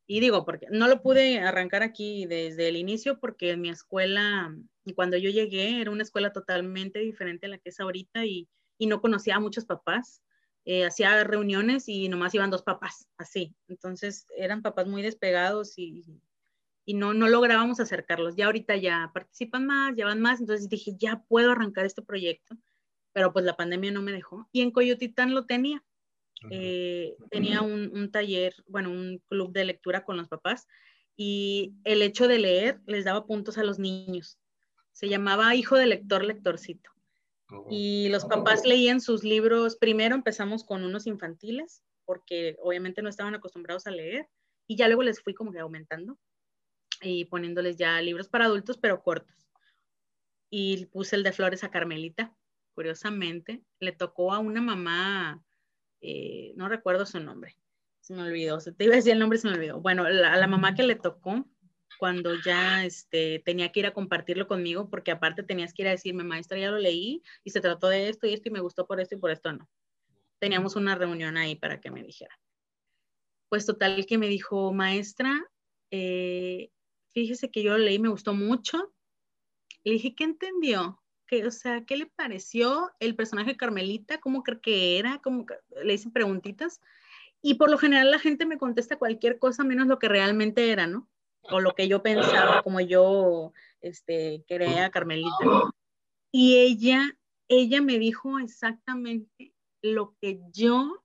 Y 0.07 0.19
digo, 0.19 0.43
porque 0.43 0.67
no 0.71 0.89
lo 0.89 1.01
pude 1.01 1.39
arrancar 1.39 1.83
aquí 1.83 2.25
desde 2.25 2.67
el 2.67 2.75
inicio 2.75 3.19
porque 3.19 3.51
en 3.51 3.61
mi 3.61 3.69
escuela, 3.69 4.53
cuando 4.95 5.15
yo 5.15 5.29
llegué, 5.29 5.79
era 5.79 5.91
una 5.91 6.03
escuela 6.03 6.33
totalmente 6.33 6.99
diferente 6.99 7.45
a 7.45 7.49
la 7.49 7.57
que 7.59 7.69
es 7.69 7.79
ahorita 7.79 8.25
y, 8.25 8.49
y 8.77 8.87
no 8.87 8.99
conocía 8.99 9.37
a 9.37 9.39
muchos 9.39 9.63
papás. 9.63 10.21
Eh, 10.65 10.85
hacía 10.85 11.23
reuniones 11.23 11.89
y 11.89 12.07
nomás 12.07 12.35
iban 12.35 12.51
dos 12.51 12.63
papás, 12.63 13.07
así. 13.17 13.55
Entonces 13.67 14.27
eran 14.37 14.61
papás 14.61 14.87
muy 14.87 15.01
despegados 15.01 15.77
y, 15.77 16.03
y 16.85 16.93
no, 16.93 17.13
no 17.13 17.27
lográbamos 17.27 17.79
acercarlos. 17.79 18.35
Ya 18.35 18.45
ahorita 18.45 18.75
ya 18.75 19.11
participan 19.13 19.65
más, 19.65 19.95
ya 19.95 20.05
van 20.05 20.21
más, 20.21 20.39
entonces 20.39 20.69
dije, 20.69 20.93
ya 20.97 21.23
puedo 21.27 21.51
arrancar 21.51 21.85
este 21.85 22.01
proyecto, 22.01 22.55
pero 23.11 23.33
pues 23.33 23.45
la 23.45 23.57
pandemia 23.57 23.91
no 23.91 24.01
me 24.01 24.11
dejó. 24.11 24.47
Y 24.51 24.61
en 24.61 24.71
Coyotitán 24.71 25.33
lo 25.33 25.45
tenía. 25.45 25.83
Eh, 26.49 27.15
tenía 27.29 27.61
un, 27.61 27.91
un, 27.95 28.09
taller, 28.09 28.55
bueno, 28.65 28.89
un 28.89 29.21
club 29.29 29.51
de 29.51 29.63
lectura 29.63 30.03
con 30.03 30.17
los 30.17 30.27
papás 30.27 30.67
y 31.15 31.75
el 31.83 32.01
hecho 32.01 32.27
de 32.27 32.39
leer 32.39 32.81
les 32.87 33.05
daba 33.05 33.27
puntos 33.27 33.59
a 33.59 33.63
los 33.63 33.77
niños. 33.77 34.39
Se 34.91 35.07
llamaba 35.07 35.53
Hijo 35.53 35.77
de 35.77 35.85
Lector, 35.85 36.23
Lectorcito. 36.23 36.89
Y 37.69 38.09
los 38.09 38.25
papás 38.25 38.65
leían 38.65 39.01
sus 39.01 39.23
libros, 39.23 39.75
primero 39.75 40.15
empezamos 40.15 40.63
con 40.63 40.83
unos 40.83 41.07
infantiles, 41.07 41.83
porque 42.05 42.55
obviamente 42.61 43.01
no 43.01 43.09
estaban 43.09 43.35
acostumbrados 43.35 43.87
a 43.87 43.91
leer, 43.91 44.27
y 44.67 44.75
ya 44.75 44.87
luego 44.87 45.03
les 45.03 45.21
fui 45.21 45.33
como 45.33 45.51
que 45.51 45.59
aumentando 45.59 46.17
y 47.01 47.25
poniéndoles 47.25 47.77
ya 47.77 48.01
libros 48.01 48.29
para 48.29 48.45
adultos, 48.45 48.77
pero 48.77 49.01
cortos. 49.01 49.49
Y 50.49 50.85
puse 50.87 51.15
el 51.15 51.23
de 51.23 51.31
Flores 51.31 51.63
a 51.63 51.71
Carmelita, 51.71 52.35
curiosamente. 52.73 53.63
Le 53.79 53.91
tocó 53.91 54.33
a 54.33 54.39
una 54.39 54.61
mamá 54.61 55.43
eh, 56.01 56.53
no 56.55 56.67
recuerdo 56.67 57.05
su 57.05 57.19
nombre, 57.19 57.55
se 57.99 58.15
me 58.15 58.23
olvidó, 58.23 58.57
te 58.57 58.83
iba 58.83 58.93
a 58.93 58.95
decir 58.95 59.13
el 59.13 59.19
nombre, 59.19 59.37
se 59.37 59.47
me 59.47 59.53
olvidó. 59.53 59.79
Bueno, 59.79 60.05
a 60.05 60.09
la 60.09 60.47
mamá 60.47 60.73
que 60.73 60.81
le 60.81 60.95
tocó 60.95 61.45
cuando 61.97 62.35
ya 62.35 62.85
este, 62.85 63.41
tenía 63.45 63.71
que 63.71 63.81
ir 63.81 63.85
a 63.85 63.93
compartirlo 63.93 64.47
conmigo, 64.47 64.89
porque 64.89 65.11
aparte 65.11 65.43
tenías 65.43 65.73
que 65.73 65.83
ir 65.83 65.87
a 65.87 65.91
decirme, 65.91 66.23
maestra, 66.23 66.57
ya 66.57 66.71
lo 66.71 66.77
leí 66.77 67.21
y 67.43 67.51
se 67.51 67.61
trató 67.61 67.87
de 67.87 68.09
esto 68.09 68.27
y 68.27 68.33
esto 68.33 68.49
y 68.49 68.51
me 68.51 68.59
gustó 68.59 68.87
por 68.87 68.99
esto 68.99 69.15
y 69.15 69.19
por 69.19 69.31
esto 69.31 69.53
no. 69.53 69.69
Teníamos 70.39 70.75
una 70.75 70.95
reunión 70.95 71.37
ahí 71.37 71.55
para 71.55 71.79
que 71.79 71.91
me 71.91 72.03
dijera. 72.03 72.37
Pues 73.49 73.65
total 73.65 74.05
que 74.05 74.17
me 74.17 74.27
dijo, 74.27 74.73
maestra, 74.73 75.39
eh, 75.91 76.71
fíjese 77.13 77.51
que 77.51 77.63
yo 77.63 77.77
lo 77.77 77.79
leí, 77.79 77.99
me 77.99 78.09
gustó 78.09 78.33
mucho. 78.33 78.93
Le 79.83 79.93
dije, 79.93 80.15
¿qué 80.15 80.23
entendió? 80.23 81.01
¿Qué, 81.27 81.45
o 81.45 81.51
sea, 81.51 81.85
¿qué 81.85 81.97
le 81.97 82.07
pareció 82.07 82.91
el 82.99 83.15
personaje 83.15 83.57
Carmelita? 83.57 84.19
¿Cómo 84.19 84.43
cree 84.43 84.61
que 84.61 84.99
era? 84.99 85.19
¿Cómo, 85.23 85.45
le 85.83 85.93
hice 85.93 86.09
preguntitas. 86.09 86.79
Y 87.41 87.55
por 87.55 87.69
lo 87.69 87.77
general 87.77 88.11
la 88.11 88.19
gente 88.19 88.45
me 88.45 88.57
contesta 88.57 88.97
cualquier 88.97 89.39
cosa 89.39 89.63
menos 89.63 89.87
lo 89.87 89.99
que 89.99 90.07
realmente 90.07 90.71
era, 90.71 90.87
¿no? 90.87 91.09
O 91.43 91.59
lo 91.59 91.73
que 91.73 91.87
yo 91.87 92.01
pensaba, 92.01 92.61
como 92.63 92.79
yo 92.79 93.53
este, 93.81 94.43
quería 94.47 94.85
a 94.85 94.91
Carmelita. 94.91 95.29
Y 96.31 96.57
ella, 96.57 97.17
ella 97.47 97.81
me 97.81 97.99
dijo 97.99 98.39
exactamente 98.39 99.53
lo 99.81 100.15
que 100.21 100.39
yo 100.51 101.03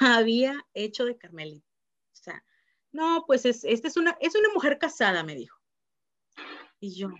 había 0.00 0.64
hecho 0.74 1.04
de 1.04 1.18
Carmelita. 1.18 1.66
O 2.12 2.16
sea, 2.16 2.44
no, 2.92 3.24
pues 3.26 3.44
es, 3.44 3.64
esta 3.64 3.88
es 3.88 3.96
una, 3.96 4.16
es 4.20 4.34
una 4.34 4.48
mujer 4.54 4.78
casada, 4.78 5.22
me 5.24 5.34
dijo. 5.34 5.58
Y 6.80 6.94
yo, 6.94 7.10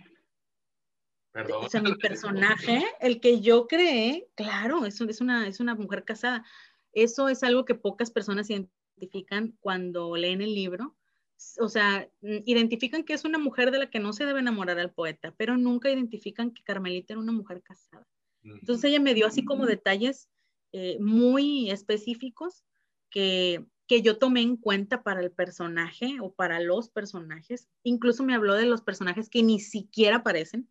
Perdón. 1.35 1.65
O 1.65 1.69
sea, 1.69 1.81
mi 1.81 1.93
personaje, 1.95 2.81
el 3.01 3.19
que 3.19 3.41
yo 3.41 3.67
creé, 3.67 4.29
claro, 4.35 4.85
es, 4.85 5.01
es, 5.01 5.19
una, 5.19 5.49
es 5.49 5.59
una 5.59 5.75
mujer 5.75 6.05
casada. 6.05 6.45
Eso 6.93 7.27
es 7.27 7.43
algo 7.43 7.65
que 7.65 7.75
pocas 7.75 8.09
personas 8.09 8.49
identifican 8.49 9.57
cuando 9.59 10.15
leen 10.15 10.41
el 10.41 10.55
libro, 10.55 10.95
o 11.59 11.69
sea, 11.69 12.09
identifican 12.21 13.03
que 13.03 13.13
es 13.13 13.25
una 13.25 13.37
mujer 13.37 13.71
de 13.71 13.79
la 13.79 13.89
que 13.89 13.99
no 13.99 14.13
se 14.13 14.25
debe 14.25 14.39
enamorar 14.39 14.79
al 14.79 14.93
poeta, 14.93 15.33
pero 15.37 15.57
nunca 15.57 15.89
identifican 15.89 16.51
que 16.51 16.63
Carmelita 16.63 17.13
era 17.13 17.19
una 17.21 17.31
mujer 17.31 17.61
casada. 17.61 18.07
Entonces 18.43 18.85
ella 18.85 18.99
me 18.99 19.13
dio 19.13 19.25
así 19.25 19.43
como 19.43 19.65
detalles 19.65 20.29
eh, 20.71 20.97
muy 20.99 21.71
específicos 21.71 22.63
que, 23.09 23.65
que 23.87 24.01
yo 24.01 24.17
tomé 24.17 24.41
en 24.41 24.57
cuenta 24.57 25.03
para 25.03 25.21
el 25.21 25.31
personaje 25.31 26.17
o 26.21 26.33
para 26.33 26.59
los 26.59 26.89
personajes. 26.89 27.67
Incluso 27.83 28.23
me 28.23 28.35
habló 28.35 28.53
de 28.53 28.65
los 28.65 28.81
personajes 28.81 29.29
que 29.29 29.41
ni 29.41 29.59
siquiera 29.59 30.17
aparecen. 30.17 30.69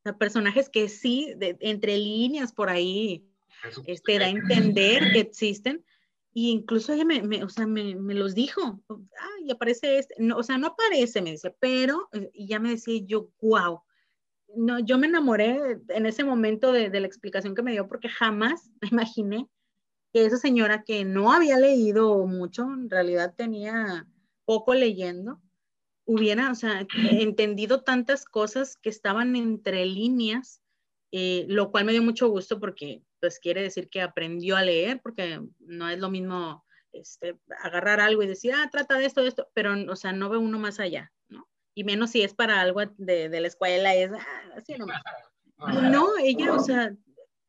O 0.00 0.02
sea, 0.04 0.16
personajes 0.16 0.68
que 0.68 0.88
sí, 0.88 1.34
entre 1.60 1.98
líneas 1.98 2.52
por 2.52 2.70
ahí, 2.70 3.28
este, 3.86 4.18
da 4.18 4.26
a 4.26 4.28
entender 4.60 5.12
que 5.12 5.20
existen, 5.20 5.84
y 6.32 6.50
incluso 6.50 6.92
ella 6.92 7.04
me, 7.04 7.42
o 7.42 7.48
sea, 7.48 7.66
me, 7.66 7.94
me, 7.96 8.14
los 8.14 8.34
dijo, 8.34 8.80
y 9.44 9.50
aparece 9.50 9.98
este, 9.98 10.14
no, 10.18 10.36
o 10.36 10.42
sea, 10.42 10.58
no 10.58 10.68
aparece, 10.68 11.22
me 11.22 11.32
dice, 11.32 11.54
pero, 11.58 12.08
eh, 12.12 12.30
y 12.32 12.46
ya 12.46 12.60
me 12.60 12.70
decía 12.70 13.00
yo, 13.04 13.30
wow, 13.40 13.82
no, 14.54 14.78
yo 14.78 14.98
me 14.98 15.06
enamoré 15.06 15.78
en 15.88 16.06
ese 16.06 16.24
momento 16.24 16.72
de, 16.72 16.90
de, 16.90 17.00
la 17.00 17.06
explicación 17.06 17.54
que 17.54 17.62
me 17.62 17.72
dio 17.72 17.88
porque 17.88 18.08
jamás 18.08 18.70
me 18.80 18.88
imaginé 18.88 19.48
que 20.12 20.24
esa 20.24 20.38
señora 20.38 20.84
que 20.84 21.04
no 21.04 21.32
había 21.32 21.58
leído 21.58 22.26
mucho, 22.26 22.62
en 22.62 22.88
realidad 22.88 23.34
tenía 23.36 24.06
poco 24.44 24.74
leyendo, 24.74 25.40
hubiera, 26.04 26.50
o 26.50 26.54
sea, 26.54 26.86
entendido 27.10 27.82
tantas 27.82 28.24
cosas 28.24 28.76
que 28.76 28.88
estaban 28.88 29.36
entre 29.36 29.84
líneas, 29.84 30.62
eh, 31.12 31.46
lo 31.48 31.70
cual 31.70 31.84
me 31.84 31.92
dio 31.92 32.02
mucho 32.02 32.28
gusto 32.28 32.58
porque 32.58 33.02
pues 33.20 33.38
quiere 33.38 33.62
decir 33.62 33.88
que 33.88 34.02
aprendió 34.02 34.56
a 34.56 34.62
leer, 34.62 35.00
porque 35.02 35.40
no 35.58 35.88
es 35.88 35.98
lo 35.98 36.10
mismo 36.10 36.64
este, 36.92 37.36
agarrar 37.62 38.00
algo 38.00 38.22
y 38.22 38.26
decir, 38.26 38.52
ah, 38.54 38.68
trata 38.70 38.98
de 38.98 39.06
esto, 39.06 39.22
de 39.22 39.28
esto, 39.28 39.48
pero, 39.54 39.74
o 39.90 39.96
sea, 39.96 40.12
no 40.12 40.28
ve 40.28 40.38
uno 40.38 40.58
más 40.58 40.80
allá, 40.80 41.12
¿no? 41.28 41.48
Y 41.74 41.84
menos 41.84 42.10
si 42.10 42.22
es 42.22 42.34
para 42.34 42.60
algo 42.60 42.80
de, 42.96 43.28
de 43.28 43.40
la 43.40 43.48
escuela, 43.48 43.94
es, 43.94 44.10
ah, 44.12 44.52
así 44.56 44.74
nomás. 44.76 45.02
No, 45.92 46.16
ella, 46.22 46.54
o 46.54 46.60
sea, 46.60 46.94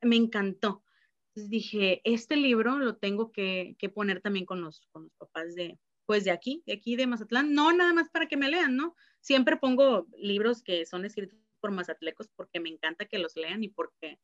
me 0.02 0.16
encantó. 0.16 0.84
Entonces 1.28 1.52
dije, 1.52 2.02
este 2.04 2.36
libro 2.36 2.80
lo 2.80 2.98
tengo 2.98 3.32
que, 3.32 3.76
que 3.78 3.90
poner 3.90 4.20
también 4.20 4.46
con 4.46 4.62
los, 4.62 4.82
con 4.92 5.04
los 5.04 5.14
papás 5.14 5.54
de, 5.54 5.78
pues 6.08 6.24
de 6.24 6.32
aquí, 6.32 6.64
de 6.66 6.74
aquí 6.74 6.96
de 6.96 7.06
Mazatlán, 7.06 7.54
no 7.54 7.72
nada 7.72 7.94
más 7.94 8.10
para 8.10 8.28
que 8.28 8.36
me 8.36 8.50
lean, 8.50 8.76
¿no? 8.76 8.96
Siempre 9.22 9.58
pongo 9.58 10.08
libros 10.18 10.64
que 10.64 10.88
son 10.88 11.06
escritos 11.06 11.38
por 11.60 11.72
mazatlecos 11.72 12.30
porque 12.36 12.60
me 12.60 12.70
encanta 12.70 13.06
que 13.06 13.20
los 13.20 13.36
lean 13.36 13.64
y 13.64 13.70
porque 13.70 14.20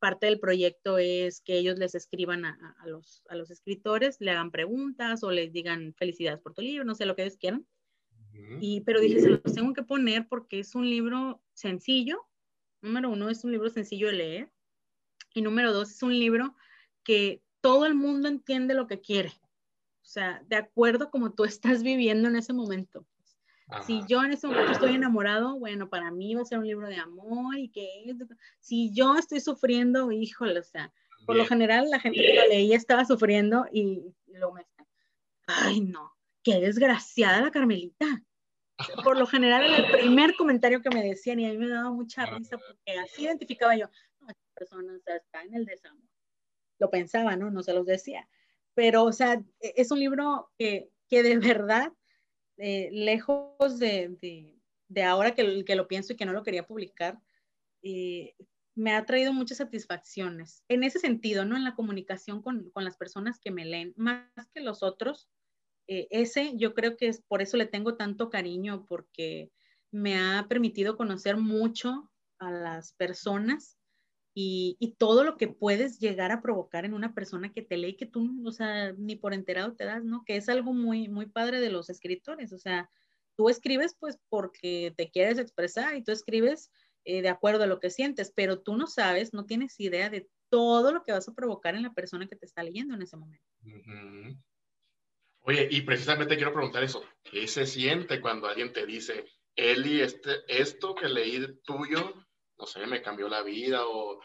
parte 0.00 0.26
del 0.26 0.40
proyecto 0.40 0.98
es 0.98 1.40
que 1.40 1.58
ellos 1.58 1.78
les 1.78 1.94
escriban 1.94 2.44
a, 2.44 2.74
los, 2.86 3.22
a 3.28 3.36
los 3.36 3.50
escritores, 3.50 4.20
le 4.20 4.32
hagan 4.32 4.50
preguntas 4.50 5.22
o 5.22 5.30
les 5.30 5.52
digan 5.52 5.94
felicidades 5.94 6.40
por 6.40 6.54
tu 6.54 6.62
libro, 6.62 6.84
no 6.84 6.94
sé 6.94 7.06
lo 7.06 7.14
que 7.14 7.22
ellos 7.22 7.36
quieran. 7.36 7.66
y, 8.60 8.80
pero 8.80 9.00
dije, 9.00 9.20
se 9.20 9.28
los 9.28 9.54
tengo 9.54 9.72
que 9.74 9.82
poner 9.82 10.26
porque 10.26 10.58
es 10.60 10.74
un 10.74 10.88
libro 10.88 11.40
sencillo. 11.52 12.26
Número 12.82 13.10
uno, 13.10 13.28
es 13.28 13.44
un 13.44 13.52
libro 13.52 13.70
sencillo 13.70 14.08
de 14.08 14.14
leer. 14.14 14.52
Y 15.34 15.42
número 15.42 15.72
dos, 15.72 15.90
es 15.90 16.02
un 16.02 16.18
libro 16.18 16.56
que 17.04 17.42
todo 17.60 17.86
el 17.86 17.94
mundo 17.94 18.28
entiende 18.28 18.74
lo 18.74 18.86
que 18.86 19.00
quiere. 19.00 19.32
O 20.02 20.06
sea, 20.06 20.42
de 20.48 20.56
acuerdo 20.56 21.10
como 21.10 21.34
tú 21.34 21.44
estás 21.44 21.82
viviendo 21.82 22.28
en 22.28 22.36
ese 22.36 22.52
momento. 22.52 23.06
Si 23.86 24.02
yo 24.06 24.22
en 24.24 24.32
ese 24.32 24.46
momento 24.46 24.72
estoy 24.72 24.94
enamorado, 24.94 25.58
bueno, 25.58 25.88
para 25.88 26.10
mí 26.10 26.34
va 26.34 26.42
a 26.42 26.44
ser 26.44 26.58
un 26.58 26.66
libro 26.66 26.88
de 26.88 26.96
amor 26.96 27.58
y 27.58 27.68
que 27.68 27.88
si 28.60 28.92
yo 28.92 29.16
estoy 29.16 29.40
sufriendo, 29.40 30.10
híjole, 30.10 30.58
o 30.58 30.64
sea, 30.64 30.92
por 31.26 31.36
lo 31.36 31.46
general 31.46 31.88
la 31.90 32.00
gente 32.00 32.20
que 32.20 32.34
lo 32.34 32.48
leía 32.48 32.76
estaba 32.76 33.04
sufriendo 33.04 33.66
y 33.72 34.02
luego 34.26 34.54
me 34.54 34.62
está, 34.62 34.86
ay 35.46 35.80
no, 35.80 36.12
qué 36.42 36.60
desgraciada 36.60 37.40
la 37.40 37.50
Carmelita. 37.50 38.06
Por 39.04 39.18
lo 39.18 39.26
general 39.26 39.62
era 39.62 39.76
el 39.76 39.92
primer 39.92 40.34
comentario 40.36 40.80
que 40.80 40.90
me 40.90 41.02
decían 41.02 41.38
y 41.38 41.46
a 41.46 41.50
mí 41.50 41.58
me 41.58 41.68
daba 41.68 41.90
mucha 41.90 42.24
risa 42.26 42.56
porque 42.56 42.98
así 42.98 43.24
identificaba 43.24 43.76
yo, 43.76 43.86
no, 44.20 44.28
esta 44.28 44.50
persona 44.54 44.94
está 45.06 45.42
en 45.42 45.54
el 45.54 45.66
desamor. 45.66 46.02
Lo 46.78 46.88
pensaba, 46.88 47.36
¿no? 47.36 47.50
No 47.50 47.62
se 47.62 47.74
los 47.74 47.84
decía. 47.84 48.26
Pero, 48.74 49.04
o 49.04 49.12
sea, 49.12 49.34
e, 49.60 49.74
es 49.76 49.90
un 49.90 50.00
libro 50.00 50.50
que, 50.58 50.90
que 51.10 51.22
de 51.22 51.36
verdad 51.36 51.92
eh, 52.60 52.90
lejos 52.92 53.78
de, 53.78 54.60
de, 54.88 55.02
ahora 55.02 55.34
que, 55.34 55.64
que, 55.64 55.74
lo 55.74 55.88
pienso 55.88 56.12
y 56.12 56.16
que 56.16 56.26
no 56.26 56.32
lo 56.32 56.42
quería 56.42 56.66
publicar, 56.66 57.18
eh, 57.82 58.34
me 58.74 58.94
ha 58.94 59.06
traído 59.06 59.32
muchas 59.32 59.58
satisfacciones. 59.58 60.62
En 60.68 60.84
ese 60.84 60.98
sentido, 60.98 61.44
¿no? 61.44 61.56
En 61.56 61.64
la 61.64 61.74
comunicación 61.74 62.42
con, 62.42 62.70
con 62.70 62.84
las 62.84 62.96
personas 62.96 63.40
que 63.40 63.50
me 63.50 63.64
leen, 63.64 63.94
más 63.96 64.28
que 64.52 64.60
los 64.60 64.82
otros. 64.82 65.28
Eh, 65.88 66.06
ese 66.10 66.56
yo 66.56 66.74
creo 66.74 66.96
que 66.96 67.08
es 67.08 67.22
por 67.22 67.40
eso 67.40 67.56
le 67.56 67.66
tengo 67.66 67.96
tanto 67.96 68.28
cariño, 68.28 68.84
porque 68.86 69.50
me 69.90 70.18
ha 70.18 70.46
permitido 70.48 70.96
conocer 70.96 71.36
mucho 71.36 72.12
a 72.38 72.50
las 72.50 72.92
personas 72.92 73.79
y, 74.34 74.94
todo 74.98 75.24
lo 75.24 75.36
que 75.36 75.48
puedes 75.48 75.98
llegar 75.98 76.30
a 76.30 76.42
provocar 76.42 76.84
en 76.84 76.94
una 76.94 77.14
persona 77.14 77.52
que 77.52 77.62
te 77.62 77.76
lee 77.76 77.96
que 77.96 78.06
tú, 78.06 78.42
o 78.46 78.52
sea, 78.52 78.92
ni 78.92 79.16
por 79.16 79.34
enterado 79.34 79.74
te 79.74 79.84
das, 79.84 80.04
¿no? 80.04 80.24
Que 80.24 80.36
es 80.36 80.48
algo 80.48 80.72
muy, 80.72 81.08
muy 81.08 81.26
padre 81.26 81.60
de 81.60 81.70
los 81.70 81.90
escritores, 81.90 82.52
o 82.52 82.58
sea, 82.58 82.90
tú 83.36 83.48
escribes 83.48 83.96
pues 83.98 84.18
porque 84.28 84.92
te 84.96 85.10
quieres 85.10 85.38
expresar 85.38 85.96
y 85.96 86.04
tú 86.04 86.12
escribes 86.12 86.70
eh, 87.04 87.22
de 87.22 87.28
acuerdo 87.28 87.64
a 87.64 87.66
lo 87.66 87.80
que 87.80 87.90
sientes, 87.90 88.32
pero 88.34 88.60
tú 88.60 88.76
no 88.76 88.86
sabes, 88.86 89.32
no 89.32 89.46
tienes 89.46 89.78
idea 89.80 90.10
de 90.10 90.28
todo 90.48 90.92
lo 90.92 91.02
que 91.02 91.12
vas 91.12 91.28
a 91.28 91.34
provocar 91.34 91.74
en 91.74 91.82
la 91.82 91.94
persona 91.94 92.28
que 92.28 92.36
te 92.36 92.46
está 92.46 92.62
leyendo 92.62 92.94
en 92.94 93.02
ese 93.02 93.16
momento. 93.16 93.44
Oye, 95.42 95.68
y 95.70 95.80
precisamente 95.82 96.36
quiero 96.36 96.52
preguntar 96.52 96.84
eso, 96.84 97.02
¿qué 97.22 97.48
se 97.48 97.66
siente 97.66 98.20
cuando 98.20 98.46
alguien 98.46 98.72
te 98.72 98.84
dice, 98.84 99.24
Eli, 99.56 100.02
este, 100.02 100.30
esto 100.46 100.94
que 100.94 101.08
leí 101.08 101.60
tuyo 101.62 102.14
no 102.60 102.66
sé, 102.66 102.86
me 102.86 103.00
cambió 103.00 103.28
la 103.28 103.42
vida 103.42 103.80
o, 103.86 104.20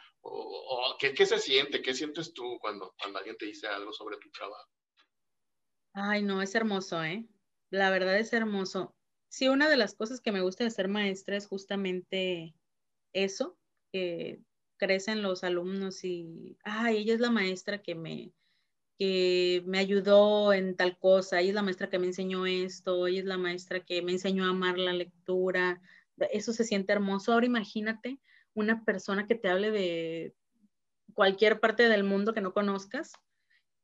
¿qué, 1.00 1.26
se 1.26 1.39
siente? 1.39 1.82
¿Qué 1.82 1.93
sientes 1.93 2.34
tú 2.34 2.58
cuando, 2.60 2.93
cuando 3.00 3.19
alguien 3.19 3.38
te 3.38 3.45
dice 3.45 3.67
algo 3.67 3.93
sobre 3.93 4.17
tu 4.17 4.30
trabajo? 4.32 4.69
Ay, 5.94 6.21
no, 6.21 6.42
es 6.42 6.54
hermoso, 6.56 7.02
¿eh? 7.04 7.25
La 7.69 7.90
verdad 7.90 8.17
es 8.19 8.33
hermoso. 8.33 8.94
Sí, 9.29 9.48
una 9.48 9.69
de 9.69 9.77
las 9.77 9.96
cosas 9.96 10.19
que 10.19 10.31
me 10.31 10.42
gusta 10.42 10.63
de 10.65 10.71
ser 10.71 10.90
maestra 10.90 11.38
es 11.38 11.48
justamente 11.48 12.54
eso, 13.13 13.58
que 13.92 14.42
crecen 14.77 15.21
los 15.21 15.44
alumnos 15.44 16.04
y, 16.04 16.58
ay, 16.63 16.98
ella 16.98 17.13
es 17.13 17.21
la 17.21 17.31
maestra 17.31 17.81
que 17.81 17.96
me, 17.96 18.33
que 18.98 19.63
me 19.65 19.79
ayudó 19.79 20.52
en 20.52 20.75
tal 20.75 20.98
cosa, 20.98 21.40
ella 21.40 21.50
es 21.50 21.56
la 21.56 21.63
maestra 21.63 21.90
que 21.90 22.00
me 22.00 22.08
enseñó 22.08 22.46
esto, 22.46 23.08
ella 23.08 23.19
es 23.19 23.25
la 23.25 23.38
maestra 23.38 23.86
que 23.86 24.02
me 24.02 24.12
enseñó 24.12 24.46
a 24.46 24.50
amar 24.50 24.77
la 24.77 24.92
lectura, 24.92 25.81
eso 26.32 26.54
se 26.54 26.63
siente 26.63 26.94
hermoso. 26.94 27.34
Ahora 27.34 27.46
imagínate 27.46 28.20
una 28.54 28.84
persona 28.86 29.28
que 29.28 29.36
te 29.36 29.50
hable 29.50 29.72
de 29.72 30.36
cualquier 31.13 31.60
parte 31.60 31.90
del 31.90 32.04
mundo 32.04 32.34
que 32.34 32.42
no 32.42 32.54
conozcas 32.54 33.13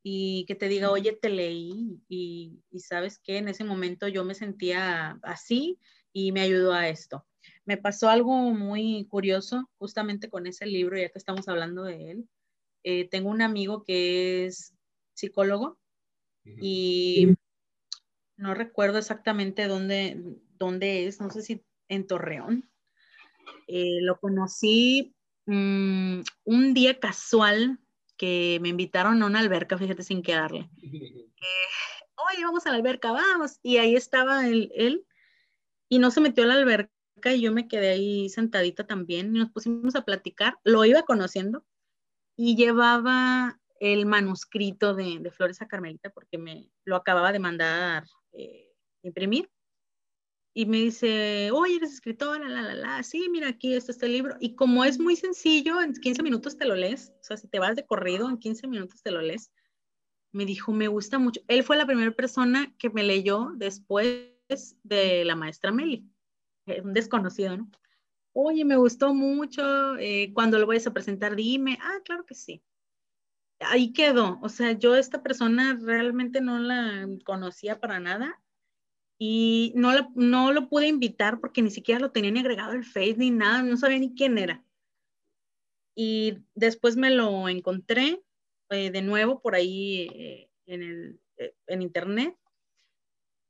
y 0.04 0.46
que 0.46 0.56
te 0.56 0.68
diga, 0.68 0.92
oye, 0.92 1.14
te 1.14 1.30
leí 1.30 2.02
y, 2.08 2.60
sabes 2.80 3.20
que 3.20 3.38
en 3.38 3.48
ese 3.48 3.64
momento 3.64 4.08
yo 4.08 4.26
me 4.26 4.34
sentía 4.34 5.20
así 5.22 5.80
y 6.12 6.32
me 6.32 6.42
ayudó 6.42 6.74
a 6.74 6.90
esto. 6.90 7.26
Me 7.66 7.78
pasó 7.78 8.10
algo 8.10 8.36
muy 8.52 9.06
curioso 9.08 9.70
justamente 9.78 10.30
con 10.30 10.48
ese 10.48 10.66
libro, 10.66 10.98
ya 10.98 11.10
que 11.10 11.20
estamos 11.20 11.48
hablando 11.48 11.84
de 11.84 12.12
él. 12.12 12.30
Eh, 12.84 13.08
tengo 13.10 13.30
un 13.30 13.42
amigo 13.42 13.84
que 13.84 14.46
es 14.46 14.74
psicólogo 15.14 15.78
y 16.44 17.36
no 18.38 18.56
recuerdo 18.56 18.98
exactamente 18.98 19.68
dónde, 19.68 20.20
dónde 20.58 21.06
es, 21.06 21.22
no 21.22 21.30
sé 21.30 21.44
si 21.44 21.64
en 21.92 22.08
Torreón. 22.08 22.70
Eh, 23.68 24.00
lo 24.02 24.20
conocí 24.20 25.16
mm, 25.46 26.22
un 26.46 26.74
día 26.74 27.00
casual 27.00 27.80
que 28.18 28.60
me 28.62 28.70
invitaron 28.70 29.22
a 29.22 29.26
una 29.26 29.40
alberca, 29.40 29.78
fíjate, 29.78 30.04
sin 30.04 30.22
quedarle. 30.22 30.70
Eh, 31.42 31.92
Oye, 32.30 32.46
vamos 32.46 32.66
a 32.68 32.70
la 32.70 32.76
alberca, 32.76 33.12
vamos. 33.12 33.60
Y 33.64 33.78
ahí 33.78 33.96
estaba 33.96 34.48
él, 34.48 34.72
él, 34.76 35.08
y 35.90 36.00
no 36.00 36.12
se 36.12 36.22
metió 36.22 36.44
a 36.44 36.48
la 36.48 36.54
alberca 36.54 36.92
y 37.34 37.42
yo 37.42 37.52
me 37.52 37.68
quedé 37.68 37.90
ahí 37.90 38.30
sentadita 38.30 38.86
también 38.86 39.36
y 39.36 39.40
nos 39.40 39.52
pusimos 39.52 39.96
a 39.96 40.06
platicar. 40.06 40.58
Lo 40.64 40.86
iba 40.86 41.04
conociendo 41.04 41.66
y 42.36 42.56
llevaba 42.56 43.60
el 43.80 44.06
manuscrito 44.06 44.94
de, 44.94 45.32
Flores 45.32 45.62
a 45.62 45.68
Carmelita 45.68 46.12
porque 46.12 46.38
me 46.38 46.70
lo 46.86 46.96
acababa 46.96 47.32
de 47.32 47.40
mandar 47.40 48.06
eh, 48.34 48.72
imprimir. 49.02 49.50
Y 50.54 50.66
me 50.66 50.78
dice, 50.78 51.50
oye, 51.52 51.78
eres 51.78 51.94
escritora, 51.94 52.48
la, 52.50 52.62
la, 52.62 52.74
la, 52.74 53.04
sí, 53.04 53.30
mira, 53.30 53.50
aquí 53.50 53.74
está 53.74 53.92
este 53.92 54.10
libro. 54.10 54.36
Y 54.40 54.56
como 54.56 54.84
es 54.84 55.00
muy 55.00 55.16
sencillo, 55.16 55.82
en 55.82 55.94
15 55.94 56.24
minutos 56.24 56.58
te 56.58 56.66
lo 56.66 56.76
lees. 56.76 57.14
O 57.22 57.24
sea, 57.24 57.38
si 57.38 57.48
te 57.48 57.60
vas 57.60 57.76
de 57.76 57.86
corrido, 57.86 58.28
en 58.28 58.38
15 58.38 58.68
minutos 58.68 59.02
te 59.02 59.12
lo 59.12 59.22
lees. 59.22 59.52
Me 60.34 60.46
dijo, 60.46 60.74
me 60.74 60.88
gusta 60.88 61.20
mucho. 61.20 61.42
Él 61.48 61.64
fue 61.64 61.78
la 61.78 61.86
primera 61.86 62.12
persona 62.12 62.74
que 62.78 62.90
me 62.90 63.04
leyó 63.04 63.52
después 63.56 64.28
de 64.84 65.24
la 65.24 65.36
maestra 65.36 65.72
Meli, 65.72 66.06
un 66.84 66.94
desconocido, 66.94 67.56
¿no? 67.56 67.72
Oye, 68.34 68.66
me 68.66 68.76
gustó 68.76 69.14
mucho. 69.14 69.98
Eh, 69.98 70.32
cuando 70.34 70.60
lo 70.60 70.68
vayas 70.68 70.88
a 70.88 70.94
presentar, 70.94 71.36
dime. 71.36 71.78
Ah, 71.82 72.00
claro 72.04 72.26
que 72.26 72.36
sí 72.36 72.62
ahí 73.62 73.94
quedó. 73.94 74.40
O 74.42 74.50
sea, 74.50 74.72
yo 74.74 74.96
esta 74.96 75.22
persona 75.24 75.78
realmente 75.82 76.42
no 76.42 76.60
la 76.60 77.08
conocía 77.24 77.80
para 77.80 78.00
nada 78.00 78.42
y 79.24 79.72
no, 79.76 79.92
no 80.16 80.52
lo 80.52 80.68
pude 80.68 80.88
invitar 80.88 81.40
porque 81.40 81.62
ni 81.62 81.70
siquiera 81.70 82.02
lo 82.02 82.12
tenía 82.12 82.32
ni 82.32 82.40
agregado 82.40 82.74
el 82.74 82.84
Face 82.84 83.18
ni 83.18 83.30
nada, 83.30 83.62
no 83.62 83.78
sabía 83.78 84.00
ni 84.00 84.16
quién 84.16 84.40
era. 84.40 84.66
Y 85.96 86.40
después 86.56 86.98
me 86.98 87.12
lo 87.12 87.48
encontré 87.48 88.24
eh, 88.72 88.90
de 88.90 89.02
nuevo 89.04 89.40
por 89.40 89.54
ahí 89.54 90.10
eh, 90.12 90.50
en, 90.66 90.82
el, 90.82 91.22
eh, 91.38 91.54
en 91.68 91.84
internet. 91.84 92.36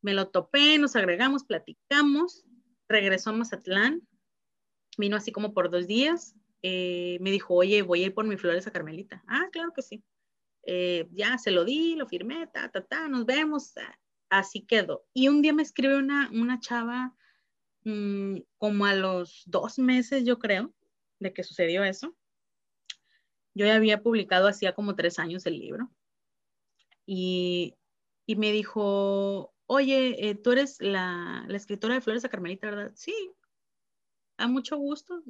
Me 0.01 0.13
lo 0.13 0.27
topé, 0.27 0.77
nos 0.77 0.97
agregamos, 0.97 1.45
platicamos, 1.45 2.45
regresó 2.89 3.29
a 3.29 3.33
Mazatlán, 3.33 4.05
vino 4.97 5.15
así 5.15 5.31
como 5.31 5.53
por 5.53 5.71
dos 5.71 5.87
días, 5.87 6.35
eh, 6.63 7.17
me 7.21 7.31
dijo, 7.31 7.53
oye, 7.53 7.81
voy 7.81 8.03
a 8.03 8.07
ir 8.07 8.13
por 8.13 8.25
mis 8.25 8.41
flores 8.41 8.67
a 8.67 8.71
Carmelita. 8.71 9.23
Ah, 9.25 9.47
claro 9.53 9.71
que 9.73 9.83
sí. 9.83 10.03
Eh, 10.63 11.07
ya 11.13 11.37
se 11.37 11.51
lo 11.51 11.63
di, 11.63 11.95
lo 11.95 12.07
firmé, 12.07 12.45
ta, 12.47 12.69
ta, 12.69 12.83
ta, 12.85 13.07
nos 13.07 13.25
vemos. 13.25 13.73
Así 14.31 14.61
quedó. 14.61 15.05
Y 15.13 15.27
un 15.27 15.41
día 15.41 15.51
me 15.51 15.61
escribe 15.61 15.97
una, 15.97 16.29
una 16.31 16.61
chava 16.61 17.13
mm, 17.83 18.37
como 18.57 18.85
a 18.85 18.95
los 18.95 19.43
dos 19.45 19.77
meses, 19.77 20.23
yo 20.23 20.39
creo, 20.39 20.73
de 21.19 21.33
que 21.33 21.43
sucedió 21.43 21.83
eso. 21.83 22.15
Yo 23.53 23.65
ya 23.65 23.75
había 23.75 24.01
publicado 24.01 24.47
hacía 24.47 24.73
como 24.73 24.95
tres 24.95 25.19
años 25.19 25.45
el 25.45 25.59
libro. 25.59 25.91
Y, 27.05 27.75
y 28.25 28.37
me 28.37 28.53
dijo, 28.53 29.53
oye, 29.65 30.29
eh, 30.29 30.35
tú 30.35 30.53
eres 30.53 30.79
la, 30.79 31.43
la, 31.49 31.57
escritora 31.57 31.95
de 31.95 32.01
Flores 32.01 32.23
a 32.23 32.29
Carmelita, 32.29 32.69
¿verdad? 32.69 32.93
Sí, 32.95 33.13
a 34.37 34.47
mucho 34.47 34.77
gusto 34.77 35.21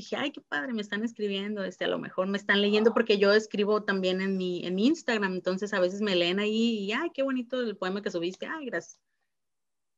dije, 0.00 0.16
ay, 0.16 0.32
qué 0.32 0.40
padre, 0.40 0.72
me 0.72 0.82
están 0.82 1.04
escribiendo, 1.04 1.64
este, 1.64 1.84
a 1.84 1.88
lo 1.88 1.98
mejor 1.98 2.26
me 2.26 2.38
están 2.38 2.60
leyendo 2.60 2.92
porque 2.92 3.18
yo 3.18 3.32
escribo 3.32 3.82
también 3.82 4.20
en 4.20 4.36
mi, 4.36 4.64
en 4.66 4.78
Instagram, 4.78 5.34
entonces 5.34 5.72
a 5.72 5.80
veces 5.80 6.00
me 6.00 6.16
leen 6.16 6.40
ahí 6.40 6.78
y, 6.80 6.92
ay, 6.92 7.10
qué 7.14 7.22
bonito 7.22 7.60
el 7.60 7.76
poema 7.76 8.02
que 8.02 8.10
subiste, 8.10 8.46
ay, 8.46 8.66
gracias. 8.66 9.00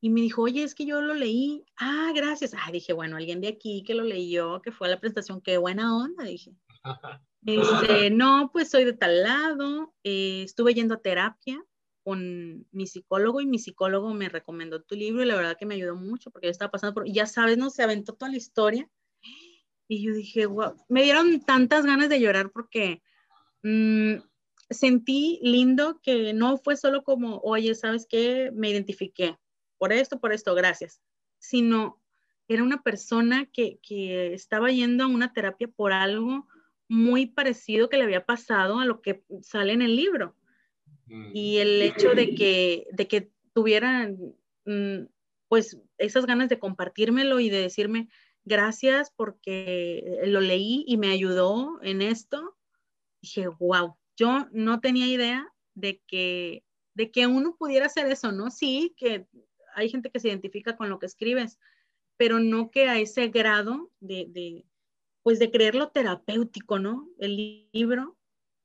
Y 0.01 0.11
me 0.11 0.21
dijo, 0.21 0.43
oye, 0.43 0.65
es 0.65 0.75
que 0.75 0.85
yo 0.85 1.01
lo 1.01 1.15
leí, 1.15 1.65
ah, 1.77 2.11
gracias. 2.15 2.55
Ah, 2.55 2.73
dije, 2.73 2.93
bueno, 2.93 3.17
alguien 3.17 3.41
de 3.41 3.49
aquí 3.49 3.85
que 3.85 3.95
lo 3.95 4.03
leyó, 4.03 4.61
que 4.61 4.73
fue 4.73 4.89
a 4.89 4.91
la 4.91 4.99
presentación, 4.99 5.41
qué 5.41 5.59
buena 5.59 5.97
onda, 5.97 6.25
dije. 6.25 6.55
Este, 7.45 8.11
no, 8.11 8.51
pues 8.53 8.71
soy 8.71 8.85
de 8.85 8.93
tal 8.93 9.25
lado, 9.25 9.93
eh, 10.05 10.45
estuve 10.45 10.75
yendo 10.75 10.95
a 10.95 11.03
terapia 11.03 11.61
con 12.05 12.67
mi 12.71 12.87
psicólogo 12.87 13.41
y 13.41 13.47
mi 13.47 13.59
psicólogo 13.59 14.15
me 14.15 14.29
recomendó 14.29 14.83
tu 14.83 14.95
libro 14.95 15.23
y 15.23 15.27
la 15.27 15.35
verdad 15.35 15.57
que 15.59 15.67
me 15.67 15.75
ayudó 15.75 15.97
mucho 15.97 16.31
porque 16.31 16.47
yo 16.47 16.51
estaba 16.53 16.71
pasando 16.71 16.95
por, 16.95 17.11
ya 17.11 17.27
sabes, 17.27 17.59
no, 17.59 17.71
se 17.71 17.83
aventó 17.83 18.15
toda 18.15 18.31
la 18.31 18.37
historia 18.37 18.89
y 19.89 20.03
yo 20.05 20.15
dije, 20.15 20.47
wow, 20.47 20.75
me 20.89 21.03
dieron 21.03 21.41
tantas 21.41 21.85
ganas 21.85 22.09
de 22.09 22.21
llorar 22.21 22.51
porque 22.51 23.03
mm, 23.63 24.15
sentí 24.71 25.39
lindo 25.43 26.01
que 26.03 26.33
no 26.33 26.59
fue 26.59 26.77
solo 26.77 27.05
como, 27.05 27.39
oye, 27.39 27.75
¿sabes 27.75 28.07
qué? 28.09 28.51
Me 28.55 28.71
identifiqué 28.71 29.37
por 29.79 29.93
esto, 29.93 30.21
por 30.21 30.33
esto, 30.33 30.55
gracias, 30.55 31.01
sino 31.39 32.01
era 32.49 32.63
una 32.63 32.83
persona 32.83 33.47
que, 33.53 33.79
que 33.83 34.35
estaba 34.35 34.71
yendo 34.71 35.05
a 35.05 35.09
una 35.09 35.33
terapia 35.33 35.69
por 35.69 35.93
algo 35.93 36.47
muy 36.89 37.27
parecido 37.27 37.89
que 37.89 37.97
le 37.97 38.05
había 38.05 38.27
pasado 38.27 38.79
a 38.79 38.85
lo 38.85 39.01
que 39.01 39.25
sale 39.41 39.73
en 39.73 39.83
el 39.83 39.97
libro. 39.97 40.37
Mm. 41.07 41.31
Y 41.33 41.59
el 41.59 41.83
hecho 41.83 42.15
de 42.15 42.35
que, 42.35 42.87
de 42.93 43.09
que 43.09 43.31
tuvieran, 43.55 44.19
mm, 44.67 45.07
pues, 45.49 45.79
esas 45.99 46.27
ganas 46.27 46.49
de 46.49 46.59
compartírmelo 46.59 47.41
y 47.41 47.51
de 47.51 47.63
decirme, 47.63 48.09
gracias 48.45 49.13
porque 49.15 50.21
lo 50.25 50.41
leí 50.41 50.85
y 50.87 50.97
me 50.97 51.11
ayudó 51.11 51.81
en 51.83 52.03
esto. 52.03 52.57
Dije, 53.21 53.49
wow, 53.49 53.97
yo 54.17 54.47
no 54.53 54.81
tenía 54.81 55.07
idea 55.07 55.53
de 55.75 56.01
que, 56.07 56.65
de 56.95 57.11
que 57.11 57.27
uno 57.27 57.57
pudiera 57.57 57.87
hacer 57.87 58.07
eso, 58.07 58.33
¿no? 58.33 58.51
Sí, 58.51 58.95
que 58.97 59.27
hay 59.75 59.89
gente 59.89 60.11
que 60.11 60.21
se 60.21 60.29
identifica 60.29 60.77
con 60.77 60.89
lo 60.89 60.99
que 60.99 61.07
escribes, 61.07 61.59
pero 62.17 62.39
no 62.39 62.71
que 62.71 62.89
a 62.89 62.99
ese 62.99 63.29
grado 63.29 63.91
de, 64.01 64.27
de 64.29 64.67
pues 65.23 65.39
de 65.39 65.51
creerlo 65.51 65.89
terapéutico, 65.91 66.79
¿no? 66.79 67.09
El 67.19 67.69
libro, 67.73 68.17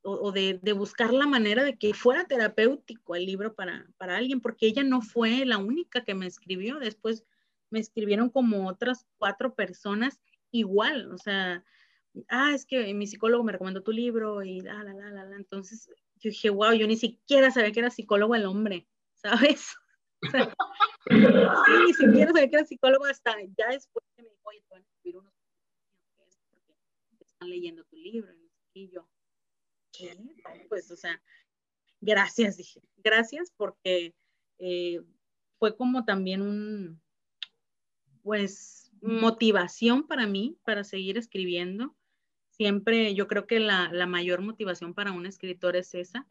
o, 0.02 0.32
de, 0.32 0.58
de, 0.62 0.72
buscar 0.72 1.12
la 1.12 1.26
manera 1.26 1.62
de 1.62 1.76
que 1.76 1.92
fuera 1.94 2.26
terapéutico 2.26 3.14
el 3.14 3.26
libro 3.26 3.54
para, 3.54 3.86
para 3.96 4.16
alguien, 4.16 4.40
porque 4.40 4.66
ella 4.66 4.82
no 4.82 5.02
fue 5.02 5.44
la 5.44 5.58
única 5.58 6.04
que 6.04 6.14
me 6.14 6.26
escribió, 6.26 6.78
después 6.78 7.24
me 7.70 7.80
escribieron 7.80 8.30
como 8.30 8.68
otras 8.68 9.06
cuatro 9.18 9.54
personas 9.54 10.20
igual, 10.50 11.12
o 11.12 11.18
sea, 11.18 11.64
ah, 12.28 12.52
es 12.54 12.64
que 12.64 12.92
mi 12.94 13.06
psicólogo 13.06 13.44
me 13.44 13.52
recomendó 13.52 13.82
tu 13.82 13.92
libro 13.92 14.42
y 14.42 14.60
la, 14.60 14.82
la, 14.82 14.94
la, 14.94 15.24
la, 15.24 15.36
entonces 15.36 15.88
yo 16.16 16.30
dije, 16.30 16.50
wow, 16.50 16.72
yo 16.72 16.86
ni 16.86 16.96
siquiera 16.96 17.50
sabía 17.50 17.72
que 17.72 17.80
era 17.80 17.90
psicólogo 17.90 18.34
el 18.34 18.46
hombre, 18.46 18.88
¿sabes? 19.14 19.74
O 20.20 20.30
sea, 20.30 20.52
sí, 21.06 21.72
ni 21.86 21.94
siquiera 21.94 22.32
sabía 22.32 22.50
que 22.50 22.56
era 22.56 22.64
psicólogo 22.64 23.04
hasta 23.04 23.36
ya 23.56 23.68
después 23.70 24.04
que 24.16 24.24
me 24.24 24.28
dijo, 24.30 24.48
oye, 24.48 24.64
te 24.68 24.74
van 24.74 24.82
a 24.82 24.84
escribir 24.84 25.16
unos 25.16 25.32
porque 27.08 27.24
están 27.24 27.48
leyendo 27.48 27.84
tu 27.84 27.94
libro 27.94 28.34
y 28.72 28.90
yo, 28.90 29.08
¿qué? 29.92 30.18
Pues, 30.68 30.90
o 30.90 30.96
sea, 30.96 31.22
gracias, 32.00 32.56
dije, 32.56 32.82
gracias 32.96 33.52
porque 33.56 34.12
eh, 34.58 35.00
fue 35.58 35.76
como 35.76 36.04
también 36.04 36.42
un, 36.42 37.00
pues 38.28 38.90
motivación 39.00 40.06
para 40.06 40.26
mí 40.26 40.58
para 40.62 40.84
seguir 40.84 41.16
escribiendo. 41.16 41.96
Siempre 42.50 43.14
yo 43.14 43.26
creo 43.26 43.46
que 43.46 43.58
la, 43.58 43.88
mayor 44.06 44.42
motivación 44.42 44.92
para 44.92 45.12
un 45.12 45.24
escritor 45.24 45.76
es 45.76 45.94
esa, 45.94 46.26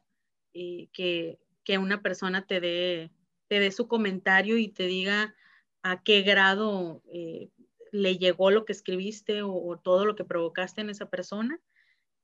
eh, 0.54 0.90
que, 0.94 1.40
una 1.80 2.04
persona 2.04 2.46
te 2.46 2.60
dé, 2.60 3.12
te 3.48 3.60
dé 3.60 3.72
su 3.72 3.88
comentario 3.88 4.60
y 4.60 4.68
te 4.68 4.86
diga 4.86 5.34
a 5.82 6.04
qué 6.04 6.22
grado 6.22 7.02
eh, 7.12 7.50
le 7.92 8.20
llegó 8.20 8.52
lo 8.52 8.64
que 8.64 8.74
escribiste 8.74 9.42
o, 9.42 9.80
todo 9.84 10.06
lo 10.06 10.16
que 10.16 10.24
provocaste 10.24 10.82
en 10.82 10.92
esa 10.92 11.10
persona. 11.10 11.60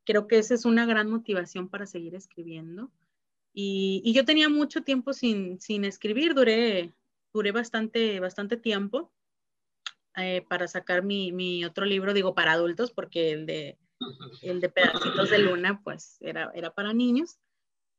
Creo 0.05 0.27
que 0.27 0.37
esa 0.37 0.53
es 0.53 0.65
una 0.65 0.85
gran 0.85 1.09
motivación 1.09 1.67
para 1.67 1.87
seguir 1.87 2.13
escribiendo. 2.13 2.91
Y, 3.55 4.13
yo 4.13 4.23
tenía 4.23 4.49
mucho 4.49 4.83
tiempo 4.83 5.13
sin, 5.13 5.59
sin 5.59 5.83
escribir, 5.83 6.35
duré, 6.35 6.93
duré 7.33 7.51
bastante, 7.51 8.19
bastante 8.19 8.55
tiempo 8.55 9.11
eh, 10.17 10.45
para 10.47 10.67
sacar 10.67 11.03
mi, 11.03 11.31
mi, 11.31 11.65
otro 11.65 11.85
libro, 11.85 12.13
digo 12.13 12.35
para 12.35 12.53
adultos, 12.53 12.91
porque 12.91 13.31
el 13.31 13.45
de, 13.45 13.77
el 14.41 14.61
de 14.61 14.69
Pedacitos 14.69 15.29
de 15.29 15.39
Luna, 15.39 15.81
pues 15.83 16.17
era, 16.21 16.51
era 16.53 16.73
para 16.73 16.93
niños. 16.93 17.39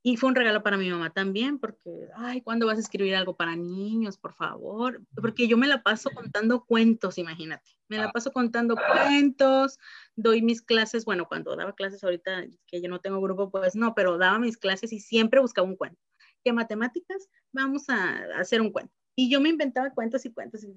Y 0.07 0.19
fue 0.19 0.29
un 0.29 0.35
regalo 0.35 0.62
para 0.62 0.77
mi 0.77 0.91
mamá 0.91 1.15
también, 1.15 1.59
porque, 1.59 2.09
ay, 2.15 2.43
¿cuándo 2.43 2.67
vas 2.67 2.77
a 2.77 2.83
escribir 2.83 3.17
algo 3.17 3.37
para 3.37 3.57
niños, 3.57 4.19
por 4.19 4.35
favor? 4.35 5.01
Porque 5.15 5.49
yo 5.49 5.57
me 5.57 5.67
la 5.67 5.83
paso 5.83 6.11
contando 6.11 6.67
cuentos, 6.67 7.17
imagínate. 7.17 7.71
Me 7.89 7.97
la 7.97 8.05
ah. 8.05 8.12
paso 8.12 8.31
contando 8.31 8.77
cuentos, 8.77 9.79
doy 10.15 10.43
mis 10.43 10.61
clases, 10.61 11.07
bueno, 11.07 11.27
cuando 11.27 11.57
daba 11.57 11.75
clases 11.75 12.05
ahorita, 12.05 12.45
que 12.67 12.83
yo 12.83 12.91
no 12.91 13.01
tengo 13.01 13.19
grupo, 13.23 13.51
pues 13.51 13.77
no, 13.77 13.95
pero 13.95 14.19
daba 14.19 14.39
mis 14.39 14.59
clases 14.59 14.93
y 14.93 15.01
siempre 15.01 15.41
buscaba 15.41 15.67
un 15.67 15.77
cuento. 15.77 15.99
¿Qué 16.45 16.53
matemáticas? 16.53 17.31
Vamos 17.53 17.89
a 17.89 18.25
hacer 18.39 18.61
un 18.61 18.73
cuento. 18.73 18.93
Y 19.17 19.31
yo 19.31 19.41
me 19.41 19.49
inventaba 19.49 19.95
cuentos 19.95 20.27
y 20.27 20.33
cuentos. 20.35 20.65
Y 20.65 20.75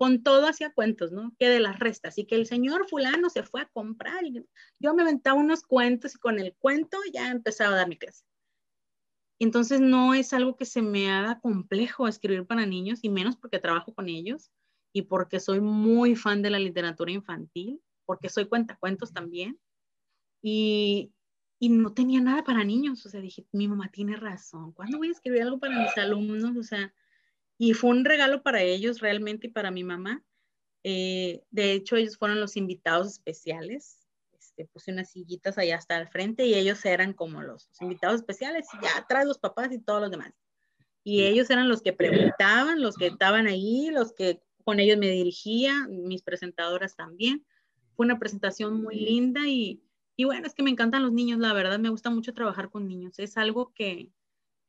con 0.00 0.22
todo 0.22 0.48
hacía 0.48 0.72
cuentos, 0.72 1.12
¿no? 1.12 1.36
Que 1.38 1.50
de 1.50 1.60
las 1.60 1.78
restas. 1.78 2.16
Y 2.16 2.24
que 2.24 2.34
el 2.34 2.46
señor 2.46 2.88
fulano 2.88 3.28
se 3.28 3.42
fue 3.42 3.60
a 3.60 3.68
comprar. 3.68 4.24
Y 4.24 4.46
yo 4.78 4.94
me 4.94 5.02
inventaba 5.02 5.38
unos 5.38 5.62
cuentos 5.62 6.14
y 6.14 6.18
con 6.18 6.38
el 6.38 6.54
cuento 6.54 6.96
ya 7.12 7.30
empezaba 7.30 7.74
a 7.74 7.76
dar 7.76 7.88
mi 7.88 7.98
clase. 7.98 8.24
Entonces 9.38 9.82
no 9.82 10.14
es 10.14 10.32
algo 10.32 10.56
que 10.56 10.64
se 10.64 10.80
me 10.80 11.12
haga 11.12 11.38
complejo 11.40 12.08
escribir 12.08 12.46
para 12.46 12.64
niños 12.64 13.00
y 13.02 13.10
menos 13.10 13.36
porque 13.36 13.58
trabajo 13.58 13.92
con 13.92 14.08
ellos 14.08 14.50
y 14.94 15.02
porque 15.02 15.38
soy 15.38 15.60
muy 15.60 16.16
fan 16.16 16.40
de 16.40 16.48
la 16.48 16.58
literatura 16.58 17.12
infantil, 17.12 17.82
porque 18.06 18.30
soy 18.30 18.46
cuentacuentos 18.46 19.12
también. 19.12 19.60
Y, 20.40 21.12
y 21.58 21.68
no 21.68 21.92
tenía 21.92 22.22
nada 22.22 22.42
para 22.42 22.64
niños. 22.64 23.04
O 23.04 23.10
sea, 23.10 23.20
dije, 23.20 23.46
mi 23.52 23.68
mamá 23.68 23.90
tiene 23.90 24.16
razón. 24.16 24.72
¿Cuándo 24.72 24.96
voy 24.96 25.08
a 25.08 25.12
escribir 25.12 25.42
algo 25.42 25.58
para 25.58 25.78
mis 25.78 25.94
alumnos? 25.98 26.56
O 26.56 26.62
sea, 26.62 26.90
y 27.62 27.74
fue 27.74 27.90
un 27.90 28.06
regalo 28.06 28.42
para 28.42 28.62
ellos 28.62 29.00
realmente 29.00 29.48
y 29.48 29.50
para 29.50 29.70
mi 29.70 29.84
mamá. 29.84 30.24
Eh, 30.82 31.42
de 31.50 31.72
hecho, 31.74 31.96
ellos 31.96 32.16
fueron 32.16 32.40
los 32.40 32.56
invitados 32.56 33.06
especiales. 33.08 34.08
Este, 34.32 34.64
puse 34.64 34.92
unas 34.92 35.10
sillitas 35.10 35.58
allá 35.58 35.76
hasta 35.76 35.98
el 35.98 36.08
frente 36.08 36.46
y 36.46 36.54
ellos 36.54 36.82
eran 36.86 37.12
como 37.12 37.42
los, 37.42 37.68
invitados 37.82 38.20
especiales 38.20 38.66
y 38.72 38.82
ya 38.82 38.96
atrás 38.96 39.26
los 39.26 39.36
papás 39.36 39.70
y 39.72 39.78
todos 39.78 40.00
los 40.00 40.10
demás. 40.10 40.32
Y 41.04 41.24
ellos 41.24 41.50
eran 41.50 41.68
los 41.68 41.82
que 41.82 41.92
preguntaban, 41.92 42.80
los 42.80 42.96
que 42.96 43.08
estaban 43.08 43.46
ahí, 43.46 43.90
los 43.90 44.14
que 44.14 44.40
con 44.64 44.80
ellos 44.80 44.96
me 44.96 45.10
dirigía, 45.10 45.86
mis 45.86 46.22
presentadoras 46.22 46.96
también. 46.96 47.44
Fue 47.94 48.06
una 48.06 48.18
presentación 48.18 48.80
muy 48.82 48.96
linda 48.96 49.46
y, 49.46 49.82
y 50.16 50.24
bueno, 50.24 50.46
es 50.46 50.54
que 50.54 50.62
me 50.62 50.70
encantan 50.70 51.02
los 51.02 51.12
niños, 51.12 51.38
la 51.40 51.52
verdad, 51.52 51.78
me 51.78 51.90
gusta 51.90 52.08
mucho 52.08 52.32
trabajar 52.32 52.70
con 52.70 52.88
niños. 52.88 53.18
Es 53.18 53.36
algo 53.36 53.74
que, 53.74 54.08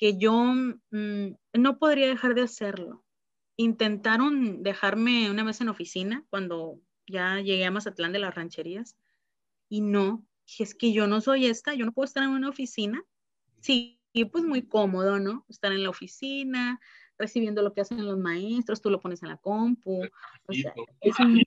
que 0.02 0.18
yo 0.18 0.34
mm, 0.34 1.36
no 1.54 1.78
podría 1.78 2.08
dejar 2.08 2.34
de 2.34 2.41
hacerlo. 2.41 3.06
Intentaron 3.56 4.64
dejarme 4.64 5.30
una 5.30 5.43
vez 5.43 5.62
en 5.62 5.70
oficina 5.70 6.26
cuando 6.32 6.82
ya 7.06 7.39
llegué 7.39 7.66
a 7.66 7.72
Mazatlán 7.72 8.12
de 8.12 8.18
las 8.18 8.34
rancherías 8.34 8.97
y 9.70 9.82
no, 9.82 10.26
es 10.58 10.74
que 10.74 10.91
yo 10.91 11.06
no 11.06 11.22
soy 11.22 11.45
esta, 11.45 11.76
yo 11.76 11.86
no 11.86 11.91
puedo 11.91 12.06
estar 12.06 12.24
en 12.24 12.32
una 12.32 12.49
oficina. 12.49 13.04
Sí, 13.60 14.02
pues 14.32 14.43
muy 14.43 14.64
cómodo, 14.64 15.20
¿no? 15.20 15.45
Estar 15.47 15.72
en 15.72 15.84
la 15.84 15.91
oficina, 15.91 16.80
recibiendo 17.20 17.62
lo 17.62 17.72
que 17.72 17.82
hacen 17.82 18.04
los 18.04 18.18
maestros, 18.18 18.82
tú 18.82 18.89
lo 18.89 18.99
pones 18.99 19.22
en 19.22 19.30
la 19.30 19.38
compu. 19.38 20.02
O 20.47 20.54
sea, 20.54 20.74
es 21.02 21.20
un, 21.20 21.43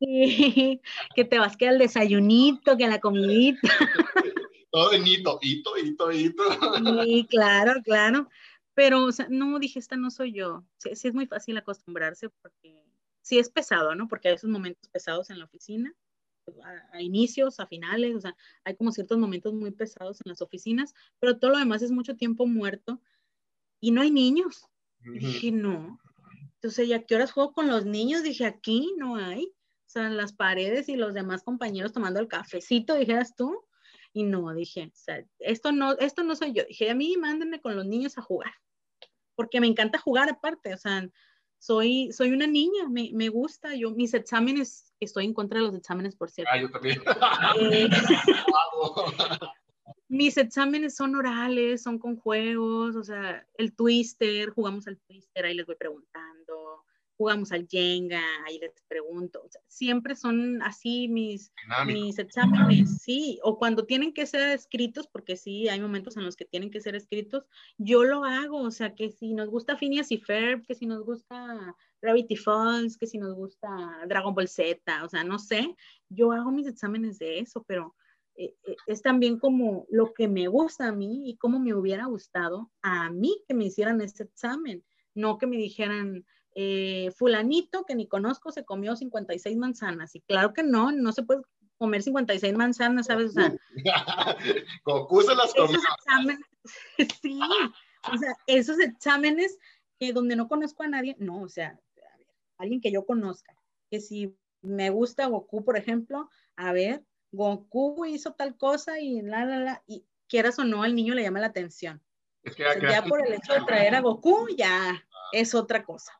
que 1.14 1.24
te 1.24 1.38
vas 1.38 1.56
que 1.56 1.68
al 1.68 1.78
desayunito, 1.78 2.76
que 2.76 2.84
a 2.84 2.88
la 2.88 2.98
comidita. 2.98 3.60
Todo 4.76 4.92
en 4.92 5.06
hito, 5.06 5.38
hito, 5.40 5.78
hito, 5.78 6.12
hito. 6.12 6.42
Sí, 7.02 7.26
claro, 7.30 7.80
claro. 7.82 8.28
Pero, 8.74 9.04
o 9.04 9.10
sea, 9.10 9.26
no, 9.30 9.58
dije, 9.58 9.78
esta 9.78 9.96
no 9.96 10.10
soy 10.10 10.34
yo. 10.34 10.66
Sí, 10.76 10.90
es 10.90 11.14
muy 11.14 11.26
fácil 11.26 11.56
acostumbrarse 11.56 12.28
porque 12.28 12.84
sí 13.22 13.38
es 13.38 13.48
pesado, 13.48 13.94
¿no? 13.94 14.06
Porque 14.06 14.28
hay 14.28 14.34
esos 14.34 14.50
momentos 14.50 14.90
pesados 14.90 15.30
en 15.30 15.38
la 15.38 15.46
oficina, 15.46 15.94
a, 16.92 17.00
inicios, 17.00 17.58
a 17.58 17.66
finales, 17.66 18.16
o 18.16 18.20
sea, 18.20 18.36
hay 18.64 18.76
como 18.76 18.92
ciertos 18.92 19.16
momentos 19.16 19.54
muy 19.54 19.70
pesados 19.70 20.18
en 20.22 20.28
las 20.28 20.42
oficinas, 20.42 20.92
pero 21.20 21.38
todo 21.38 21.52
lo 21.52 21.58
demás 21.58 21.80
es 21.80 21.90
mucho 21.90 22.14
tiempo 22.16 22.46
muerto 22.46 23.00
y 23.80 23.92
no 23.92 24.02
hay 24.02 24.10
niños. 24.10 24.66
Dije, 24.98 25.52
no. 25.52 25.98
Entonces, 26.56 26.86
¿ya 26.86 27.02
qué 27.06 27.14
horas 27.14 27.32
juego 27.32 27.54
con 27.54 27.68
los 27.68 27.86
niños? 27.86 28.22
Dije, 28.22 28.44
aquí 28.44 28.92
no 28.98 29.16
hay. 29.16 29.46
O 29.46 29.88
sea, 29.88 30.10
las 30.10 30.34
paredes 30.34 30.90
y 30.90 30.96
los 30.96 31.14
demás 31.14 31.42
compañeros 31.44 31.94
tomando 31.94 32.20
el 32.20 32.28
cafecito, 32.28 32.94
dijeras 32.94 33.34
tú. 33.34 33.65
Y 34.16 34.22
no, 34.22 34.54
dije, 34.54 34.90
o 34.90 34.96
sea, 34.96 35.22
esto 35.40 35.72
no, 35.72 35.92
esto 35.98 36.24
no 36.24 36.34
soy 36.34 36.54
yo. 36.54 36.64
Dije, 36.66 36.88
a 36.88 36.94
mí 36.94 37.18
mándenme 37.18 37.60
con 37.60 37.76
los 37.76 37.84
niños 37.84 38.16
a 38.16 38.22
jugar, 38.22 38.50
porque 39.34 39.60
me 39.60 39.66
encanta 39.66 39.98
jugar 39.98 40.30
aparte, 40.30 40.72
o 40.72 40.78
sea, 40.78 41.06
soy, 41.58 42.10
soy 42.12 42.30
una 42.30 42.46
niña, 42.46 42.88
me, 42.88 43.10
me 43.12 43.28
gusta, 43.28 43.74
yo, 43.74 43.90
mis 43.90 44.14
exámenes, 44.14 44.94
estoy 45.00 45.26
en 45.26 45.34
contra 45.34 45.58
de 45.58 45.66
los 45.66 45.74
exámenes, 45.74 46.16
por 46.16 46.30
cierto. 46.30 46.50
Ah, 46.50 46.58
yo 46.58 46.70
también. 46.70 46.98
Eh, 47.70 47.90
mis 50.08 50.38
exámenes 50.38 50.96
son 50.96 51.14
orales, 51.14 51.82
son 51.82 51.98
con 51.98 52.16
juegos, 52.16 52.96
o 52.96 53.04
sea, 53.04 53.46
el 53.58 53.76
twister, 53.76 54.48
jugamos 54.48 54.86
al 54.86 54.98
twister, 54.98 55.44
ahí 55.44 55.52
les 55.52 55.66
voy 55.66 55.76
preguntando, 55.76 56.85
jugamos 57.16 57.52
al 57.52 57.66
Jenga, 57.66 58.22
ahí 58.46 58.58
les 58.58 58.72
pregunto, 58.88 59.48
siempre 59.68 60.14
son 60.14 60.62
así 60.62 61.08
mis, 61.08 61.52
mis 61.86 62.18
exámenes, 62.18 62.98
sí, 63.02 63.38
o 63.42 63.58
cuando 63.58 63.86
tienen 63.86 64.12
que 64.12 64.26
ser 64.26 64.50
escritos, 64.50 65.06
porque 65.08 65.36
sí, 65.36 65.68
hay 65.68 65.80
momentos 65.80 66.16
en 66.16 66.24
los 66.24 66.36
que 66.36 66.44
tienen 66.44 66.70
que 66.70 66.80
ser 66.80 66.94
escritos, 66.94 67.44
yo 67.78 68.04
lo 68.04 68.24
hago, 68.24 68.60
o 68.60 68.70
sea, 68.70 68.94
que 68.94 69.10
si 69.10 69.32
nos 69.32 69.48
gusta 69.48 69.76
Phineas 69.76 70.12
y 70.12 70.18
Ferb, 70.18 70.64
que 70.66 70.74
si 70.74 70.86
nos 70.86 71.04
gusta 71.04 71.74
Gravity 72.02 72.36
Falls, 72.36 72.96
que 72.98 73.06
si 73.06 73.18
nos 73.18 73.34
gusta 73.34 73.68
Dragon 74.06 74.34
Ball 74.34 74.48
Z, 74.48 75.04
o 75.04 75.08
sea, 75.08 75.24
no 75.24 75.38
sé, 75.38 75.74
yo 76.08 76.32
hago 76.32 76.50
mis 76.50 76.66
exámenes 76.66 77.18
de 77.18 77.40
eso, 77.40 77.64
pero 77.66 77.94
eh, 78.36 78.54
eh, 78.64 78.76
es 78.86 79.00
también 79.00 79.38
como 79.38 79.86
lo 79.90 80.12
que 80.12 80.28
me 80.28 80.46
gusta 80.48 80.88
a 80.88 80.92
mí 80.92 81.30
y 81.30 81.36
cómo 81.36 81.58
me 81.58 81.74
hubiera 81.74 82.04
gustado 82.06 82.70
a 82.82 83.10
mí 83.10 83.42
que 83.48 83.54
me 83.54 83.64
hicieran 83.64 84.00
ese 84.02 84.24
examen, 84.24 84.84
no 85.14 85.38
que 85.38 85.46
me 85.46 85.56
dijeran, 85.56 86.26
eh, 86.58 87.10
fulanito 87.14 87.84
que 87.84 87.94
ni 87.94 88.08
conozco 88.08 88.50
se 88.50 88.64
comió 88.64 88.96
56 88.96 89.58
manzanas. 89.58 90.16
Y 90.16 90.22
claro 90.22 90.54
que 90.54 90.62
no, 90.62 90.90
no 90.90 91.12
se 91.12 91.22
puede 91.22 91.42
comer 91.76 92.02
56 92.02 92.54
manzanas, 92.56 93.06
¿sabes? 93.06 93.32
O 93.32 93.32
sea, 93.34 93.54
Goku 94.84 95.20
se 95.20 95.34
las 95.34 95.52
comió. 95.52 95.78
sí, 97.22 97.38
o 98.10 98.16
sea, 98.16 98.34
esos 98.46 98.80
exámenes 98.80 99.58
que 100.00 100.14
donde 100.14 100.34
no 100.34 100.48
conozco 100.48 100.82
a 100.82 100.88
nadie, 100.88 101.14
no, 101.18 101.42
o 101.42 101.48
sea, 101.48 101.78
alguien 102.56 102.80
que 102.80 102.90
yo 102.90 103.04
conozca, 103.04 103.54
que 103.90 104.00
si 104.00 104.34
me 104.62 104.88
gusta 104.88 105.26
Goku, 105.26 105.62
por 105.62 105.76
ejemplo, 105.76 106.30
a 106.56 106.72
ver, 106.72 107.04
Goku 107.32 108.06
hizo 108.06 108.32
tal 108.32 108.56
cosa 108.56 108.98
y 108.98 109.20
la, 109.20 109.44
la, 109.44 109.58
la, 109.58 109.82
y 109.86 110.06
quieras 110.26 110.58
o 110.58 110.64
no, 110.64 110.82
al 110.82 110.94
niño 110.94 111.14
le 111.14 111.22
llama 111.22 111.40
la 111.40 111.48
atención. 111.48 112.02
ya 112.56 113.04
por 113.04 113.26
el 113.26 113.34
hecho 113.34 113.52
de 113.52 113.66
traer 113.66 113.94
a 113.94 114.00
Goku, 114.00 114.48
ya 114.56 115.04
es 115.32 115.54
otra 115.54 115.84
cosa 115.84 116.18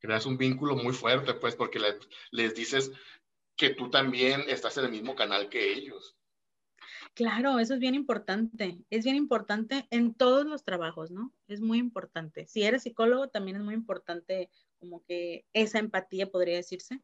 creas 0.00 0.26
un 0.26 0.36
vínculo 0.36 0.74
muy 0.74 0.92
fuerte, 0.92 1.34
pues, 1.34 1.54
porque 1.54 1.80
les 2.32 2.54
dices 2.54 2.90
que 3.56 3.70
tú 3.70 3.90
también 3.90 4.42
estás 4.48 4.76
en 4.78 4.86
el 4.86 4.90
mismo 4.90 5.14
canal 5.14 5.48
que 5.48 5.72
ellos. 5.72 6.16
Claro, 7.14 7.58
eso 7.58 7.74
es 7.74 7.80
bien 7.80 7.94
importante. 7.94 8.78
Es 8.88 9.04
bien 9.04 9.16
importante 9.16 9.86
en 9.90 10.14
todos 10.14 10.46
los 10.46 10.64
trabajos, 10.64 11.10
¿no? 11.10 11.32
Es 11.48 11.60
muy 11.60 11.78
importante. 11.78 12.46
Si 12.46 12.62
eres 12.62 12.84
psicólogo, 12.84 13.28
también 13.28 13.58
es 13.58 13.62
muy 13.62 13.74
importante 13.74 14.50
como 14.78 15.04
que 15.04 15.44
esa 15.52 15.78
empatía, 15.78 16.30
podría 16.30 16.56
decirse. 16.56 17.02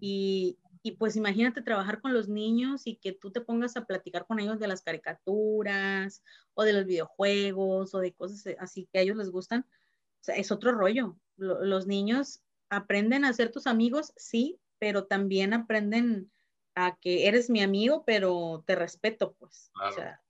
Y, 0.00 0.58
y 0.82 0.92
pues 0.92 1.16
imagínate 1.16 1.62
trabajar 1.62 2.00
con 2.00 2.12
los 2.12 2.28
niños 2.28 2.86
y 2.86 2.96
que 2.96 3.12
tú 3.12 3.30
te 3.30 3.40
pongas 3.40 3.76
a 3.76 3.86
platicar 3.86 4.26
con 4.26 4.40
ellos 4.40 4.58
de 4.58 4.68
las 4.68 4.82
caricaturas 4.82 6.22
o 6.52 6.64
de 6.64 6.72
los 6.74 6.84
videojuegos 6.84 7.94
o 7.94 8.00
de 8.00 8.12
cosas 8.12 8.44
así 8.58 8.88
que 8.92 8.98
a 8.98 9.02
ellos 9.02 9.16
les 9.16 9.30
gustan. 9.30 9.60
O 9.62 10.24
sea, 10.24 10.34
es 10.36 10.50
otro 10.50 10.72
rollo 10.72 11.16
los 11.36 11.86
niños 11.86 12.42
aprenden 12.70 13.24
a 13.24 13.32
ser 13.32 13.50
tus 13.50 13.66
amigos, 13.66 14.12
sí, 14.16 14.58
pero 14.78 15.06
también 15.06 15.52
aprenden 15.52 16.30
a 16.74 16.96
que 16.96 17.28
eres 17.28 17.50
mi 17.50 17.62
amigo, 17.62 18.04
pero 18.04 18.64
te 18.66 18.74
respeto, 18.74 19.34
pues. 19.38 19.70
O 19.86 19.92
sea, 19.92 20.20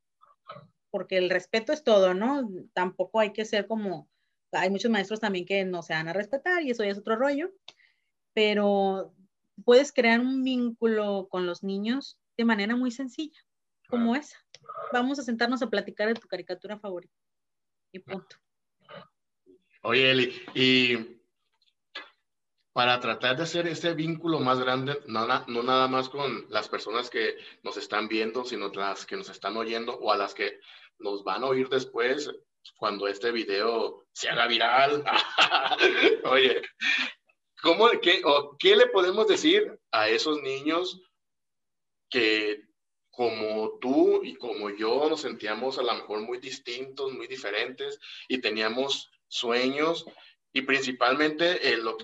porque 0.90 1.18
el 1.18 1.30
respeto 1.30 1.72
es 1.72 1.82
todo, 1.82 2.14
¿no? 2.14 2.48
Tampoco 2.72 3.20
hay 3.20 3.32
que 3.32 3.44
ser 3.44 3.66
como, 3.66 4.08
hay 4.52 4.70
muchos 4.70 4.90
maestros 4.90 5.20
también 5.20 5.46
que 5.46 5.64
no 5.64 5.82
se 5.82 5.94
van 5.94 6.08
a 6.08 6.12
respetar 6.12 6.62
y 6.62 6.70
eso 6.70 6.84
ya 6.84 6.90
es 6.90 6.98
otro 6.98 7.16
rollo, 7.16 7.52
pero 8.32 9.14
puedes 9.64 9.92
crear 9.92 10.20
un 10.20 10.42
vínculo 10.44 11.28
con 11.28 11.46
los 11.46 11.62
niños 11.62 12.18
de 12.36 12.44
manera 12.44 12.76
muy 12.76 12.90
sencilla, 12.90 13.40
como 13.88 14.14
esa. 14.14 14.36
Vamos 14.92 15.18
a 15.18 15.22
sentarnos 15.22 15.62
a 15.62 15.70
platicar 15.70 16.08
de 16.08 16.14
tu 16.14 16.28
caricatura 16.28 16.78
favorita. 16.78 17.14
Y 17.92 18.00
punto. 18.00 18.36
Oye, 19.86 20.10
Eli, 20.10 20.42
y 20.54 20.96
para 22.72 22.98
tratar 23.00 23.36
de 23.36 23.42
hacer 23.42 23.66
ese 23.66 23.92
vínculo 23.92 24.40
más 24.40 24.58
grande, 24.58 24.98
no, 25.08 25.26
no, 25.26 25.62
nada 25.62 25.88
más 25.88 26.08
con 26.08 26.46
las 26.48 26.70
personas 26.70 27.10
que 27.10 27.36
nos 27.62 27.76
están 27.76 28.08
viendo, 28.08 28.46
sino 28.46 28.70
las 28.70 29.04
que 29.04 29.16
nos 29.16 29.28
están 29.28 29.58
oyendo 29.58 29.94
o 29.98 30.10
a 30.10 30.16
las 30.16 30.32
que 30.32 30.58
nos 31.00 31.22
van 31.22 31.44
a 31.44 31.48
oír 31.48 31.68
después 31.68 32.34
cuando 32.78 33.08
este 33.08 33.30
video 33.30 34.06
se 34.12 34.30
haga 34.30 34.46
viral. 34.46 35.04
Oye, 36.24 36.62
¿cómo, 37.62 37.90
qué, 38.00 38.22
o, 38.24 38.56
¿qué 38.58 38.76
le 38.76 38.86
podemos 38.86 39.28
decir 39.28 39.78
a 39.92 40.08
esos 40.08 40.40
niños 40.40 40.98
que 42.08 42.62
como 43.10 43.78
tú 43.80 44.22
y 44.24 44.36
como 44.36 44.70
yo 44.70 45.10
nos 45.10 45.20
sentíamos 45.20 45.78
a 45.78 45.82
lo 45.82 45.92
mejor 45.92 46.22
muy 46.22 46.38
distintos, 46.38 47.12
muy 47.12 47.26
diferentes 47.26 48.00
y 48.28 48.40
teníamos 48.40 49.10
sueños 49.28 50.04
y 50.52 50.62
principalmente 50.62 51.72
eh, 51.72 51.76
lo, 51.78 51.96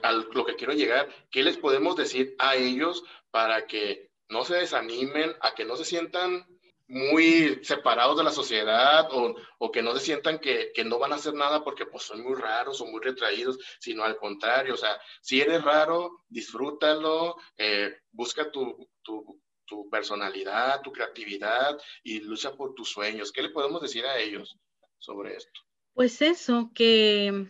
que 0.45 0.57
quiero 0.57 0.73
llegar, 0.73 1.09
¿qué 1.31 1.43
les 1.43 1.57
podemos 1.57 1.97
decir 1.97 2.35
a 2.39 2.57
ellos 2.57 3.05
para 3.31 3.67
que 3.67 4.11
no 4.29 4.45
se 4.45 4.57
desanimen, 4.57 5.35
a 5.41 5.55
que 5.55 5.65
no 5.65 5.77
se 5.77 5.85
sientan 5.85 6.47
muy 6.89 7.61
separados 7.63 8.17
de 8.17 8.25
la 8.25 8.33
sociedad 8.33 9.07
o, 9.13 9.37
o 9.59 9.71
que 9.71 9.83
no 9.83 9.95
se 9.95 10.05
sientan 10.05 10.41
que, 10.41 10.73
que, 10.75 10.85
no 10.85 10.99
van 10.99 11.13
a 11.13 11.17
hacer 11.17 11.35
nada 11.35 11.63
porque 11.63 11.87
pues 11.87 12.03
son 12.03 12.21
muy 12.23 12.35
raros 12.35 12.81
o 12.81 12.87
muy 12.87 13.01
retraídos, 13.01 13.59
sino 13.79 14.03
al 14.03 14.17
contrario, 14.17 14.75
o 14.75 14.77
sea, 14.77 15.01
si 15.21 15.41
eres 15.41 15.63
raro, 15.63 16.25
disfrútalo, 16.29 17.37
eh, 17.57 17.95
busca 18.11 18.51
tu, 18.51 18.89
tu, 19.03 19.41
tu 19.65 19.89
personalidad, 19.89 20.83
tu 20.83 20.91
creatividad 20.91 21.79
y 22.03 22.19
lucha 22.21 22.57
por 22.57 22.75
tus 22.75 22.91
sueños. 22.91 23.31
¿Qué 23.31 23.43
le 23.43 23.51
podemos 23.51 23.81
decir 23.81 24.05
a 24.05 24.19
ellos 24.19 24.57
sobre 24.99 25.37
esto? 25.37 25.61
Pues 25.95 26.23
eso, 26.23 26.71
que, 26.75 27.49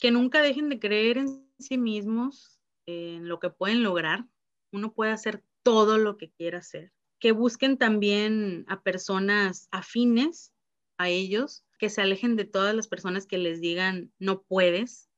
que 0.00 0.10
nunca 0.10 0.42
dejen 0.42 0.68
de 0.68 0.78
creer 0.78 1.18
en 1.18 1.46
sí 1.58 1.78
mismos, 1.78 2.60
en 2.86 3.28
lo 3.28 3.38
que 3.38 3.50
pueden 3.50 3.82
lograr. 3.82 4.26
Uno 4.72 4.92
puede 4.92 5.12
hacer 5.12 5.44
todo 5.62 5.98
lo 5.98 6.16
que 6.16 6.30
quiera 6.30 6.58
hacer. 6.58 6.92
Que 7.20 7.32
busquen 7.32 7.78
también 7.78 8.64
a 8.68 8.82
personas 8.82 9.68
afines 9.70 10.52
a 10.98 11.08
ellos, 11.08 11.64
que 11.78 11.90
se 11.90 12.00
alejen 12.00 12.36
de 12.36 12.44
todas 12.44 12.74
las 12.74 12.88
personas 12.88 13.26
que 13.26 13.38
les 13.38 13.60
digan 13.60 14.12
no 14.18 14.42
puedes, 14.42 15.08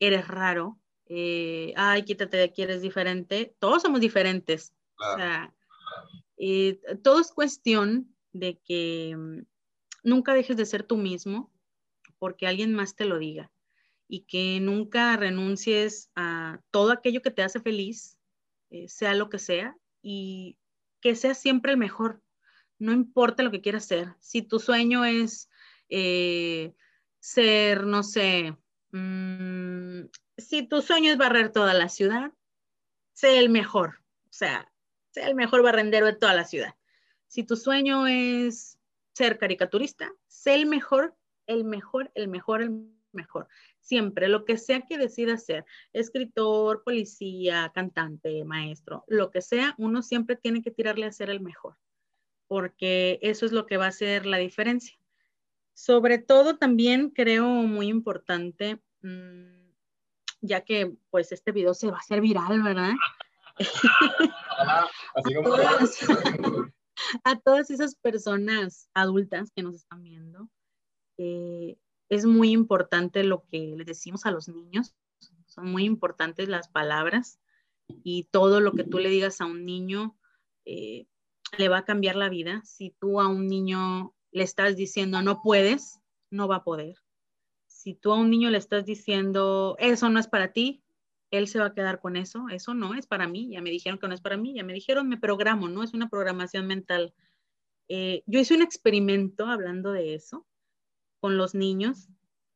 eres 0.00 0.28
raro, 0.28 0.78
eh, 1.06 1.72
ay, 1.76 2.04
quítate 2.04 2.36
de 2.36 2.44
aquí, 2.44 2.62
eres 2.62 2.82
diferente. 2.82 3.56
Todos 3.58 3.82
somos 3.82 4.00
diferentes. 4.00 4.74
O 4.96 5.16
sea, 5.16 5.54
eh, 6.36 6.80
todo 7.02 7.20
es 7.20 7.32
cuestión 7.32 8.14
de 8.32 8.60
que 8.64 9.16
mm, 9.16 9.46
nunca 10.02 10.34
dejes 10.34 10.56
de 10.56 10.66
ser 10.66 10.82
tú 10.82 10.96
mismo 10.96 11.50
porque 12.18 12.46
alguien 12.46 12.74
más 12.74 12.96
te 12.96 13.04
lo 13.04 13.18
diga 13.18 13.50
y 14.08 14.20
que 14.20 14.58
nunca 14.60 15.16
renuncies 15.16 16.10
a 16.16 16.60
todo 16.70 16.92
aquello 16.92 17.20
que 17.20 17.30
te 17.30 17.42
hace 17.42 17.60
feliz, 17.60 18.18
eh, 18.70 18.88
sea 18.88 19.14
lo 19.14 19.28
que 19.28 19.38
sea, 19.38 19.76
y 20.02 20.58
que 21.00 21.14
sea 21.14 21.34
siempre 21.34 21.72
el 21.72 21.78
mejor. 21.78 22.22
No 22.78 22.92
importa 22.92 23.42
lo 23.42 23.50
que 23.50 23.60
quieras 23.60 23.84
ser. 23.84 24.14
Si 24.18 24.40
tu 24.42 24.58
sueño 24.58 25.04
es 25.04 25.50
eh, 25.90 26.74
ser, 27.20 27.84
no 27.84 28.02
sé, 28.02 28.56
mm, 28.92 30.06
si 30.38 30.62
tu 30.66 30.80
sueño 30.80 31.10
es 31.10 31.18
barrer 31.18 31.52
toda 31.52 31.74
la 31.74 31.88
ciudad, 31.88 32.32
sé 33.12 33.38
el 33.38 33.50
mejor. 33.50 34.00
O 34.24 34.32
sea, 34.32 34.72
sé 35.10 35.24
el 35.24 35.34
mejor 35.34 35.62
barrendero 35.62 36.06
de 36.06 36.14
toda 36.14 36.34
la 36.34 36.44
ciudad. 36.44 36.74
Si 37.26 37.42
tu 37.42 37.56
sueño 37.56 38.06
es 38.06 38.78
ser 39.12 39.38
caricaturista, 39.38 40.12
sé 40.28 40.54
el 40.54 40.66
mejor, 40.66 41.14
el 41.48 41.64
mejor, 41.64 42.12
el 42.14 42.28
mejor, 42.28 42.62
el 42.62 42.88
mejor. 43.12 43.48
Siempre, 43.80 44.28
lo 44.28 44.44
que 44.44 44.56
sea 44.56 44.82
que 44.82 44.98
decida 44.98 45.36
ser, 45.36 45.64
escritor, 45.92 46.84
policía, 46.84 47.72
cantante, 47.74 48.44
maestro, 48.44 49.04
lo 49.08 49.30
que 49.30 49.42
sea, 49.42 49.74
uno 49.78 50.02
siempre 50.02 50.36
tiene 50.36 50.62
que 50.62 50.70
tirarle 50.70 51.06
a 51.06 51.12
ser 51.12 51.30
el 51.30 51.40
mejor, 51.40 51.76
porque 52.46 53.18
eso 53.22 53.44
es 53.46 53.52
lo 53.52 53.66
que 53.66 53.78
va 53.78 53.86
a 53.86 53.88
hacer 53.88 54.26
la 54.26 54.36
diferencia. 54.38 54.96
Sobre 55.74 56.18
todo 56.18 56.58
también 56.58 57.10
creo 57.10 57.46
muy 57.46 57.88
importante, 57.88 58.80
mm, 59.02 59.70
ya 60.40 60.60
que 60.60 60.94
pues 61.10 61.32
este 61.32 61.50
video 61.50 61.74
se 61.74 61.90
va 61.90 61.96
a 61.96 62.00
hacer 62.00 62.20
viral, 62.20 62.62
¿verdad? 62.62 62.92
a, 67.24 67.36
todas, 67.40 67.70
esas 67.70 67.94
personas 67.96 68.88
adultas 68.94 69.50
que 69.54 69.62
nos 69.62 69.74
están 69.74 70.02
viendo, 70.02 70.48
eh, 71.18 71.76
es 72.08 72.24
muy 72.24 72.50
importante 72.52 73.22
lo 73.24 73.44
que 73.50 73.74
les 73.76 73.86
decimos 73.86 74.24
a 74.24 74.30
los 74.30 74.48
niños, 74.48 74.94
son 75.46 75.70
muy 75.70 75.84
importantes 75.84 76.48
las 76.48 76.68
palabras 76.68 77.40
y 78.04 78.24
todo 78.30 78.60
lo 78.60 78.72
que 78.72 78.84
tú 78.84 78.98
le 78.98 79.08
digas 79.08 79.40
a 79.40 79.46
un 79.46 79.64
niño 79.64 80.16
eh, 80.64 81.06
le 81.56 81.68
va 81.68 81.78
a 81.78 81.84
cambiar 81.84 82.16
la 82.16 82.28
vida. 82.28 82.62
Si 82.64 82.94
tú 82.98 83.20
a 83.20 83.28
un 83.28 83.46
niño 83.46 84.14
le 84.30 84.44
estás 84.44 84.76
diciendo 84.76 85.22
no 85.22 85.42
puedes, 85.42 86.00
no 86.30 86.48
va 86.48 86.56
a 86.56 86.64
poder. 86.64 86.96
Si 87.66 87.94
tú 87.94 88.12
a 88.12 88.16
un 88.16 88.30
niño 88.30 88.50
le 88.50 88.58
estás 88.58 88.84
diciendo 88.84 89.76
eso 89.78 90.08
no 90.10 90.20
es 90.20 90.28
para 90.28 90.52
ti, 90.52 90.82
él 91.30 91.48
se 91.48 91.58
va 91.58 91.66
a 91.66 91.74
quedar 91.74 92.00
con 92.00 92.16
eso, 92.16 92.48
eso 92.50 92.72
no 92.72 92.94
es 92.94 93.06
para 93.06 93.28
mí, 93.28 93.50
ya 93.50 93.60
me 93.60 93.70
dijeron 93.70 93.98
que 93.98 94.08
no 94.08 94.14
es 94.14 94.20
para 94.20 94.36
mí, 94.36 94.54
ya 94.54 94.64
me 94.64 94.72
dijeron 94.72 95.08
me 95.08 95.18
programo, 95.18 95.68
no 95.68 95.82
es 95.82 95.92
una 95.92 96.08
programación 96.08 96.66
mental. 96.66 97.14
Eh, 97.88 98.22
yo 98.26 98.40
hice 98.40 98.54
un 98.54 98.62
experimento 98.62 99.46
hablando 99.46 99.92
de 99.92 100.14
eso 100.14 100.46
con 101.20 101.36
los 101.36 101.54
niños. 101.54 102.08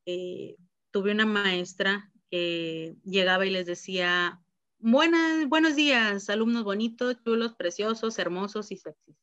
Eh, 0.05 0.57
tuve 0.91 1.11
una 1.11 1.25
maestra 1.25 2.11
que 2.29 2.95
llegaba 3.03 3.45
y 3.45 3.51
les 3.51 3.65
decía, 3.65 4.43
Buenas, 4.85 5.47
buenos 5.47 5.77
días, 5.77 6.29
alumnos 6.29 6.65
bonitos, 6.65 7.15
chulos, 7.23 7.55
preciosos, 7.55 8.19
hermosos 8.19 8.69
y 8.69 8.75
sexys. 8.75 9.15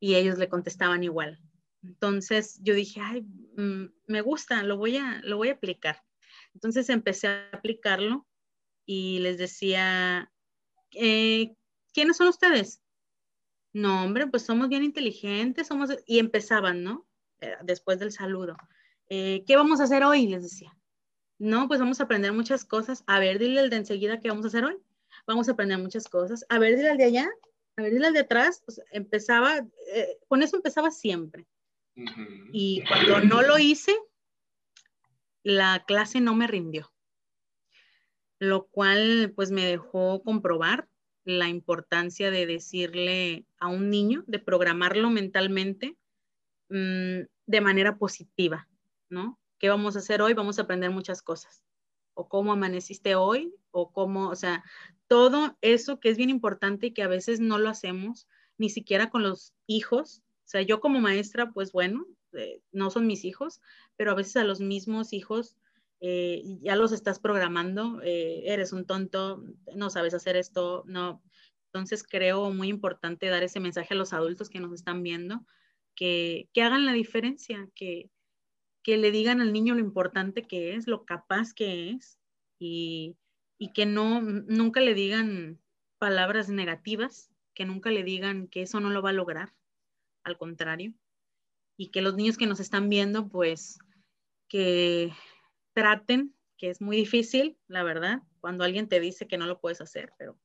Y 0.00 0.16
ellos 0.16 0.38
le 0.38 0.48
contestaban 0.48 1.04
igual. 1.04 1.40
Entonces 1.84 2.58
yo 2.60 2.74
dije, 2.74 3.00
ay, 3.00 3.22
mm, 3.56 3.92
me 4.08 4.20
gusta, 4.22 4.64
lo 4.64 4.76
voy, 4.76 4.96
a, 4.96 5.20
lo 5.22 5.36
voy 5.36 5.50
a 5.50 5.52
aplicar. 5.52 6.02
Entonces 6.52 6.88
empecé 6.88 7.28
a 7.28 7.48
aplicarlo 7.52 8.26
y 8.84 9.20
les 9.20 9.38
decía, 9.38 10.32
eh, 10.96 11.54
¿quiénes 11.94 12.16
son 12.16 12.26
ustedes? 12.26 12.82
No, 13.72 14.02
hombre, 14.02 14.26
pues 14.26 14.42
somos 14.42 14.68
bien 14.68 14.82
inteligentes, 14.82 15.68
somos... 15.68 15.90
Y 16.06 16.18
empezaban, 16.18 16.82
¿no? 16.82 17.06
Eh, 17.40 17.56
después 17.62 17.98
del 17.98 18.12
saludo. 18.12 18.56
Eh, 19.08 19.44
¿Qué 19.46 19.56
vamos 19.56 19.80
a 19.80 19.84
hacer 19.84 20.04
hoy? 20.04 20.26
Les 20.26 20.42
decía. 20.42 20.76
No, 21.38 21.68
pues 21.68 21.80
vamos 21.80 22.00
a 22.00 22.04
aprender 22.04 22.32
muchas 22.32 22.64
cosas. 22.64 23.02
A 23.06 23.18
ver, 23.18 23.38
dile 23.38 23.60
al 23.60 23.70
de 23.70 23.76
enseguida 23.76 24.20
qué 24.20 24.28
vamos 24.28 24.44
a 24.44 24.48
hacer 24.48 24.64
hoy. 24.64 24.76
Vamos 25.26 25.48
a 25.48 25.52
aprender 25.52 25.78
muchas 25.78 26.08
cosas. 26.08 26.44
A 26.48 26.58
ver, 26.58 26.76
dile 26.76 26.90
al 26.90 26.98
de 26.98 27.04
allá. 27.04 27.30
A 27.76 27.82
ver, 27.82 27.92
dile 27.92 28.08
al 28.08 28.12
de 28.12 28.20
atrás. 28.20 28.62
Pues 28.64 28.80
empezaba, 28.92 29.58
eh, 29.94 30.18
con 30.28 30.42
eso 30.42 30.56
empezaba 30.56 30.90
siempre. 30.90 31.46
Y 32.52 32.82
cuando 32.86 33.20
no 33.20 33.42
lo 33.42 33.58
hice, 33.58 33.94
la 35.42 35.84
clase 35.86 36.20
no 36.20 36.34
me 36.34 36.46
rindió. 36.46 36.92
Lo 38.38 38.66
cual, 38.66 39.32
pues 39.34 39.50
me 39.50 39.64
dejó 39.64 40.22
comprobar 40.22 40.88
la 41.24 41.48
importancia 41.48 42.30
de 42.30 42.46
decirle 42.46 43.44
a 43.58 43.68
un 43.68 43.90
niño, 43.90 44.24
de 44.26 44.38
programarlo 44.38 45.10
mentalmente 45.10 45.96
Mm, 46.70 47.26
de 47.46 47.60
manera 47.60 47.98
positiva, 47.98 48.68
¿no? 49.08 49.40
¿Qué 49.58 49.68
vamos 49.68 49.96
a 49.96 49.98
hacer 49.98 50.22
hoy? 50.22 50.34
Vamos 50.34 50.58
a 50.58 50.62
aprender 50.62 50.90
muchas 50.90 51.20
cosas. 51.20 51.64
O 52.14 52.28
cómo 52.28 52.52
amaneciste 52.52 53.16
hoy, 53.16 53.52
o 53.72 53.92
cómo, 53.92 54.28
o 54.28 54.36
sea, 54.36 54.62
todo 55.08 55.58
eso 55.62 55.98
que 55.98 56.10
es 56.10 56.16
bien 56.16 56.30
importante 56.30 56.86
y 56.86 56.92
que 56.92 57.02
a 57.02 57.08
veces 57.08 57.40
no 57.40 57.58
lo 57.58 57.68
hacemos, 57.68 58.28
ni 58.56 58.70
siquiera 58.70 59.10
con 59.10 59.24
los 59.24 59.52
hijos. 59.66 60.22
O 60.44 60.48
sea, 60.48 60.62
yo 60.62 60.78
como 60.80 61.00
maestra, 61.00 61.50
pues 61.50 61.72
bueno, 61.72 62.06
eh, 62.34 62.62
no 62.70 62.90
son 62.90 63.08
mis 63.08 63.24
hijos, 63.24 63.60
pero 63.96 64.12
a 64.12 64.14
veces 64.14 64.36
a 64.36 64.44
los 64.44 64.60
mismos 64.60 65.12
hijos 65.12 65.56
eh, 66.00 66.42
ya 66.62 66.76
los 66.76 66.92
estás 66.92 67.18
programando, 67.18 68.00
eh, 68.02 68.42
eres 68.44 68.72
un 68.72 68.86
tonto, 68.86 69.42
no 69.74 69.90
sabes 69.90 70.14
hacer 70.14 70.36
esto, 70.36 70.84
no. 70.86 71.20
Entonces 71.66 72.04
creo 72.04 72.52
muy 72.52 72.68
importante 72.68 73.26
dar 73.26 73.42
ese 73.42 73.58
mensaje 73.58 73.94
a 73.94 73.96
los 73.96 74.12
adultos 74.12 74.48
que 74.48 74.60
nos 74.60 74.72
están 74.72 75.02
viendo, 75.02 75.44
que, 76.00 76.48
hagan 76.62 76.86
la 76.86 76.94
diferencia, 76.94 77.68
que, 77.74 78.10
que 78.82 78.96
le 78.96 79.10
digan 79.10 79.42
al 79.42 79.52
niño 79.52 79.74
lo 79.74 79.80
importante 79.80 80.46
que 80.46 80.74
es, 80.74 80.86
lo 80.86 81.04
capaz 81.04 81.52
que 81.52 81.90
es 81.90 82.18
y, 82.58 83.16
que 83.74 83.84
no, 83.84 84.22
nunca 84.22 84.80
le 84.80 84.94
digan 84.94 85.60
palabras 85.98 86.48
negativas, 86.48 87.30
que 87.54 87.66
nunca 87.66 87.90
le 87.90 88.02
digan 88.02 88.48
que 88.48 88.62
eso 88.62 88.80
no 88.80 88.88
lo 88.88 89.02
va 89.02 89.10
a 89.10 89.12
lograr, 89.12 89.54
al 90.24 90.38
contrario, 90.38 90.94
y 91.76 91.90
que 91.90 92.00
los 92.00 92.14
niños 92.16 92.38
que 92.38 92.46
nos 92.46 92.60
están 92.60 92.88
viendo, 92.88 93.28
pues, 93.28 93.78
que 94.48 95.12
traten, 95.74 96.34
que 96.56 96.70
es 96.70 96.80
muy 96.80 96.96
difícil, 96.96 97.58
la 97.66 97.82
verdad, 97.82 98.22
cuando 98.40 98.64
alguien 98.64 98.88
te 98.88 99.00
dice 99.00 99.28
que 99.28 99.36
no 99.36 99.44
lo 99.44 99.60
puedes 99.60 99.82
hacer, 99.82 100.14
pero 100.18 100.38